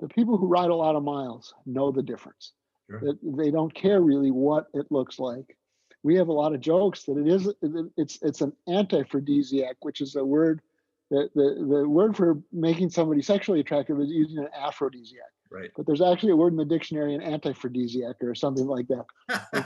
the 0.01 0.09
people 0.09 0.37
who 0.37 0.47
ride 0.47 0.71
a 0.71 0.75
lot 0.75 0.97
of 0.97 1.03
miles 1.03 1.55
know 1.67 1.91
the 1.91 2.03
difference. 2.03 2.53
Sure. 2.91 3.15
They 3.23 3.51
don't 3.51 3.75
care 3.75 4.01
really 4.01 4.31
what 4.31 4.67
it 4.75 4.87
looks 4.91 5.19
like. 5.19 5.57
We 6.03 6.15
have 6.17 6.29
a 6.29 6.33
lot 6.33 6.55
of 6.55 6.61
jokes 6.61 7.05
that 7.05 7.19
it 7.19 7.27
is 7.27 7.53
it's 7.97 8.19
it's 8.23 8.41
an 8.41 8.53
antiphrodisiac, 8.69 9.75
which 9.81 10.01
is 10.01 10.15
a 10.15 10.25
word 10.25 10.63
that 11.11 11.31
the, 11.35 11.67
the 11.69 11.89
word 11.89 12.17
for 12.17 12.39
making 12.53 12.91
somebody 12.91 13.21
sexually 13.21 13.61
attractive 13.61 14.01
is 14.01 14.11
using 14.11 14.39
an 14.39 14.49
aphrodisiac. 14.57 15.33
Right. 15.51 15.71
But 15.77 15.87
there's 15.87 16.03
actually 16.03 16.33
a 16.33 16.37
word 16.37 16.53
in 16.53 16.59
the 16.59 16.65
dictionary, 16.65 17.15
an 17.15 17.23
antiphrodisiac 17.23 18.17
or 18.23 18.35
something 18.35 18.67
like 18.67 18.87
that. 18.89 19.07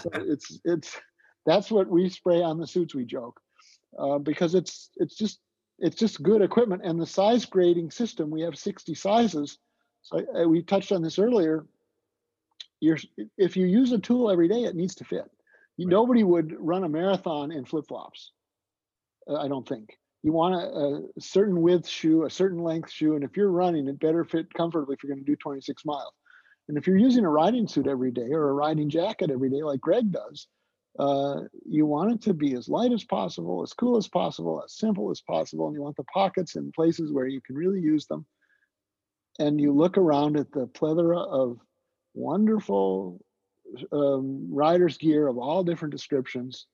so 0.01 0.11
it's 0.15 0.61
it's 0.65 1.01
that's 1.45 1.71
what 1.71 1.89
we 1.89 2.09
spray 2.09 2.43
on 2.43 2.59
the 2.59 2.67
suits. 2.67 2.95
We 2.95 3.05
joke 3.05 3.41
uh, 3.99 4.19
because 4.19 4.55
it's 4.55 4.91
it's 4.97 5.17
just 5.17 5.41
it's 5.79 5.97
just 5.97 6.23
good 6.23 6.43
equipment 6.43 6.83
and 6.85 7.01
the 7.01 7.07
size 7.07 7.45
grading 7.45 7.91
system. 7.91 8.31
We 8.31 8.43
have 8.43 8.57
60 8.57 8.95
sizes 8.95 9.59
so 10.03 10.21
I, 10.37 10.47
we 10.47 10.63
touched 10.63 10.93
on 10.93 11.03
this 11.03 11.19
earlier. 11.19 11.65
You're, 12.81 12.99
if 13.39 13.57
you 13.57 13.67
use 13.67 13.93
a 13.93 13.99
tool 13.99 14.31
every 14.31 14.49
day, 14.49 14.65
it 14.65 14.75
needs 14.75 14.95
to 14.97 15.05
fit. 15.05 15.31
You, 15.77 15.87
right. 15.87 15.93
Nobody 15.93 16.25
would 16.25 16.55
run 16.59 16.85
a 16.85 16.89
marathon 16.89 17.53
in 17.53 17.65
flip 17.65 17.87
flops. 17.87 18.33
Uh, 19.29 19.37
I 19.37 19.49
don't 19.49 19.67
think. 19.67 19.97
You 20.23 20.33
want 20.33 20.55
a, 20.55 21.17
a, 21.17 21.21
certain 21.21 21.61
width 21.61 21.89
shoe, 21.89 22.25
a 22.25 22.31
certain 22.31 22.63
length 22.63 22.93
shoe, 22.93 23.15
and 23.15 23.25
if 23.25 23.37
you're 23.37 23.51
running, 23.51 23.89
it 23.89 23.99
better 23.99 24.25
fit 24.25 24.53
comfortably 24.55 24.95
if 24.95 25.03
you're 25.03 25.13
going 25.13 25.25
to 25.25 25.31
do 25.31 25.37
26 25.37 25.85
miles. 25.85 26.13
And 26.69 26.79
if 26.79 26.87
you're 26.87 26.97
using 26.97 27.25
a 27.25 27.31
riding 27.31 27.67
suit 27.67 27.89
every 27.89 28.13
day 28.13 28.31
or 28.31 28.49
a 28.49 28.55
riding 28.55 28.89
jacket 28.89 29.31
every 29.31 29.51
day, 29.51 29.63
like 29.63 29.81
Greg 29.81 30.13
does, 30.13 30.47
uh, 30.99 31.41
you 31.69 31.87
want 31.87 32.13
it 32.13 32.23
to 32.23 32.35
be 32.35 32.55
as 32.55 32.69
light 32.69 32.93
as 32.93 33.03
possible, 33.03 33.63
as 33.63 33.73
cool 33.73 33.97
as 33.97 34.07
possible, 34.07 34.63
as 34.65 34.77
simple 34.77 35.11
as 35.11 35.21
possible, 35.21 35.67
and 35.67 35.75
you 35.75 35.83
want 35.83 35.97
the 35.97 36.05
pockets 36.05 36.55
in 36.55 36.71
places 36.71 37.13
where 37.13 37.27
you 37.27 37.41
can 37.41 37.57
really 37.57 37.81
use 37.81 38.07
them 38.07 38.25
and 39.39 39.61
you 39.61 39.73
look 39.73 39.97
around 39.97 40.37
at 40.37 40.53
the 40.53 40.67
plethora 40.67 41.19
of 41.19 41.59
wonderful 42.15 43.21
um, 43.93 44.49
riders 44.53 44.99
gear 44.99 45.27
of 45.27 45.39
all 45.39 45.65
different 45.65 45.93
descriptions 45.93 46.67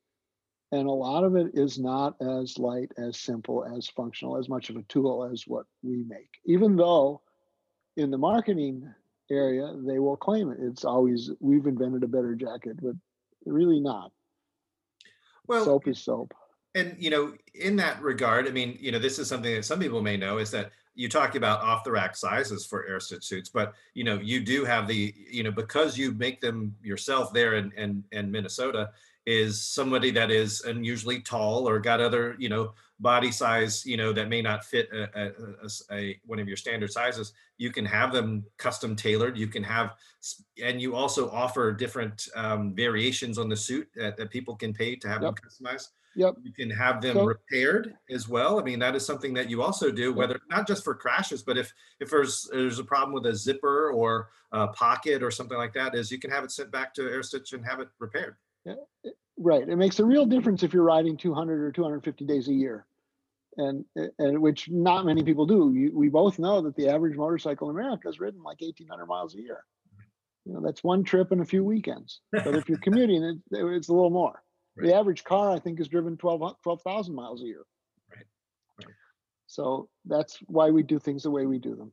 and 0.72 0.86
a 0.86 0.92
lot 0.92 1.24
of 1.24 1.34
it 1.36 1.52
is 1.54 1.78
not 1.78 2.14
as 2.20 2.58
light, 2.58 2.92
as 2.98 3.18
simple, 3.18 3.64
as 3.64 3.88
functional, 3.88 4.36
as 4.36 4.48
much 4.48 4.68
of 4.68 4.76
a 4.76 4.82
tool 4.82 5.28
as 5.32 5.44
what 5.46 5.66
we 5.82 6.04
make. 6.04 6.30
Even 6.44 6.76
though 6.76 7.22
in 7.96 8.10
the 8.10 8.18
marketing 8.18 8.92
area 9.30 9.74
they 9.86 9.98
will 9.98 10.16
claim 10.16 10.50
it, 10.50 10.58
it's 10.60 10.84
always 10.84 11.30
we've 11.40 11.66
invented 11.66 12.02
a 12.02 12.08
better 12.08 12.34
jacket, 12.34 12.76
but 12.82 12.94
really 13.46 13.80
not. 13.80 14.12
Well, 15.46 15.64
soap 15.64 15.88
is 15.88 15.98
soap. 15.98 16.34
And 16.74 16.94
you 16.98 17.10
know, 17.10 17.34
in 17.54 17.76
that 17.76 18.02
regard, 18.02 18.46
I 18.46 18.50
mean, 18.50 18.76
you 18.78 18.92
know, 18.92 18.98
this 18.98 19.18
is 19.18 19.28
something 19.28 19.54
that 19.54 19.64
some 19.64 19.80
people 19.80 20.02
may 20.02 20.16
know 20.16 20.38
is 20.38 20.50
that 20.50 20.70
you 20.94 21.08
talk 21.08 21.36
about 21.36 21.60
off 21.60 21.84
the 21.84 21.92
rack 21.92 22.16
sizes 22.16 22.66
for 22.66 22.84
Aerostitch 22.88 23.24
suits, 23.24 23.48
but 23.48 23.72
you 23.94 24.04
know, 24.04 24.18
you 24.18 24.40
do 24.40 24.64
have 24.64 24.86
the, 24.86 25.14
you 25.30 25.44
know, 25.44 25.52
because 25.52 25.96
you 25.96 26.12
make 26.12 26.40
them 26.40 26.74
yourself 26.82 27.32
there 27.32 27.54
in, 27.54 27.72
in, 27.76 28.04
in 28.10 28.30
Minnesota, 28.30 28.90
is 29.28 29.62
somebody 29.62 30.10
that 30.10 30.30
is 30.30 30.62
unusually 30.62 31.20
tall 31.20 31.68
or 31.68 31.78
got 31.78 32.00
other, 32.00 32.34
you 32.38 32.48
know, 32.48 32.72
body 32.98 33.30
size, 33.30 33.84
you 33.84 33.94
know, 33.94 34.10
that 34.10 34.30
may 34.30 34.40
not 34.40 34.64
fit 34.64 34.88
a, 34.90 35.26
a, 35.26 35.94
a, 35.94 36.20
one 36.24 36.38
of 36.38 36.48
your 36.48 36.56
standard 36.56 36.90
sizes, 36.90 37.34
you 37.58 37.70
can 37.70 37.84
have 37.84 38.10
them 38.10 38.42
custom 38.56 38.96
tailored. 38.96 39.36
You 39.36 39.46
can 39.46 39.62
have, 39.62 39.96
and 40.64 40.80
you 40.80 40.96
also 40.96 41.30
offer 41.30 41.72
different 41.72 42.26
um, 42.36 42.74
variations 42.74 43.36
on 43.36 43.50
the 43.50 43.56
suit 43.56 43.86
that, 43.96 44.16
that, 44.16 44.30
people 44.30 44.56
can 44.56 44.72
pay 44.72 44.96
to 44.96 45.08
have 45.08 45.22
yep. 45.22 45.34
them 45.36 45.44
customized. 45.46 45.88
Yep. 46.16 46.36
You 46.42 46.52
can 46.54 46.70
have 46.70 47.02
them 47.02 47.16
so, 47.16 47.24
repaired 47.26 47.94
as 48.08 48.30
well. 48.30 48.58
I 48.58 48.62
mean, 48.62 48.78
that 48.78 48.96
is 48.96 49.04
something 49.04 49.34
that 49.34 49.50
you 49.50 49.60
also 49.60 49.90
do, 49.90 50.14
whether 50.14 50.40
not 50.48 50.66
just 50.66 50.84
for 50.84 50.94
crashes, 50.94 51.42
but 51.42 51.58
if 51.58 51.72
if 52.00 52.08
there's 52.10 52.48
there's 52.50 52.78
a 52.78 52.84
problem 52.84 53.12
with 53.12 53.26
a 53.26 53.36
zipper 53.36 53.90
or 53.90 54.30
a 54.52 54.68
pocket 54.68 55.22
or 55.22 55.30
something 55.30 55.58
like 55.58 55.74
that, 55.74 55.94
is 55.94 56.10
you 56.10 56.18
can 56.18 56.30
have 56.30 56.44
it 56.44 56.50
sent 56.50 56.72
back 56.72 56.94
to 56.94 57.02
Aerostitch 57.02 57.52
and 57.52 57.64
have 57.64 57.78
it 57.80 57.88
repaired. 58.00 58.36
Right. 59.38 59.68
It 59.68 59.76
makes 59.76 60.00
a 60.00 60.04
real 60.04 60.26
difference 60.26 60.62
if 60.62 60.72
you're 60.72 60.82
riding 60.82 61.16
200 61.16 61.62
or 61.62 61.72
250 61.72 62.24
days 62.24 62.48
a 62.48 62.52
year, 62.52 62.86
and 63.56 63.84
and 64.18 64.40
which 64.40 64.68
not 64.68 65.06
many 65.06 65.22
people 65.22 65.46
do. 65.46 65.72
You, 65.72 65.92
we 65.94 66.08
both 66.08 66.38
know 66.38 66.60
that 66.62 66.74
the 66.76 66.88
average 66.88 67.16
motorcycle 67.16 67.70
in 67.70 67.76
America 67.76 68.08
is 68.08 68.18
ridden 68.18 68.42
like 68.42 68.60
1,800 68.60 69.06
miles 69.06 69.34
a 69.34 69.40
year. 69.40 69.64
You 70.44 70.54
know, 70.54 70.60
that's 70.60 70.82
one 70.82 71.04
trip 71.04 71.30
and 71.30 71.40
a 71.40 71.44
few 71.44 71.62
weekends. 71.62 72.20
But 72.32 72.54
if 72.54 72.68
you're 72.68 72.78
commuting, 72.78 73.22
it, 73.22 73.38
it's 73.50 73.88
a 73.88 73.92
little 73.92 74.10
more. 74.10 74.42
Right. 74.76 74.88
The 74.88 74.94
average 74.94 75.22
car, 75.22 75.50
I 75.50 75.58
think, 75.58 75.78
is 75.78 75.88
driven 75.88 76.16
12,000 76.16 76.56
12, 76.62 77.08
miles 77.10 77.42
a 77.42 77.46
year. 77.46 77.66
Right. 78.10 78.24
right. 78.78 78.94
So 79.46 79.88
that's 80.06 80.38
why 80.46 80.70
we 80.70 80.82
do 80.82 80.98
things 80.98 81.22
the 81.22 81.30
way 81.30 81.46
we 81.46 81.58
do 81.58 81.76
them. 81.76 81.92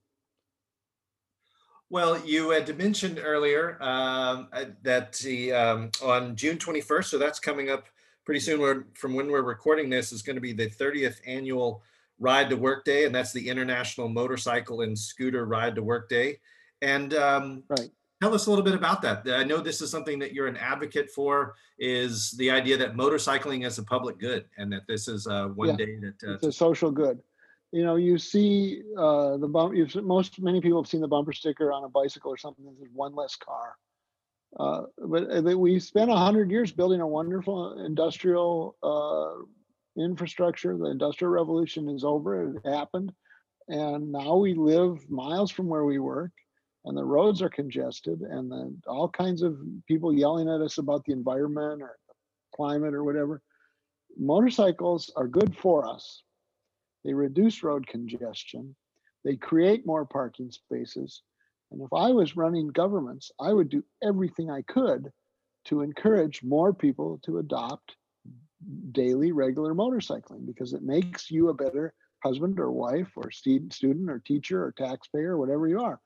Well, 1.89 2.19
you 2.25 2.49
had 2.49 2.75
mentioned 2.77 3.19
earlier 3.23 3.77
um, 3.81 4.47
uh, 4.51 4.65
that 4.81 5.13
the 5.13 5.53
um, 5.53 5.91
on 6.03 6.35
June 6.35 6.57
21st, 6.57 7.05
so 7.05 7.17
that's 7.17 7.39
coming 7.39 7.69
up 7.69 7.85
pretty 8.25 8.39
soon. 8.39 8.85
From 8.95 9.13
when 9.13 9.29
we're 9.29 9.43
recording 9.43 9.89
this 9.89 10.11
is 10.11 10.23
going 10.23 10.35
to 10.35 10.41
be 10.41 10.53
the 10.53 10.67
30th 10.67 11.17
annual 11.27 11.83
Ride 12.17 12.49
to 12.49 12.57
Work 12.57 12.85
Day, 12.85 13.05
and 13.05 13.13
that's 13.13 13.33
the 13.33 13.47
International 13.47 14.09
Motorcycle 14.09 14.81
and 14.81 14.97
Scooter 14.97 15.45
Ride 15.45 15.75
to 15.75 15.83
Work 15.83 16.09
Day. 16.09 16.39
And 16.81 17.13
um, 17.13 17.63
right. 17.69 17.89
tell 18.21 18.33
us 18.33 18.47
a 18.47 18.49
little 18.49 18.65
bit 18.65 18.73
about 18.73 19.03
that. 19.03 19.27
I 19.29 19.43
know 19.43 19.59
this 19.59 19.81
is 19.81 19.91
something 19.91 20.17
that 20.19 20.33
you're 20.33 20.47
an 20.47 20.57
advocate 20.57 21.11
for. 21.11 21.53
Is 21.77 22.31
the 22.31 22.49
idea 22.49 22.77
that 22.77 22.95
motorcycling 22.95 23.65
is 23.65 23.77
a 23.77 23.83
public 23.83 24.17
good, 24.17 24.45
and 24.57 24.73
that 24.73 24.87
this 24.87 25.07
is 25.07 25.27
uh, 25.27 25.49
one 25.49 25.69
yeah, 25.69 25.75
day 25.75 25.99
that 25.99 26.27
uh, 26.27 26.33
it's 26.33 26.45
a 26.45 26.51
social 26.51 26.89
good 26.89 27.21
you 27.75 27.83
know, 27.83 27.97
you 27.97 28.17
see 28.17 28.83
uh, 28.97 29.35
the 29.35 29.49
bump. 29.49 29.75
You've, 29.75 29.93
most 29.95 30.41
many 30.41 30.61
people 30.61 30.81
have 30.81 30.89
seen 30.89 31.01
the 31.01 31.09
bumper 31.09 31.33
sticker 31.33 31.73
on 31.73 31.83
a 31.83 31.89
bicycle 31.89 32.31
or 32.31 32.37
something. 32.37 32.63
There's 32.63 32.89
one 32.93 33.13
less 33.13 33.35
car. 33.35 33.75
Uh, 34.57 34.83
but 34.97 35.29
uh, 35.29 35.57
we 35.57 35.77
spent 35.81 36.09
hundred 36.09 36.49
years 36.49 36.71
building 36.71 37.01
a 37.01 37.07
wonderful 37.07 37.85
industrial 37.85 38.77
uh, 38.81 40.01
infrastructure. 40.01 40.77
The 40.77 40.85
industrial 40.85 41.33
revolution 41.33 41.89
is 41.89 42.05
over. 42.05 42.49
It 42.55 42.65
happened, 42.65 43.11
and 43.67 44.09
now 44.09 44.37
we 44.37 44.53
live 44.53 45.09
miles 45.09 45.51
from 45.51 45.67
where 45.67 45.83
we 45.83 45.99
work, 45.99 46.31
and 46.85 46.95
the 46.95 47.03
roads 47.03 47.41
are 47.41 47.49
congested, 47.49 48.21
and 48.21 48.49
the, 48.49 48.73
all 48.87 49.09
kinds 49.09 49.41
of 49.41 49.59
people 49.85 50.13
yelling 50.13 50.47
at 50.47 50.61
us 50.61 50.77
about 50.77 51.03
the 51.03 51.11
environment 51.11 51.81
or 51.81 51.97
climate 52.55 52.93
or 52.93 53.03
whatever. 53.03 53.41
Motorcycles 54.17 55.11
are 55.17 55.27
good 55.27 55.53
for 55.57 55.85
us 55.85 56.21
they 57.05 57.13
reduce 57.13 57.63
road 57.63 57.87
congestion, 57.87 58.75
they 59.23 59.35
create 59.35 59.85
more 59.85 60.05
parking 60.05 60.51
spaces. 60.51 61.21
And 61.71 61.81
if 61.81 61.93
I 61.93 62.11
was 62.11 62.35
running 62.35 62.67
governments, 62.67 63.31
I 63.39 63.53
would 63.53 63.69
do 63.69 63.83
everything 64.03 64.49
I 64.49 64.63
could 64.63 65.11
to 65.65 65.81
encourage 65.81 66.43
more 66.43 66.73
people 66.73 67.19
to 67.25 67.37
adopt 67.37 67.95
daily 68.91 69.31
regular 69.31 69.75
motorcycling 69.75 70.45
because 70.45 70.73
it 70.73 70.81
makes 70.81 71.29
you 71.29 71.49
a 71.49 71.53
better 71.53 71.93
husband 72.23 72.59
or 72.59 72.71
wife 72.71 73.11
or 73.15 73.29
student 73.31 74.09
or 74.09 74.19
teacher 74.19 74.63
or 74.63 74.71
taxpayer 74.71 75.33
or 75.33 75.37
whatever 75.37 75.67
you 75.67 75.79
are. 75.79 75.99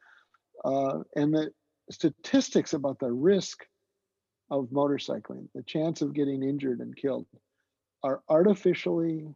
Uh, 0.65 0.99
and 1.15 1.33
the 1.33 1.49
statistics 1.91 2.73
about 2.73 2.99
the 2.99 3.11
risk 3.11 3.65
of 4.51 4.65
motorcycling, 4.69 5.47
the 5.55 5.63
chance 5.63 6.01
of 6.01 6.13
getting 6.13 6.43
injured 6.43 6.79
and 6.79 6.95
killed, 6.95 7.25
are 8.03 8.21
artificially 8.27 9.33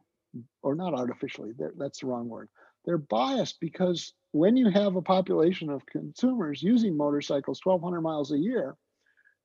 or 0.61 0.75
not 0.75 0.93
artificially, 0.93 1.51
that's 1.77 1.99
the 1.99 2.07
wrong 2.07 2.27
word. 2.27 2.49
They're 2.85 2.97
biased 2.97 3.59
because 3.59 4.13
when 4.31 4.57
you 4.57 4.69
have 4.69 4.95
a 4.95 5.01
population 5.01 5.69
of 5.69 5.85
consumers 5.85 6.61
using 6.61 6.97
motorcycles 6.97 7.61
1,200 7.63 8.01
miles 8.01 8.31
a 8.31 8.37
year, 8.37 8.75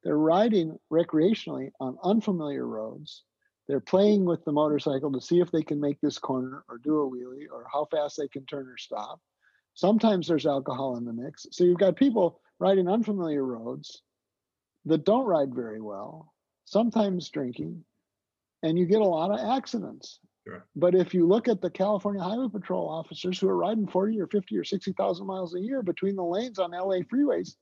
they're 0.02 0.18
riding 0.18 0.78
recreationally 0.92 1.70
on 1.80 1.98
unfamiliar 2.02 2.66
roads. 2.66 3.24
They're 3.66 3.80
playing 3.80 4.24
with 4.24 4.44
the 4.44 4.52
motorcycle 4.52 5.12
to 5.12 5.20
see 5.20 5.40
if 5.40 5.50
they 5.50 5.62
can 5.62 5.80
make 5.80 6.00
this 6.00 6.18
corner 6.18 6.64
or 6.68 6.78
do 6.78 7.02
a 7.02 7.10
wheelie 7.10 7.50
or 7.52 7.66
how 7.70 7.86
fast 7.90 8.16
they 8.16 8.28
can 8.28 8.46
turn 8.46 8.66
or 8.66 8.78
stop. 8.78 9.20
Sometimes 9.74 10.26
there's 10.26 10.46
alcohol 10.46 10.96
in 10.96 11.04
the 11.04 11.12
mix. 11.12 11.46
So 11.52 11.64
you've 11.64 11.78
got 11.78 11.96
people 11.96 12.40
riding 12.58 12.88
unfamiliar 12.88 13.44
roads 13.44 14.02
that 14.86 15.04
don't 15.04 15.26
ride 15.26 15.54
very 15.54 15.80
well, 15.80 16.32
sometimes 16.64 17.28
drinking, 17.28 17.84
and 18.62 18.78
you 18.78 18.86
get 18.86 19.02
a 19.02 19.04
lot 19.04 19.30
of 19.30 19.38
accidents. 19.56 20.18
Sure. 20.48 20.64
But 20.76 20.94
if 20.94 21.12
you 21.12 21.26
look 21.26 21.46
at 21.46 21.60
the 21.60 21.70
California 21.70 22.22
Highway 22.22 22.48
Patrol 22.50 22.88
officers 22.88 23.38
who 23.38 23.48
are 23.48 23.56
riding 23.56 23.86
40 23.86 24.18
or 24.18 24.26
50 24.28 24.56
or 24.56 24.64
60,000 24.64 25.26
miles 25.26 25.54
a 25.54 25.60
year 25.60 25.82
between 25.82 26.16
the 26.16 26.24
lanes 26.24 26.58
on 26.58 26.70
LA 26.70 27.00
freeways, 27.00 27.56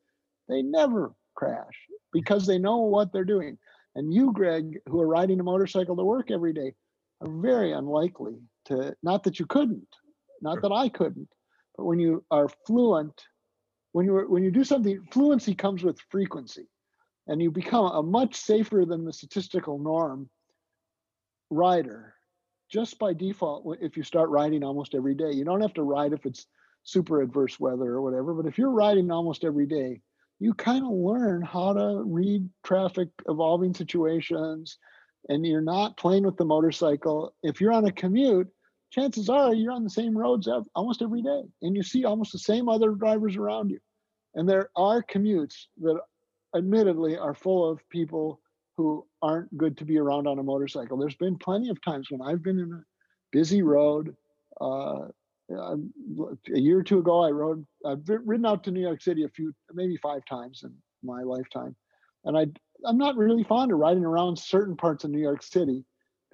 they 0.49 0.63
never 0.63 1.13
crash 1.35 1.75
because 2.13 2.47
they 2.47 2.59
know 2.59 2.77
what 2.77 3.13
they're 3.13 3.25
doing. 3.25 3.59
And 3.97 4.15
you, 4.15 4.33
Greg, 4.33 4.79
who 4.87 5.01
are 5.01 5.07
riding 5.09 5.41
a 5.41 5.43
motorcycle 5.43 5.97
to 5.97 6.05
work 6.05 6.31
every 6.31 6.53
day, 6.53 6.75
are 7.23 7.29
very 7.29 7.73
unlikely 7.73 8.37
to, 8.67 8.95
not 9.03 9.25
that 9.25 9.41
you 9.41 9.47
couldn't, 9.47 9.89
not 10.41 10.57
sure. 10.57 10.63
that 10.63 10.73
I 10.73 10.89
couldn't, 10.89 11.29
but 11.77 11.87
when 11.87 11.99
you 11.99 12.25
are 12.31 12.49
fluent, 12.67 13.21
when 13.93 14.07
you 14.07 14.27
when 14.29 14.45
you 14.45 14.51
do 14.53 14.63
something, 14.63 15.03
fluency 15.11 15.55
comes 15.55 15.83
with 15.83 15.99
frequency, 16.11 16.69
and 17.27 17.43
you 17.43 17.51
become 17.51 17.87
a 17.87 18.03
much 18.03 18.37
safer 18.37 18.85
than 18.85 19.05
the 19.05 19.13
statistical 19.13 19.79
norm 19.79 20.29
rider 21.51 22.16
just 22.69 22.99
by 22.99 23.13
default, 23.13 23.79
if 23.81 23.97
you 23.97 24.03
start 24.03 24.31
riding 24.31 24.65
almost 24.65 24.95
every 24.95 25.15
day, 25.15 25.33
you 25.33 25.45
don't 25.45 25.61
have 25.61 25.75
to 25.75 25.83
ride 25.83 26.13
if 26.13 26.27
it's 26.27 26.47
super 26.83 27.23
adverse 27.23 27.59
weather 27.59 27.93
or 27.93 28.03
whatever. 28.03 28.35
But 28.35 28.47
if 28.47 28.59
you're 28.59 28.71
riding 28.71 29.11
almost 29.11 29.45
every 29.45 29.67
day, 29.67 30.01
you 30.39 30.53
kind 30.55 30.85
of 30.85 30.93
learn 30.93 31.43
how 31.43 31.73
to 31.73 32.03
read 32.05 32.49
traffic, 32.65 33.09
evolving 33.29 33.75
situations, 33.75 34.79
and 35.29 35.47
you're 35.47 35.61
not 35.61 35.97
playing 35.97 36.25
with 36.25 36.37
the 36.37 36.45
motorcycle. 36.45 37.35
If 37.43 37.61
you're 37.61 37.73
on 37.73 37.87
a 37.87 37.93
commute, 37.93 38.49
chances 38.91 39.29
are 39.29 39.55
you're 39.55 39.73
on 39.73 39.85
the 39.85 39.91
same 39.91 40.17
roads 40.17 40.49
almost 40.75 41.03
every 41.03 41.23
day, 41.23 41.43
and 41.63 41.75
you 41.75 41.83
see 41.83 42.05
almost 42.05 42.33
the 42.33 42.39
same 42.39 42.69
other 42.69 42.91
drivers 42.93 43.37
around 43.37 43.71
you. 43.71 43.81
And 44.35 44.49
there 44.49 44.71
are 44.77 45.03
commutes 45.03 45.65
that 45.81 45.99
admittedly 46.55 47.17
are 47.17 47.35
full 47.35 47.69
of 47.69 47.89
people 47.89 48.41
who 48.77 49.07
aren't 49.23 49.57
good 49.57 49.77
to 49.79 49.85
be 49.85 49.99
around 49.99 50.27
on 50.27 50.39
a 50.39 50.43
motorcycle. 50.43 50.97
There's 50.97 51.17
been 51.17 51.39
plenty 51.39 51.71
of 51.71 51.81
times 51.83 52.11
when 52.11 52.21
I've 52.21 52.43
been 52.43 52.59
in 52.59 52.73
a 52.73 52.85
busy 53.33 53.63
road. 53.63 54.15
Uh, 54.61 55.09
a 55.51 55.79
year 56.55 56.79
or 56.79 56.83
two 56.83 56.99
ago, 56.99 57.23
I 57.23 57.31
rode. 57.31 57.65
I've 57.85 58.03
ridden 58.09 58.47
out 58.47 58.65
to 58.65 58.73
New 58.73 58.81
York 58.81 59.01
City 59.01 59.23
a 59.23 59.29
few, 59.29 59.55
maybe 59.73 59.97
five 59.97 60.25
times 60.25 60.63
in 60.65 60.75
my 61.05 61.23
lifetime, 61.23 61.77
and 62.25 62.37
I 62.37 62.47
I'm 62.85 62.99
not 62.99 63.17
really 63.17 63.45
fond 63.45 63.73
of 63.73 63.79
riding 63.79 64.05
around 64.05 64.39
certain 64.39 64.77
parts 64.77 65.05
of 65.05 65.11
New 65.11 65.21
York 65.21 65.43
City 65.43 65.85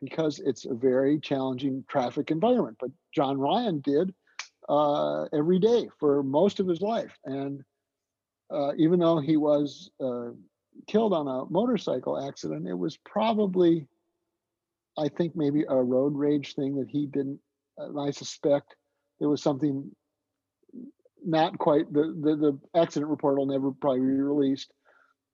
because 0.00 0.40
it's 0.40 0.64
a 0.64 0.74
very 0.74 1.20
challenging 1.20 1.84
traffic 1.88 2.30
environment. 2.30 2.76
But 2.80 2.90
John 3.14 3.38
Ryan 3.38 3.80
did 3.80 4.14
uh, 4.68 5.24
every 5.32 5.58
day 5.58 5.88
for 6.00 6.22
most 6.22 6.58
of 6.58 6.66
his 6.66 6.80
life, 6.80 7.12
and 7.24 7.62
uh, 8.50 8.72
even 8.78 8.98
though 8.98 9.20
he 9.20 9.36
was 9.36 9.90
uh, 10.00 10.30
killed 10.86 11.12
on 11.12 11.28
a 11.28 11.50
motorcycle 11.50 12.26
accident, 12.26 12.66
it 12.68 12.74
was 12.74 12.96
probably, 12.98 13.86
I 14.98 15.08
think, 15.08 15.36
maybe 15.36 15.64
a 15.68 15.76
road 15.76 16.14
rage 16.16 16.54
thing 16.54 16.76
that 16.76 16.88
he 16.88 17.06
didn't. 17.06 17.40
I 17.98 18.10
suspect 18.10 18.76
there 19.18 19.28
was 19.28 19.42
something 19.42 19.90
not 21.24 21.58
quite 21.58 21.92
the, 21.92 22.14
the 22.20 22.36
the 22.36 22.80
accident 22.80 23.10
report 23.10 23.38
will 23.38 23.46
never 23.46 23.70
probably 23.70 24.00
be 24.00 24.20
released, 24.20 24.72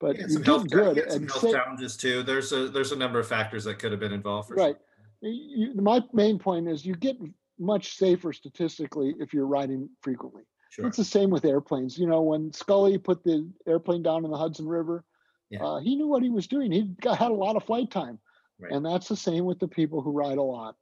But 0.01 0.17
Yeah, 0.17 0.27
you 0.29 0.43
health, 0.43 0.71
good 0.71 0.97
yeah, 0.97 1.09
some 1.09 1.23
and 1.23 1.31
health 1.31 1.43
say, 1.43 1.53
challenges 1.53 1.97
too. 1.97 2.23
There's 2.23 2.53
a 2.53 2.69
there's 2.69 2.93
a 2.93 2.97
number 2.97 3.19
of 3.19 3.27
factors 3.27 3.65
that 3.65 3.79
could 3.79 3.91
have 3.91 4.01
been 4.01 4.13
involved 4.13 4.51
right. 4.51 4.77
sure. 5.23 5.31
You, 5.31 5.75
my 5.75 6.03
main 6.13 6.39
point 6.39 6.69
is 6.69 6.87
you 6.87 6.95
get 6.95 7.17
much 7.59 7.97
safer 7.97 8.33
statistically 8.33 9.15
if 9.19 9.35
you're 9.35 9.47
riding 9.47 9.89
frequently. 10.03 10.43
Sure. 10.71 10.87
It's 10.87 10.97
the 10.97 11.05
same 11.05 11.31
with 11.31 11.45
airplanes. 11.45 11.99
You 11.99 12.07
know, 12.07 12.23
when 12.23 12.53
Scully 12.53 12.99
put 12.99 13.25
the 13.25 13.51
airplane 13.67 14.03
down 14.03 14.25
in 14.25 14.31
the 14.31 14.37
Hudson 14.37 14.69
River, 14.69 15.05
Yeah. 15.51 15.65
uh, 15.65 15.79
he 15.79 15.97
knew 15.97 16.09
what 16.09 16.23
he 16.23 16.31
was 16.31 16.47
doing. 16.47 16.71
He 16.73 16.83
got, 17.01 17.19
had 17.19 17.31
a 17.31 17.35
lot 17.35 17.57
of 17.57 17.65
flight 17.65 17.91
time, 17.91 18.19
Right. 18.61 18.73
and 18.73 18.85
that's 18.85 19.09
the 19.09 19.17
same 19.17 19.45
with 19.45 19.59
the 19.59 19.69
people 19.69 20.03
who 20.03 20.11
ride 20.13 20.39
a 20.39 20.43
lot. 20.43 20.77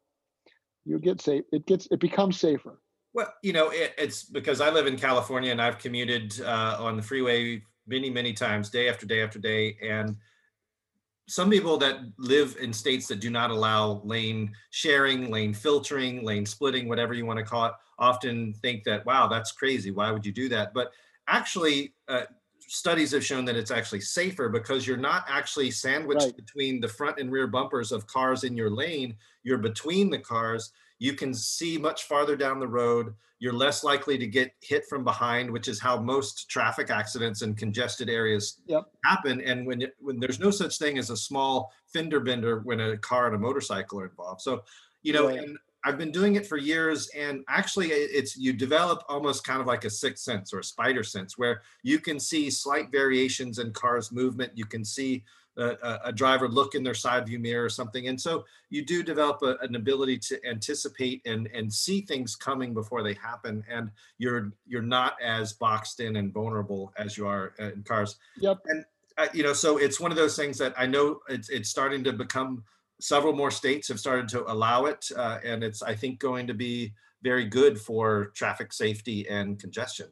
You 0.84 0.98
get 0.98 1.20
safe. 1.20 1.44
It 1.52 1.66
gets 1.66 1.86
it 1.90 2.00
becomes 2.00 2.38
safer. 2.38 2.80
Well, 3.12 3.32
you 3.42 3.52
know, 3.52 3.70
it, 3.70 3.94
it's 3.98 4.24
because 4.24 4.60
I 4.60 4.70
live 4.70 4.86
in 4.86 4.96
California 4.96 5.50
and 5.50 5.60
I've 5.60 5.78
commuted 5.78 6.40
uh, 6.42 6.76
on 6.78 6.96
the 6.96 7.02
freeway 7.02 7.62
many, 7.86 8.10
many 8.10 8.32
times, 8.32 8.70
day 8.70 8.88
after 8.88 9.06
day 9.06 9.22
after 9.22 9.38
day. 9.38 9.76
And 9.82 10.16
some 11.28 11.50
people 11.50 11.76
that 11.78 12.00
live 12.18 12.56
in 12.60 12.72
states 12.72 13.06
that 13.08 13.20
do 13.20 13.30
not 13.30 13.50
allow 13.50 14.00
lane 14.04 14.52
sharing, 14.70 15.30
lane 15.30 15.54
filtering, 15.54 16.24
lane 16.24 16.46
splitting, 16.46 16.88
whatever 16.88 17.14
you 17.14 17.26
want 17.26 17.38
to 17.38 17.44
call 17.44 17.66
it, 17.66 17.72
often 17.98 18.52
think 18.54 18.84
that, 18.84 19.04
wow, 19.06 19.26
that's 19.26 19.50
crazy. 19.50 19.90
Why 19.90 20.10
would 20.12 20.24
you 20.26 20.32
do 20.32 20.48
that? 20.50 20.72
But 20.74 20.92
actually, 21.26 21.94
uh, 22.08 22.22
studies 22.68 23.12
have 23.12 23.24
shown 23.24 23.44
that 23.44 23.56
it's 23.56 23.70
actually 23.70 24.00
safer 24.00 24.48
because 24.48 24.86
you're 24.86 24.96
not 24.96 25.24
actually 25.28 25.70
sandwiched 25.70 26.24
Right. 26.24 26.36
between 26.36 26.80
the 26.80 26.88
front 26.88 27.18
and 27.18 27.30
rear 27.30 27.46
bumpers 27.46 27.92
of 27.92 28.06
cars 28.06 28.44
in 28.44 28.56
your 28.56 28.70
lane. 28.70 29.16
You're 29.42 29.58
between 29.58 30.10
the 30.10 30.18
cars. 30.18 30.72
You 30.98 31.12
can 31.14 31.34
see 31.34 31.78
much 31.78 32.04
farther 32.04 32.36
down 32.36 32.58
the 32.58 32.66
road. 32.68 33.14
You're 33.38 33.52
less 33.52 33.84
likely 33.84 34.16
to 34.18 34.26
get 34.26 34.54
hit 34.62 34.86
from 34.88 35.04
behind, 35.04 35.50
which 35.50 35.68
is 35.68 35.78
how 35.78 36.00
most 36.00 36.48
traffic 36.48 36.88
accidents 36.90 37.42
in 37.42 37.54
congested 37.54 38.08
areas 38.08 38.60
Yep. 38.66 38.88
happen. 39.04 39.40
And 39.42 39.66
when 39.66 39.84
when 39.98 40.18
there's 40.18 40.40
no 40.40 40.50
such 40.50 40.78
thing 40.78 40.96
as 40.98 41.10
a 41.10 41.16
small 41.16 41.72
fender 41.92 42.18
bender 42.20 42.60
when 42.60 42.80
a 42.80 42.96
car 42.96 43.26
and 43.26 43.36
a 43.36 43.38
motorcycle 43.38 44.00
are 44.00 44.06
involved. 44.06 44.40
So, 44.40 44.64
you 45.02 45.12
know, 45.12 45.26
Right. 45.28 45.38
and 45.40 45.58
I've 45.86 45.98
been 45.98 46.10
doing 46.10 46.34
it 46.34 46.44
for 46.44 46.56
years, 46.56 47.08
and 47.16 47.44
actually, 47.48 47.90
it's 47.92 48.36
you 48.36 48.52
develop 48.52 49.04
almost 49.08 49.44
kind 49.44 49.60
of 49.60 49.68
like 49.68 49.84
a 49.84 49.90
sixth 49.90 50.24
sense 50.24 50.52
or 50.52 50.58
a 50.58 50.64
spider 50.64 51.04
sense, 51.04 51.38
where 51.38 51.62
you 51.84 52.00
can 52.00 52.18
see 52.18 52.50
slight 52.50 52.90
variations 52.90 53.60
in 53.60 53.72
cars' 53.72 54.10
movement. 54.10 54.50
You 54.56 54.66
can 54.66 54.84
see 54.84 55.22
a, 55.56 56.00
a- 56.06 56.12
driver 56.12 56.48
look 56.48 56.74
in 56.74 56.82
their 56.82 56.92
side 56.92 57.24
view 57.26 57.38
mirror 57.38 57.64
or 57.64 57.68
something, 57.68 58.08
and 58.08 58.20
so 58.20 58.44
you 58.68 58.84
do 58.84 59.04
develop 59.04 59.40
a- 59.42 59.58
an 59.64 59.76
ability 59.76 60.18
to 60.18 60.44
anticipate 60.44 61.22
and 61.24 61.48
and 61.54 61.72
see 61.72 62.00
things 62.00 62.34
coming 62.34 62.74
before 62.74 63.04
they 63.04 63.14
happen, 63.14 63.62
and 63.70 63.88
you're 64.18 64.52
you're 64.66 64.82
not 64.82 65.14
as 65.22 65.52
boxed 65.52 66.00
in 66.00 66.16
and 66.16 66.32
vulnerable 66.32 66.92
as 66.98 67.16
you 67.16 67.28
are 67.28 67.54
uh, 67.60 67.70
in 67.72 67.84
cars 67.84 68.16
Yep. 68.38 68.58
uh, 69.18 69.28
you 69.32 69.44
know, 69.44 69.52
so 69.52 69.78
it's 69.78 70.00
one 70.00 70.10
of 70.10 70.16
those 70.16 70.36
things 70.36 70.58
that 70.58 70.74
I 70.76 70.86
know 70.86 71.20
it's 71.28 71.48
it's 71.48 71.70
starting 71.70 72.02
to 72.04 72.12
become. 72.12 72.64
Several 73.00 73.34
more 73.34 73.50
states 73.50 73.88
have 73.88 74.00
started 74.00 74.28
to 74.28 74.50
allow 74.50 74.86
it, 74.86 75.06
uh, 75.16 75.38
and 75.44 75.62
it's 75.62 75.82
I 75.82 75.94
think 75.94 76.18
going 76.18 76.46
to 76.46 76.54
be 76.54 76.94
very 77.22 77.44
good 77.44 77.78
for 77.78 78.32
traffic 78.34 78.72
safety 78.72 79.28
and 79.28 79.58
congestion. 79.58 80.08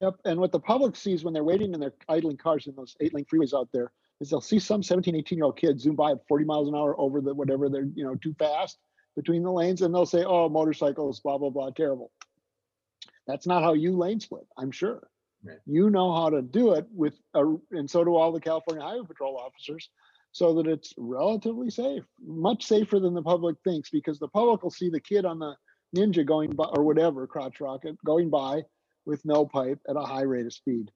Yep. 0.00 0.16
And 0.24 0.40
what 0.40 0.52
the 0.52 0.60
public 0.60 0.94
sees 0.94 1.24
when 1.24 1.32
they're 1.32 1.44
waiting 1.44 1.72
in 1.72 1.80
their 1.80 1.94
idling 2.08 2.36
cars 2.36 2.66
in 2.66 2.74
those 2.76 2.96
eight 3.00 3.14
lane 3.14 3.24
freeways 3.24 3.58
out 3.58 3.68
there 3.72 3.92
is 4.20 4.30
they'll 4.30 4.40
see 4.40 4.58
some 4.58 4.82
17, 4.82 5.14
18 5.14 5.38
year 5.38 5.44
old 5.44 5.56
kid 5.56 5.80
zoom 5.80 5.96
by 5.96 6.12
at 6.12 6.26
40 6.28 6.44
miles 6.44 6.68
an 6.68 6.74
hour 6.74 6.98
over 6.98 7.20
the 7.20 7.34
whatever 7.34 7.68
they're, 7.68 7.88
you 7.94 8.04
know, 8.04 8.14
too 8.14 8.34
fast 8.38 8.78
between 9.14 9.42
the 9.42 9.50
lanes. 9.50 9.82
And 9.82 9.94
they'll 9.94 10.06
say, 10.06 10.24
oh, 10.24 10.48
motorcycles, 10.48 11.20
blah, 11.20 11.38
blah, 11.38 11.50
blah, 11.50 11.70
terrible. 11.70 12.10
That's 13.26 13.46
not 13.46 13.62
how 13.62 13.72
you 13.72 13.96
lane 13.96 14.20
split, 14.20 14.46
I'm 14.56 14.70
sure. 14.70 15.08
Right. 15.46 15.58
You 15.66 15.90
know 15.90 16.14
how 16.14 16.30
to 16.30 16.42
do 16.42 16.72
it 16.74 16.86
with, 16.92 17.14
a, 17.34 17.44
and 17.72 17.88
so 17.90 18.04
do 18.04 18.16
all 18.16 18.32
the 18.32 18.40
California 18.40 18.82
Highway 18.84 19.06
Patrol 19.06 19.36
officers, 19.38 19.88
so 20.32 20.54
that 20.54 20.66
it's 20.66 20.92
relatively 20.98 21.70
safe, 21.70 22.04
much 22.24 22.64
safer 22.64 23.00
than 23.00 23.14
the 23.14 23.22
public 23.22 23.56
thinks, 23.64 23.90
because 23.90 24.18
the 24.18 24.28
public 24.28 24.62
will 24.62 24.70
see 24.70 24.90
the 24.90 25.00
kid 25.00 25.24
on 25.24 25.38
the 25.38 25.54
Ninja 25.96 26.26
going 26.26 26.50
by 26.50 26.64
or 26.64 26.82
whatever 26.82 27.26
crotch 27.26 27.60
rocket 27.60 27.96
going 28.04 28.28
by 28.28 28.62
with 29.06 29.24
no 29.24 29.46
pipe 29.46 29.78
at 29.88 29.96
a 29.96 30.00
high 30.00 30.22
rate 30.22 30.46
of 30.46 30.52
speed, 30.52 30.90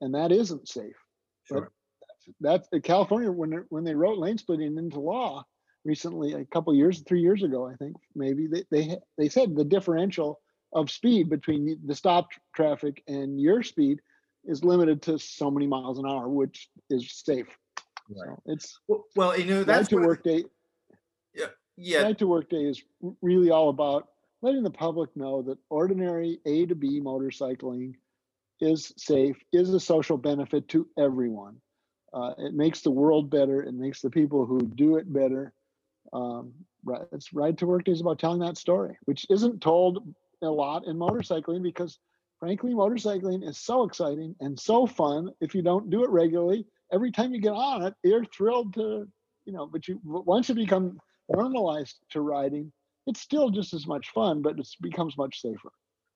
and 0.00 0.14
that 0.14 0.32
isn't 0.32 0.68
safe. 0.68 0.96
Sure. 1.44 1.72
That's 2.40 2.68
uh, 2.74 2.78
California 2.80 3.32
when 3.32 3.50
they- 3.50 3.66
when 3.70 3.84
they 3.84 3.94
wrote 3.94 4.18
lane 4.18 4.36
splitting 4.38 4.76
into 4.76 5.00
law 5.00 5.44
recently, 5.84 6.34
a 6.34 6.44
couple 6.44 6.74
years, 6.74 7.00
three 7.00 7.22
years 7.22 7.42
ago, 7.42 7.66
I 7.66 7.74
think 7.76 7.96
maybe 8.14 8.46
they 8.46 8.64
they 8.70 8.98
they 9.16 9.28
said 9.30 9.56
the 9.56 9.64
differential 9.64 10.38
of 10.72 10.90
speed 10.90 11.28
between 11.30 11.64
the- 11.64 11.78
the 11.86 11.94
stop 11.94 12.28
traffic 12.54 13.02
and 13.06 13.40
your 13.40 13.62
speed 13.62 14.00
is 14.44 14.64
limited 14.64 15.02
to 15.02 15.18
so 15.18 15.50
many 15.50 15.66
miles 15.66 15.98
an 15.98 16.06
hour, 16.06 16.28
which 16.28 16.70
is 16.90 17.10
safe. 17.12 17.48
Right. 18.08 18.36
So 18.36 18.42
it's 18.46 18.80
Well, 18.88 19.04
well, 19.16 19.38
you 19.38 19.46
know 19.46 19.58
right 19.58 19.66
that's 19.66 19.88
to 19.88 19.96
one 19.96 20.04
work 20.06 20.22
day. 20.22 20.44
Yeah, 21.34 21.50
yeah. 21.76 22.02
Ride 22.02 22.18
to 22.18 22.26
work 22.26 22.48
day 22.48 22.64
is 22.64 22.82
really 23.20 23.50
all 23.50 23.68
about 23.68 24.08
letting 24.40 24.62
the 24.62 24.70
public 24.70 25.14
know 25.16 25.42
that 25.42 25.58
ordinary 25.68 26.40
A 26.46 26.66
to 26.66 26.74
B 26.74 27.00
motorcycling 27.00 27.94
is 28.60 28.92
safe, 28.96 29.36
is 29.52 29.72
a 29.72 29.80
social 29.80 30.16
benefit 30.16 30.68
to 30.68 30.88
everyone. 30.98 31.60
Uh, 32.12 32.34
it 32.38 32.54
makes 32.54 32.80
the 32.80 32.90
world 32.90 33.30
better. 33.30 33.62
It 33.62 33.74
makes 33.74 34.00
the 34.00 34.10
people 34.10 34.46
who 34.46 34.60
do 34.60 34.96
it 34.96 35.12
better. 35.12 35.52
Um, 36.12 36.54
right, 36.84 37.06
it's 37.12 37.32
Ride 37.32 37.58
to 37.58 37.66
Work 37.66 37.84
Day 37.84 37.92
is 37.92 38.00
about 38.00 38.18
telling 38.18 38.40
that 38.40 38.56
story, 38.56 38.96
which 39.04 39.26
isn't 39.28 39.60
told 39.60 40.14
a 40.42 40.50
lot 40.50 40.86
in 40.86 40.96
motorcycling 40.96 41.62
because, 41.62 41.98
frankly, 42.38 42.72
motorcycling 42.72 43.46
is 43.46 43.58
so 43.58 43.84
exciting 43.84 44.34
and 44.40 44.58
so 44.58 44.86
fun. 44.86 45.30
If 45.40 45.54
you 45.54 45.62
don't 45.62 45.90
do 45.90 46.04
it 46.04 46.10
regularly, 46.10 46.66
every 46.92 47.10
time 47.10 47.34
you 47.34 47.40
get 47.40 47.52
on 47.52 47.84
it, 47.84 47.94
you're 48.02 48.24
thrilled 48.24 48.74
to, 48.74 49.06
you 49.44 49.52
know. 49.52 49.66
But 49.66 49.88
you 49.88 50.00
once 50.04 50.48
you 50.48 50.54
become 50.54 50.98
normalized 51.28 51.98
to 52.10 52.20
riding, 52.20 52.72
it's 53.06 53.20
still 53.20 53.50
just 53.50 53.74
as 53.74 53.86
much 53.86 54.10
fun, 54.10 54.42
but 54.42 54.58
it 54.58 54.68
becomes 54.80 55.16
much 55.16 55.40
safer. 55.40 55.70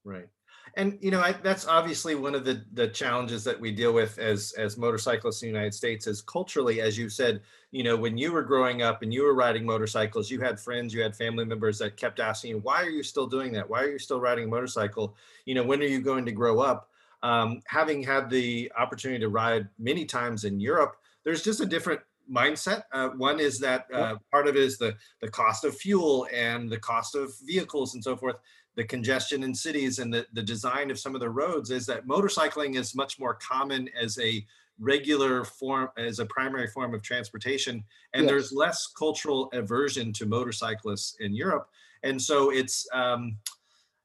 Right. 0.04 0.28
And 0.76 0.98
you 1.00 1.10
know, 1.10 1.20
I, 1.20 1.32
that's 1.32 1.66
obviously 1.66 2.14
one 2.14 2.34
of 2.34 2.44
the 2.44 2.64
the 2.72 2.88
challenges 2.88 3.44
that 3.44 3.60
we 3.60 3.72
deal 3.72 3.92
with 3.92 4.18
as 4.18 4.54
as 4.56 4.78
motorcyclists 4.78 5.42
in 5.42 5.48
the 5.48 5.54
United 5.54 5.74
States 5.74 6.06
is 6.06 6.22
culturally, 6.22 6.80
as 6.80 6.96
you 6.96 7.08
said, 7.10 7.42
you 7.72 7.82
know, 7.82 7.96
when 7.96 8.16
you 8.16 8.32
were 8.32 8.42
growing 8.42 8.82
up 8.82 9.02
and 9.02 9.12
you 9.12 9.24
were 9.24 9.34
riding 9.34 9.66
motorcycles, 9.66 10.30
you 10.30 10.40
had 10.40 10.58
friends, 10.58 10.94
you 10.94 11.02
had 11.02 11.14
family 11.14 11.44
members 11.44 11.78
that 11.78 11.96
kept 11.96 12.20
asking 12.20 12.50
you, 12.50 12.58
why 12.58 12.82
are 12.82 12.90
you 12.90 13.02
still 13.02 13.26
doing 13.26 13.52
that? 13.52 13.68
Why 13.68 13.82
are 13.82 13.90
you 13.90 13.98
still 13.98 14.20
riding 14.20 14.44
a 14.44 14.48
motorcycle? 14.48 15.14
You 15.44 15.54
know, 15.54 15.62
when 15.62 15.80
are 15.80 15.86
you 15.86 16.00
going 16.00 16.24
to 16.24 16.32
grow 16.32 16.60
up? 16.60 16.88
Um, 17.22 17.60
having 17.66 18.02
had 18.02 18.30
the 18.30 18.72
opportunity 18.76 19.20
to 19.20 19.28
ride 19.28 19.68
many 19.78 20.04
times 20.04 20.44
in 20.44 20.58
Europe, 20.58 20.96
there's 21.24 21.42
just 21.42 21.60
a 21.60 21.66
different 21.66 22.00
mindset. 22.30 22.82
Uh, 22.92 23.08
one 23.10 23.40
is 23.40 23.58
that 23.60 23.86
uh, 23.92 24.16
part 24.30 24.48
of 24.48 24.56
it 24.56 24.62
is 24.62 24.78
the 24.78 24.96
the 25.20 25.28
cost 25.28 25.64
of 25.64 25.76
fuel 25.76 26.26
and 26.32 26.70
the 26.70 26.78
cost 26.78 27.14
of 27.14 27.32
vehicles 27.44 27.94
and 27.94 28.02
so 28.02 28.16
forth 28.16 28.36
the 28.76 28.84
congestion 28.84 29.42
in 29.42 29.54
cities 29.54 29.98
and 29.98 30.12
the, 30.12 30.26
the 30.32 30.42
design 30.42 30.90
of 30.90 30.98
some 30.98 31.14
of 31.14 31.20
the 31.20 31.28
roads 31.30 31.70
is 31.70 31.86
that 31.86 32.06
motorcycling 32.06 32.76
is 32.76 32.94
much 32.94 33.18
more 33.18 33.34
common 33.34 33.88
as 34.00 34.18
a 34.18 34.44
regular 34.78 35.44
form 35.44 35.88
as 35.98 36.18
a 36.18 36.26
primary 36.26 36.66
form 36.66 36.94
of 36.94 37.02
transportation. 37.02 37.84
And 38.14 38.22
Yes. 38.22 38.30
there's 38.30 38.52
less 38.52 38.86
cultural 38.98 39.50
aversion 39.52 40.12
to 40.14 40.26
motorcyclists 40.26 41.16
in 41.20 41.34
europe. 41.34 41.68
And 42.02 42.20
so 42.20 42.50
it's 42.50 42.86
um, 42.92 43.36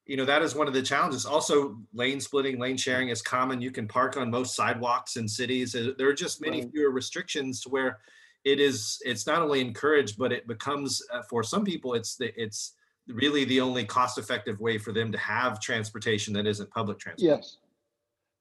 you 0.05 0.17
know 0.17 0.25
that 0.25 0.41
is 0.41 0.55
one 0.55 0.67
of 0.67 0.73
the 0.73 0.81
challenges. 0.81 1.25
Also 1.25 1.77
lane 1.93 2.19
splitting 2.19 2.59
lane 2.59 2.77
sharing 2.77 3.09
is 3.09 3.21
common. 3.21 3.61
You 3.61 3.71
can 3.71 3.87
park 3.87 4.17
on 4.17 4.29
most 4.29 4.55
sidewalks 4.55 5.15
in 5.15 5.27
cities. 5.27 5.75
Uh, 5.75 5.91
there 5.97 6.07
are 6.09 6.13
just 6.13 6.41
many 6.41 6.61
Right. 6.61 6.71
fewer 6.71 6.91
restrictions 6.91 7.61
to 7.61 7.69
where 7.69 7.99
it 8.43 8.59
is 8.59 9.01
it's 9.05 9.25
not 9.25 9.41
only 9.41 9.61
encouraged 9.61 10.17
but 10.17 10.31
it 10.31 10.47
becomes 10.47 11.01
uh, 11.13 11.21
for 11.29 11.43
some 11.43 11.65
people 11.65 11.93
it's 11.95 12.15
the 12.15 12.31
it's 12.41 12.73
really 13.07 13.45
the 13.45 13.61
only 13.61 13.85
cost 13.85 14.17
effective 14.17 14.59
way 14.59 14.77
for 14.77 14.91
them 14.91 15.11
to 15.11 15.17
have 15.17 15.59
transportation 15.59 16.33
that 16.33 16.45
isn't 16.45 16.69
public 16.71 16.99
transport 16.99 17.39
Yes. 17.39 17.57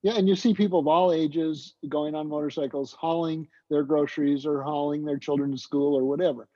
Yeah, 0.03 0.13
and 0.15 0.27
you 0.27 0.35
see 0.35 0.53
people 0.53 0.79
of 0.79 0.87
all 0.87 1.11
ages 1.11 1.73
going 1.89 2.15
on 2.15 2.27
motorcycles, 2.27 2.93
hauling 2.93 3.47
their 3.69 3.83
groceries 3.83 4.45
or 4.45 4.61
hauling 4.61 5.03
their 5.03 5.17
children 5.17 5.51
to 5.51 5.57
school 5.57 5.97
or 5.97 6.03
whatever. 6.05 6.47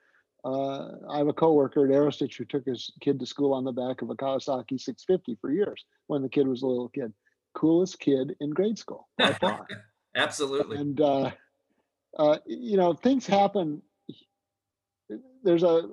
Uh, 0.44 0.90
I 1.10 1.18
have 1.18 1.28
a 1.28 1.34
coworker 1.34 1.86
at 1.86 1.92
Aerostitch 1.92 2.38
who 2.38 2.46
took 2.46 2.66
his 2.66 2.92
kid 3.02 3.20
to 3.20 3.26
school 3.26 3.54
on 3.54 3.64
the 3.64 3.72
back 3.72 4.02
of 4.02 4.10
a 4.10 4.16
Kawasaki 4.16 4.80
650 4.80 5.38
for 5.40 5.52
years 5.52 5.86
when 6.08 6.22
the 6.22 6.30
kid 6.30 6.48
was 6.48 6.62
a 6.62 6.68
little 6.68 6.90
kid. 6.90 7.14
Coolest 7.54 8.00
kid 8.00 8.36
in 8.40 8.52
grade 8.52 8.78
school 8.80 9.10
absolutely 10.16 10.78
and 10.78 11.02
uh, 11.02 11.32
uh, 12.18 12.38
you 12.46 12.78
know 12.78 12.94
things 12.94 13.28
happen 13.28 13.82
there's 15.44 15.64
a, 15.64 15.84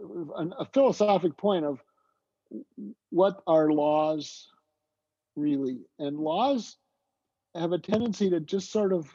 a 0.59 0.65
philosophic 0.73 1.37
point 1.37 1.65
of 1.65 1.81
what 3.11 3.43
are 3.47 3.71
laws 3.71 4.49
really 5.37 5.81
and 5.99 6.19
laws 6.19 6.77
have 7.55 7.73
a 7.73 7.79
tendency 7.79 8.31
to 8.31 8.41
just 8.41 8.71
sort 8.71 8.93
of 8.93 9.09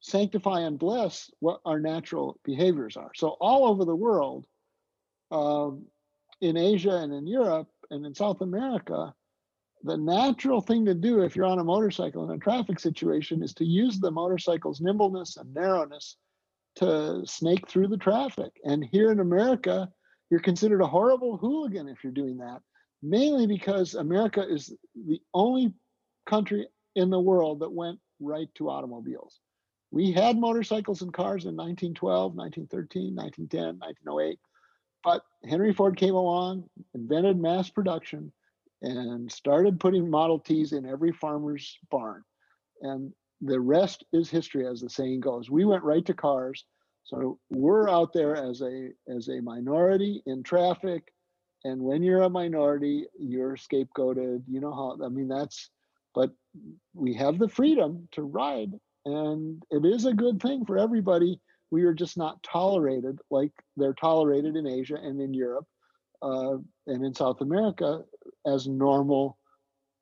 sanctify 0.00 0.60
and 0.60 0.78
bless 0.78 1.30
what 1.40 1.60
our 1.64 1.78
natural 1.78 2.38
behaviors 2.44 2.96
are 2.96 3.10
so 3.14 3.36
all 3.40 3.66
over 3.66 3.84
the 3.84 3.94
world 3.94 4.46
um, 5.30 5.84
in 6.40 6.56
asia 6.56 6.96
and 6.96 7.12
in 7.12 7.26
europe 7.26 7.68
and 7.90 8.06
in 8.06 8.14
south 8.14 8.40
america 8.40 9.12
the 9.82 9.96
natural 9.96 10.60
thing 10.60 10.84
to 10.84 10.94
do 10.94 11.22
if 11.22 11.34
you're 11.34 11.46
on 11.46 11.58
a 11.58 11.64
motorcycle 11.64 12.24
in 12.24 12.36
a 12.36 12.38
traffic 12.38 12.78
situation 12.78 13.42
is 13.42 13.54
to 13.54 13.64
use 13.64 13.98
the 13.98 14.10
motorcycle's 14.10 14.80
nimbleness 14.80 15.36
and 15.36 15.52
narrowness 15.54 16.16
to 16.76 17.22
snake 17.26 17.68
through 17.68 17.88
the 17.88 17.96
traffic. 17.96 18.52
And 18.64 18.84
here 18.84 19.10
in 19.10 19.20
America, 19.20 19.90
you're 20.30 20.40
considered 20.40 20.80
a 20.80 20.86
horrible 20.86 21.36
hooligan 21.36 21.88
if 21.88 22.02
you're 22.02 22.12
doing 22.12 22.38
that, 22.38 22.60
mainly 23.02 23.46
because 23.46 23.94
America 23.94 24.46
is 24.48 24.72
the 24.94 25.20
only 25.34 25.74
country 26.26 26.66
in 26.94 27.10
the 27.10 27.20
world 27.20 27.60
that 27.60 27.72
went 27.72 27.98
right 28.20 28.48
to 28.54 28.70
automobiles. 28.70 29.40
We 29.90 30.12
had 30.12 30.38
motorcycles 30.38 31.02
and 31.02 31.12
cars 31.12 31.44
in 31.44 31.56
1912, 31.56 32.34
1913, 32.34 33.14
1910, 33.14 33.78
1908, 33.78 34.38
but 35.02 35.22
Henry 35.48 35.72
Ford 35.72 35.96
came 35.96 36.14
along, 36.14 36.68
invented 36.94 37.38
mass 37.38 37.70
production, 37.70 38.32
and 38.82 39.30
started 39.30 39.80
putting 39.80 40.08
Model 40.08 40.38
Ts 40.38 40.72
in 40.72 40.86
every 40.86 41.12
farmer's 41.12 41.76
barn. 41.90 42.22
And 42.82 43.12
the 43.40 43.60
rest 43.60 44.04
is 44.12 44.30
history, 44.30 44.66
as 44.66 44.80
the 44.80 44.88
saying 44.88 45.20
goes. 45.20 45.50
We 45.50 45.64
went 45.64 45.82
right 45.82 46.04
to 46.06 46.14
cars. 46.14 46.64
So 47.10 47.40
we're 47.50 47.88
out 47.88 48.12
there 48.12 48.36
as 48.36 48.62
a 48.62 48.90
as 49.08 49.28
a 49.28 49.40
minority 49.40 50.22
in 50.26 50.44
traffic. 50.44 51.12
And 51.64 51.82
when 51.82 52.02
you're 52.02 52.22
a 52.22 52.30
minority, 52.30 53.06
you're 53.18 53.56
scapegoated. 53.56 54.44
You 54.48 54.60
know 54.60 54.72
how 54.72 55.04
I 55.04 55.08
mean 55.08 55.28
that's 55.28 55.70
but 56.14 56.30
we 56.94 57.14
have 57.14 57.38
the 57.38 57.48
freedom 57.48 58.08
to 58.12 58.22
ride 58.22 58.72
and 59.04 59.62
it 59.70 59.84
is 59.84 60.04
a 60.04 60.14
good 60.14 60.40
thing 60.40 60.64
for 60.64 60.78
everybody 60.78 61.40
we 61.70 61.84
are 61.84 61.94
just 61.94 62.16
not 62.16 62.42
tolerated 62.42 63.18
like 63.30 63.52
they're 63.76 63.94
tolerated 63.94 64.56
in 64.56 64.66
asia 64.66 64.96
and 64.96 65.20
in 65.20 65.32
europe 65.32 65.66
uh, 66.22 66.56
and 66.86 67.04
in 67.04 67.14
south 67.14 67.40
america 67.40 68.02
as 68.46 68.66
normal 68.66 69.38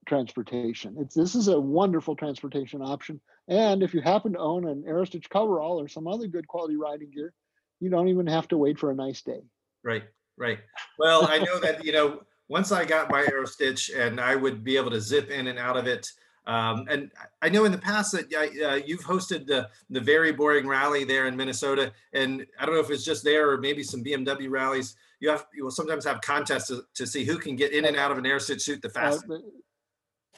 transportation 0.09 0.97
it's 0.99 1.15
this 1.15 1.35
is 1.35 1.49
a 1.49 1.61
wonderful 1.61 2.17
transportation 2.17 2.81
option 2.81 3.21
and 3.49 3.83
if 3.83 3.95
you 3.95 4.01
happen 4.01 4.33
to 4.33 4.39
own 4.39 4.67
an 4.67 4.85
aerostitch 4.89 5.29
coverall 5.29 5.81
or 5.81 5.89
some 5.89 6.07
other 6.07 6.27
good 6.27 6.47
quality 6.47 6.77
riding 6.77 7.11
gear 7.11 7.33
you 7.81 7.91
don't 7.91 8.09
even 8.09 8.27
have 8.27 8.47
to 8.49 8.57
wait 8.57 8.79
for 8.79 8.91
a 8.91 8.95
nice 8.95 9.23
day 9.23 9.41
right 9.83 10.05
right 10.37 10.59
well 10.99 11.27
i 11.29 11.39
know 11.39 11.59
that 11.59 11.85
you 11.85 11.93
know 11.93 12.21
once 12.49 12.73
I 12.73 12.85
got 12.85 13.11
my 13.11 13.23
Aerostitch 13.23 13.97
and 13.97 14.21
I 14.21 14.35
would 14.35 14.65
be 14.65 14.77
able 14.77 14.91
to 14.91 15.01
zip 15.01 15.31
in 15.31 15.47
and 15.47 15.59
out 15.59 15.77
of 15.77 15.87
it. 15.87 16.11
Um, 16.47 16.87
and 16.89 17.13
I 17.43 17.51
know 17.51 17.67
in 17.67 17.73
the 17.73 17.79
past 17.79 18.13
that 18.13 18.33
uh, 18.35 18.81
you've 18.87 19.05
hosted 19.05 19.47
the 19.47 19.69
the 19.91 20.01
very 20.01 20.33
boring 20.33 20.67
rally 20.67 21.05
there 21.05 21.27
in 21.27 21.37
Minnesota, 21.37 21.93
and 22.15 22.47
I 22.59 22.65
don't 22.65 22.75
know 22.75 22.81
if 22.81 22.91
it's 22.91 23.05
just 23.05 23.23
there 23.23 23.51
or 23.51 23.59
maybe 23.59 23.83
some 23.83 24.03
BMW 24.03 24.49
rallies. 24.49 24.97
You 25.21 25.29
have 25.29 25.47
you 25.55 25.65
will 25.65 25.71
sometimes 25.71 26.07
have 26.07 26.23
contests 26.23 26.69
to, 26.69 26.85
to 26.95 27.07
see 27.07 27.25
who 27.25 27.37
can 27.37 27.55
get 27.55 27.73
in 27.73 27.85
and 27.85 27.99
out 27.99 28.11
of 28.11 28.17
an 28.17 28.25
Aerostitch 28.25 28.63
suit 28.63 28.81
the 28.81 28.89
fastest. 28.89 29.31
Uh, 29.31 29.41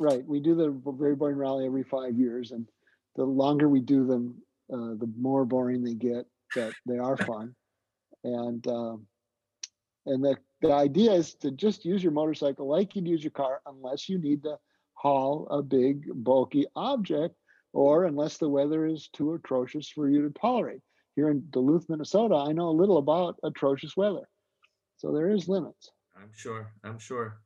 right, 0.00 0.26
we 0.26 0.40
do 0.40 0.56
the 0.56 0.76
very 0.98 1.14
boring 1.14 1.36
rally 1.36 1.64
every 1.64 1.84
five 1.84 2.18
years, 2.18 2.50
and 2.50 2.66
the 3.16 3.24
longer 3.24 3.68
we 3.68 3.80
do 3.80 4.06
them, 4.06 4.34
uh, 4.72 4.94
the 4.98 5.10
more 5.18 5.44
boring 5.44 5.82
they 5.82 5.94
get. 5.94 6.26
But 6.54 6.72
they 6.86 6.98
are 6.98 7.16
fun, 7.16 7.54
and 8.24 8.66
um, 8.66 9.06
and 10.06 10.24
the 10.24 10.36
the 10.62 10.72
idea 10.72 11.12
is 11.12 11.34
to 11.36 11.50
just 11.50 11.84
use 11.84 12.02
your 12.02 12.12
motorcycle 12.12 12.68
like 12.68 12.94
you'd 12.94 13.08
use 13.08 13.24
your 13.24 13.30
car 13.30 13.60
unless 13.66 14.08
you 14.08 14.18
need 14.18 14.42
to 14.42 14.58
haul 14.94 15.46
a 15.50 15.62
big 15.62 16.04
bulky 16.22 16.66
object 16.76 17.34
or 17.72 18.04
unless 18.04 18.36
the 18.36 18.48
weather 18.48 18.84
is 18.84 19.08
too 19.12 19.32
atrocious 19.34 19.88
for 19.88 20.10
you 20.10 20.22
to 20.22 20.38
tolerate. 20.38 20.80
Here 21.16 21.30
in 21.30 21.42
duluth 21.50 21.88
minnesota 21.88 22.34
i 22.36 22.52
know 22.52 22.68
a 22.68 22.80
little 22.80 22.98
about 22.98 23.36
atrocious 23.42 23.96
weather. 23.96 24.28
So 24.96 25.12
there 25.12 25.30
is 25.30 25.48
limits. 25.48 25.90
I'm 26.16 26.30
sure 26.34 26.72
i'm 26.84 26.98
sure 26.98 27.40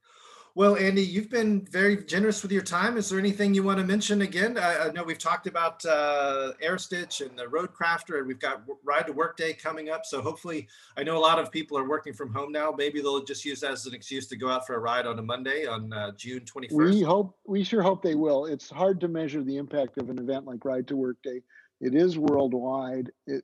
well, 0.57 0.76
Andy, 0.76 1.02
you've 1.02 1.30
been 1.30 1.66
very 1.66 2.05
generous 2.05 2.42
with 2.42 2.52
your 2.52 2.62
time. 2.62 2.96
Is 2.96 3.09
there 3.09 3.18
anything 3.18 3.55
you 3.55 3.64
want 3.64 3.80
to 3.80 3.84
mention 3.84 4.22
again? 4.22 4.57
I, 4.57 4.84
I 4.86 4.92
know 4.92 5.02
we've 5.02 5.18
talked 5.18 5.48
about 5.48 5.84
uh, 5.84 6.52
Aerostitch 6.62 7.26
and 7.26 7.36
the 7.36 7.46
Roadcrafter, 7.46 8.18
and 8.18 8.28
we've 8.28 8.38
got 8.38 8.62
Ride 8.84 9.09
to 9.09 9.12
Work 9.12 9.36
Day 9.36 9.52
coming 9.52 9.90
up. 9.90 10.07
So 10.07 10.22
hopefully, 10.22 10.68
I 10.96 11.02
know 11.02 11.16
a 11.16 11.18
lot 11.18 11.40
of 11.40 11.50
people 11.50 11.76
are 11.76 11.88
working 11.88 12.12
from 12.12 12.32
home 12.32 12.52
now. 12.52 12.70
Maybe 12.70 13.00
they'll 13.00 13.24
just 13.24 13.44
use 13.44 13.59
that 13.61 13.72
as 13.72 13.86
an 13.86 13.94
excuse 13.94 14.28
to 14.28 14.36
go 14.36 14.48
out 14.48 14.64
for 14.64 14.76
a 14.76 14.78
ride 14.78 15.09
on 15.09 15.18
a 15.18 15.22
Monday 15.22 15.66
on 15.66 15.92
uh, 15.92 16.12
June 16.12 16.42
21st. 16.42 16.72
We 16.72 17.02
hope, 17.02 17.36
we 17.44 17.64
sure 17.64 17.82
hope 17.82 18.00
they 18.00 18.14
will. 18.14 18.46
It's 18.46 18.70
hard 18.70 19.00
to 19.00 19.09
measure 19.09 19.42
the 19.42 19.57
impact 19.57 19.98
of 19.98 20.09
an 20.09 20.20
event 20.20 20.46
like 20.46 20.64
Ride 20.64 20.86
to 20.86 20.96
Work 20.96 21.16
Day. 21.24 21.42
It 21.80 21.96
is 21.96 22.16
worldwide. 22.16 23.11
It, 23.26 23.42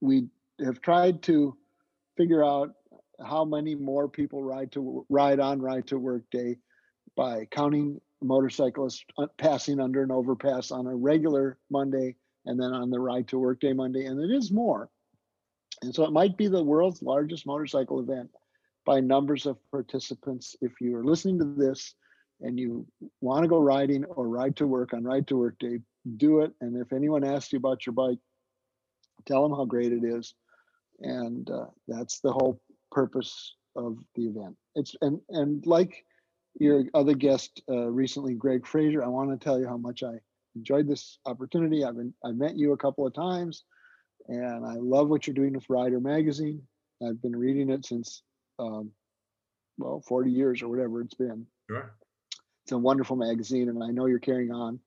we 0.00 0.26
have 0.64 0.80
tried 0.80 1.22
to 1.22 1.56
figure 2.16 2.44
out 2.44 2.74
how 3.24 3.44
many 3.44 3.74
more 3.74 4.08
people 4.08 4.42
ride 4.42 4.72
to 4.72 5.04
ride 5.08 5.40
on 5.40 5.60
ride 5.60 5.86
to 5.88 5.98
work 5.98 6.22
day 6.30 6.56
by 7.16 7.46
counting 7.50 8.00
motorcyclists 8.22 9.04
uh, 9.18 9.26
passing 9.38 9.80
under 9.80 10.02
an 10.02 10.10
overpass 10.10 10.70
on 10.70 10.86
a 10.86 10.94
regular 10.94 11.58
Monday 11.70 12.16
and 12.46 12.58
then 12.58 12.72
on 12.72 12.90
the 12.90 13.00
ride 13.00 13.28
to 13.28 13.38
work 13.38 13.60
day 13.60 13.72
Monday, 13.72 14.06
and 14.06 14.20
it 14.20 14.34
is 14.34 14.50
more. 14.50 14.88
And 15.82 15.94
so 15.94 16.04
it 16.04 16.12
might 16.12 16.36
be 16.36 16.48
the 16.48 16.62
world's 16.62 17.02
largest 17.02 17.46
motorcycle 17.46 18.00
event 18.00 18.30
by 18.84 19.00
numbers 19.00 19.46
of 19.46 19.58
participants. 19.70 20.56
If 20.60 20.80
you 20.80 20.96
are 20.96 21.04
listening 21.04 21.38
to 21.38 21.44
this 21.44 21.94
and 22.40 22.58
you 22.58 22.86
want 23.20 23.42
to 23.42 23.48
go 23.48 23.58
riding 23.58 24.04
or 24.04 24.28
ride 24.28 24.56
to 24.56 24.66
work 24.66 24.92
on 24.94 25.04
ride 25.04 25.26
to 25.28 25.36
work 25.36 25.58
day, 25.58 25.80
do 26.16 26.40
it. 26.40 26.52
And 26.60 26.76
if 26.76 26.92
anyone 26.92 27.24
asks 27.24 27.52
you 27.52 27.58
about 27.58 27.86
your 27.86 27.92
bike, 27.92 28.18
tell 29.26 29.42
them 29.42 29.56
how 29.56 29.64
great 29.64 29.92
it 29.92 30.04
is. 30.04 30.34
And 31.00 31.50
uh, 31.50 31.66
that's 31.88 32.20
the 32.20 32.32
whole 32.32 32.60
purpose 32.90 33.54
of 33.76 33.98
the 34.14 34.26
event. 34.26 34.56
It's 34.74 34.94
and 35.00 35.20
and 35.28 35.64
like 35.66 36.04
your 36.58 36.84
other 36.94 37.14
guest 37.14 37.62
uh, 37.68 37.88
recently, 37.88 38.34
Greg 38.34 38.66
Fraser, 38.66 39.04
I 39.04 39.08
want 39.08 39.30
to 39.30 39.42
tell 39.42 39.58
you 39.58 39.68
how 39.68 39.76
much 39.76 40.02
I 40.02 40.14
enjoyed 40.56 40.88
this 40.88 41.18
opportunity. 41.26 41.84
I've 41.84 41.96
been 41.96 42.14
I 42.24 42.32
met 42.32 42.56
you 42.56 42.72
a 42.72 42.76
couple 42.76 43.06
of 43.06 43.14
times, 43.14 43.64
and 44.28 44.66
I 44.66 44.74
love 44.74 45.08
what 45.08 45.26
you're 45.26 45.34
doing 45.34 45.54
with 45.54 45.68
Rider 45.68 46.00
Magazine. 46.00 46.62
I've 47.06 47.22
been 47.22 47.36
reading 47.36 47.70
it 47.70 47.86
since 47.86 48.22
um, 48.58 48.90
well 49.78 50.02
40 50.06 50.30
years 50.30 50.62
or 50.62 50.68
whatever 50.68 51.00
it's 51.00 51.14
been. 51.14 51.46
Sure. 51.70 51.94
It's 52.64 52.72
a 52.72 52.78
wonderful 52.78 53.16
magazine, 53.16 53.68
and 53.68 53.82
I 53.82 53.88
know 53.88 54.06
you're 54.06 54.18
carrying 54.18 54.52
on, 54.52 54.80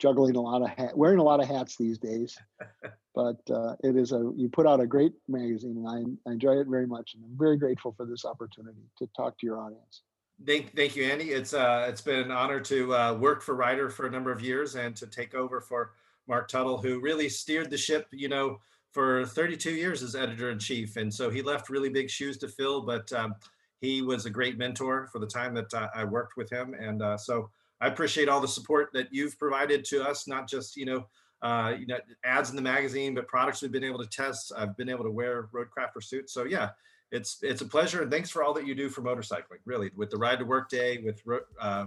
juggling 0.00 0.34
a 0.34 0.40
lot 0.40 0.62
of 0.62 0.70
hat, 0.70 0.96
wearing 0.96 1.18
a 1.18 1.22
lot 1.22 1.40
of 1.40 1.46
hats 1.46 1.76
these 1.76 1.98
days. 1.98 2.36
but 3.14 3.38
uh, 3.50 3.74
it 3.84 3.96
is 3.96 4.12
a 4.12 4.32
you 4.36 4.48
put 4.48 4.66
out 4.66 4.80
a 4.80 4.86
great 4.86 5.12
magazine 5.28 5.76
and 5.76 5.88
I, 6.26 6.28
I, 6.28 6.32
enjoy 6.32 6.54
it 6.54 6.68
very 6.68 6.86
much 6.86 7.14
and 7.14 7.24
i'm 7.24 7.36
very 7.36 7.56
grateful 7.56 7.92
for 7.96 8.06
this 8.06 8.24
opportunity 8.24 8.82
to 8.98 9.08
talk 9.16 9.38
to 9.38 9.46
your 9.46 9.60
audience. 9.60 10.02
Thank, 10.46 10.74
thank 10.74 10.96
you 10.96 11.04
andy. 11.04 11.30
It's 11.30 11.52
uh, 11.52 11.86
it's 11.88 12.00
been 12.00 12.20
an 12.20 12.30
honor 12.30 12.60
to 12.60 12.94
uh, 12.94 13.14
work 13.14 13.42
for 13.42 13.54
Rider 13.54 13.90
for 13.90 14.06
a 14.06 14.10
number 14.10 14.32
of 14.32 14.40
years 14.40 14.74
and 14.74 14.96
to 14.96 15.06
take 15.06 15.34
over 15.34 15.60
for 15.60 15.92
mark 16.28 16.48
tuttle 16.48 16.78
who 16.78 17.00
really 17.00 17.28
steered 17.28 17.70
the 17.70 17.78
ship 17.78 18.06
you 18.12 18.28
know 18.28 18.58
for 18.92 19.24
32 19.24 19.70
years 19.70 20.02
as 20.02 20.16
editor-in-chief. 20.16 20.96
And 20.96 21.14
so 21.14 21.30
he 21.30 21.42
left 21.42 21.68
really 21.68 21.90
big 21.90 22.10
shoes 22.10 22.38
to 22.38 22.48
fill 22.48 22.80
but 22.82 23.12
um, 23.12 23.34
he 23.80 24.02
was 24.02 24.26
a 24.26 24.30
great 24.30 24.58
mentor 24.58 25.08
for 25.12 25.18
the 25.20 25.26
time 25.26 25.54
that 25.54 25.72
uh, 25.74 25.88
i 25.94 26.04
worked 26.04 26.36
with 26.36 26.50
him. 26.50 26.74
And 26.74 27.02
uh, 27.02 27.16
so 27.16 27.50
i 27.80 27.86
appreciate 27.86 28.28
all 28.28 28.40
the 28.40 28.48
support 28.48 28.90
that 28.92 29.08
you've 29.10 29.38
provided 29.38 29.84
to 29.84 30.02
us 30.02 30.26
not 30.26 30.48
just 30.48 30.76
you 30.76 30.84
know 30.84 31.06
uh, 31.42 31.74
you 31.78 31.86
know, 31.86 31.96
ads 32.24 32.50
in 32.50 32.56
the 32.56 32.62
magazine, 32.62 33.14
but 33.14 33.26
products 33.26 33.62
we've 33.62 33.72
been 33.72 33.84
able 33.84 33.98
to 33.98 34.06
test. 34.06 34.52
I've 34.56 34.76
been 34.76 34.90
able 34.90 35.04
to 35.04 35.10
wear 35.10 35.48
Roadcrafter 35.54 36.02
suits. 36.02 36.34
So 36.34 36.44
yeah, 36.44 36.70
it's 37.12 37.38
it's 37.42 37.60
a 37.60 37.64
pleasure 37.64 38.02
and 38.02 38.10
thanks 38.10 38.30
for 38.30 38.42
all 38.42 38.52
that 38.54 38.66
you 38.66 38.74
do 38.74 38.88
for 38.88 39.02
motorcycling. 39.02 39.60
Really, 39.64 39.90
with 39.96 40.10
the 40.10 40.16
Ride 40.16 40.38
to 40.40 40.44
Work 40.44 40.68
Day, 40.68 40.98
with 40.98 41.22
uh, 41.60 41.86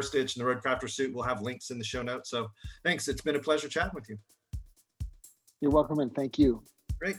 Stitch 0.00 0.36
and 0.36 0.44
the 0.44 0.50
Roadcrafter 0.50 0.90
suit, 0.90 1.14
we'll 1.14 1.24
have 1.24 1.42
links 1.42 1.70
in 1.70 1.78
the 1.78 1.84
show 1.84 2.02
notes. 2.02 2.30
So 2.30 2.50
thanks. 2.84 3.08
It's 3.08 3.22
been 3.22 3.36
a 3.36 3.40
pleasure 3.40 3.68
chatting 3.68 3.94
with 3.94 4.08
you. 4.08 4.18
You're 5.60 5.70
welcome 5.70 6.00
and 6.00 6.14
thank 6.14 6.38
you. 6.38 6.62
Great. 6.98 7.16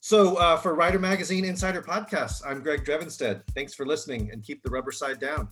So 0.00 0.36
uh, 0.36 0.56
for 0.58 0.74
Rider 0.74 0.98
Magazine 0.98 1.44
Insider 1.44 1.82
Podcast, 1.82 2.42
I'm 2.46 2.62
Greg 2.62 2.84
Drevenstedt. 2.84 3.42
Thanks 3.54 3.74
for 3.74 3.84
listening 3.84 4.30
and 4.32 4.44
keep 4.44 4.62
the 4.62 4.70
rubber 4.70 4.92
side 4.92 5.18
down. 5.18 5.48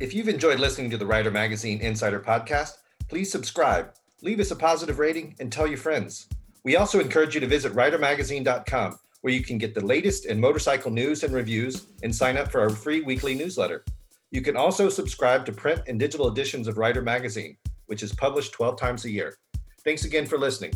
If 0.00 0.14
you've 0.14 0.28
enjoyed 0.28 0.60
listening 0.60 0.90
to 0.90 0.96
the 0.96 1.06
Rider 1.06 1.32
Magazine 1.32 1.80
Insider 1.80 2.20
Podcast, 2.20 2.78
please 3.08 3.32
subscribe, 3.32 3.94
leave 4.22 4.38
us 4.38 4.52
a 4.52 4.56
positive 4.56 5.00
rating, 5.00 5.34
and 5.40 5.50
tell 5.50 5.66
your 5.66 5.76
friends. 5.76 6.28
We 6.62 6.76
also 6.76 7.00
encourage 7.00 7.34
you 7.34 7.40
to 7.40 7.48
visit 7.48 7.72
ridermagazine.com, 7.72 8.96
where 9.22 9.32
you 9.32 9.42
can 9.42 9.58
get 9.58 9.74
the 9.74 9.84
latest 9.84 10.26
in 10.26 10.38
motorcycle 10.38 10.92
news 10.92 11.24
and 11.24 11.34
reviews 11.34 11.88
and 12.04 12.14
sign 12.14 12.36
up 12.36 12.52
for 12.52 12.60
our 12.60 12.70
free 12.70 13.00
weekly 13.00 13.34
newsletter. 13.34 13.84
You 14.30 14.40
can 14.40 14.56
also 14.56 14.88
subscribe 14.88 15.44
to 15.46 15.52
print 15.52 15.82
and 15.88 15.98
digital 15.98 16.28
editions 16.28 16.68
of 16.68 16.78
Rider 16.78 17.02
Magazine, 17.02 17.56
which 17.86 18.04
is 18.04 18.14
published 18.14 18.52
12 18.52 18.78
times 18.78 19.04
a 19.04 19.10
year. 19.10 19.36
Thanks 19.82 20.04
again 20.04 20.26
for 20.26 20.38
listening. 20.38 20.74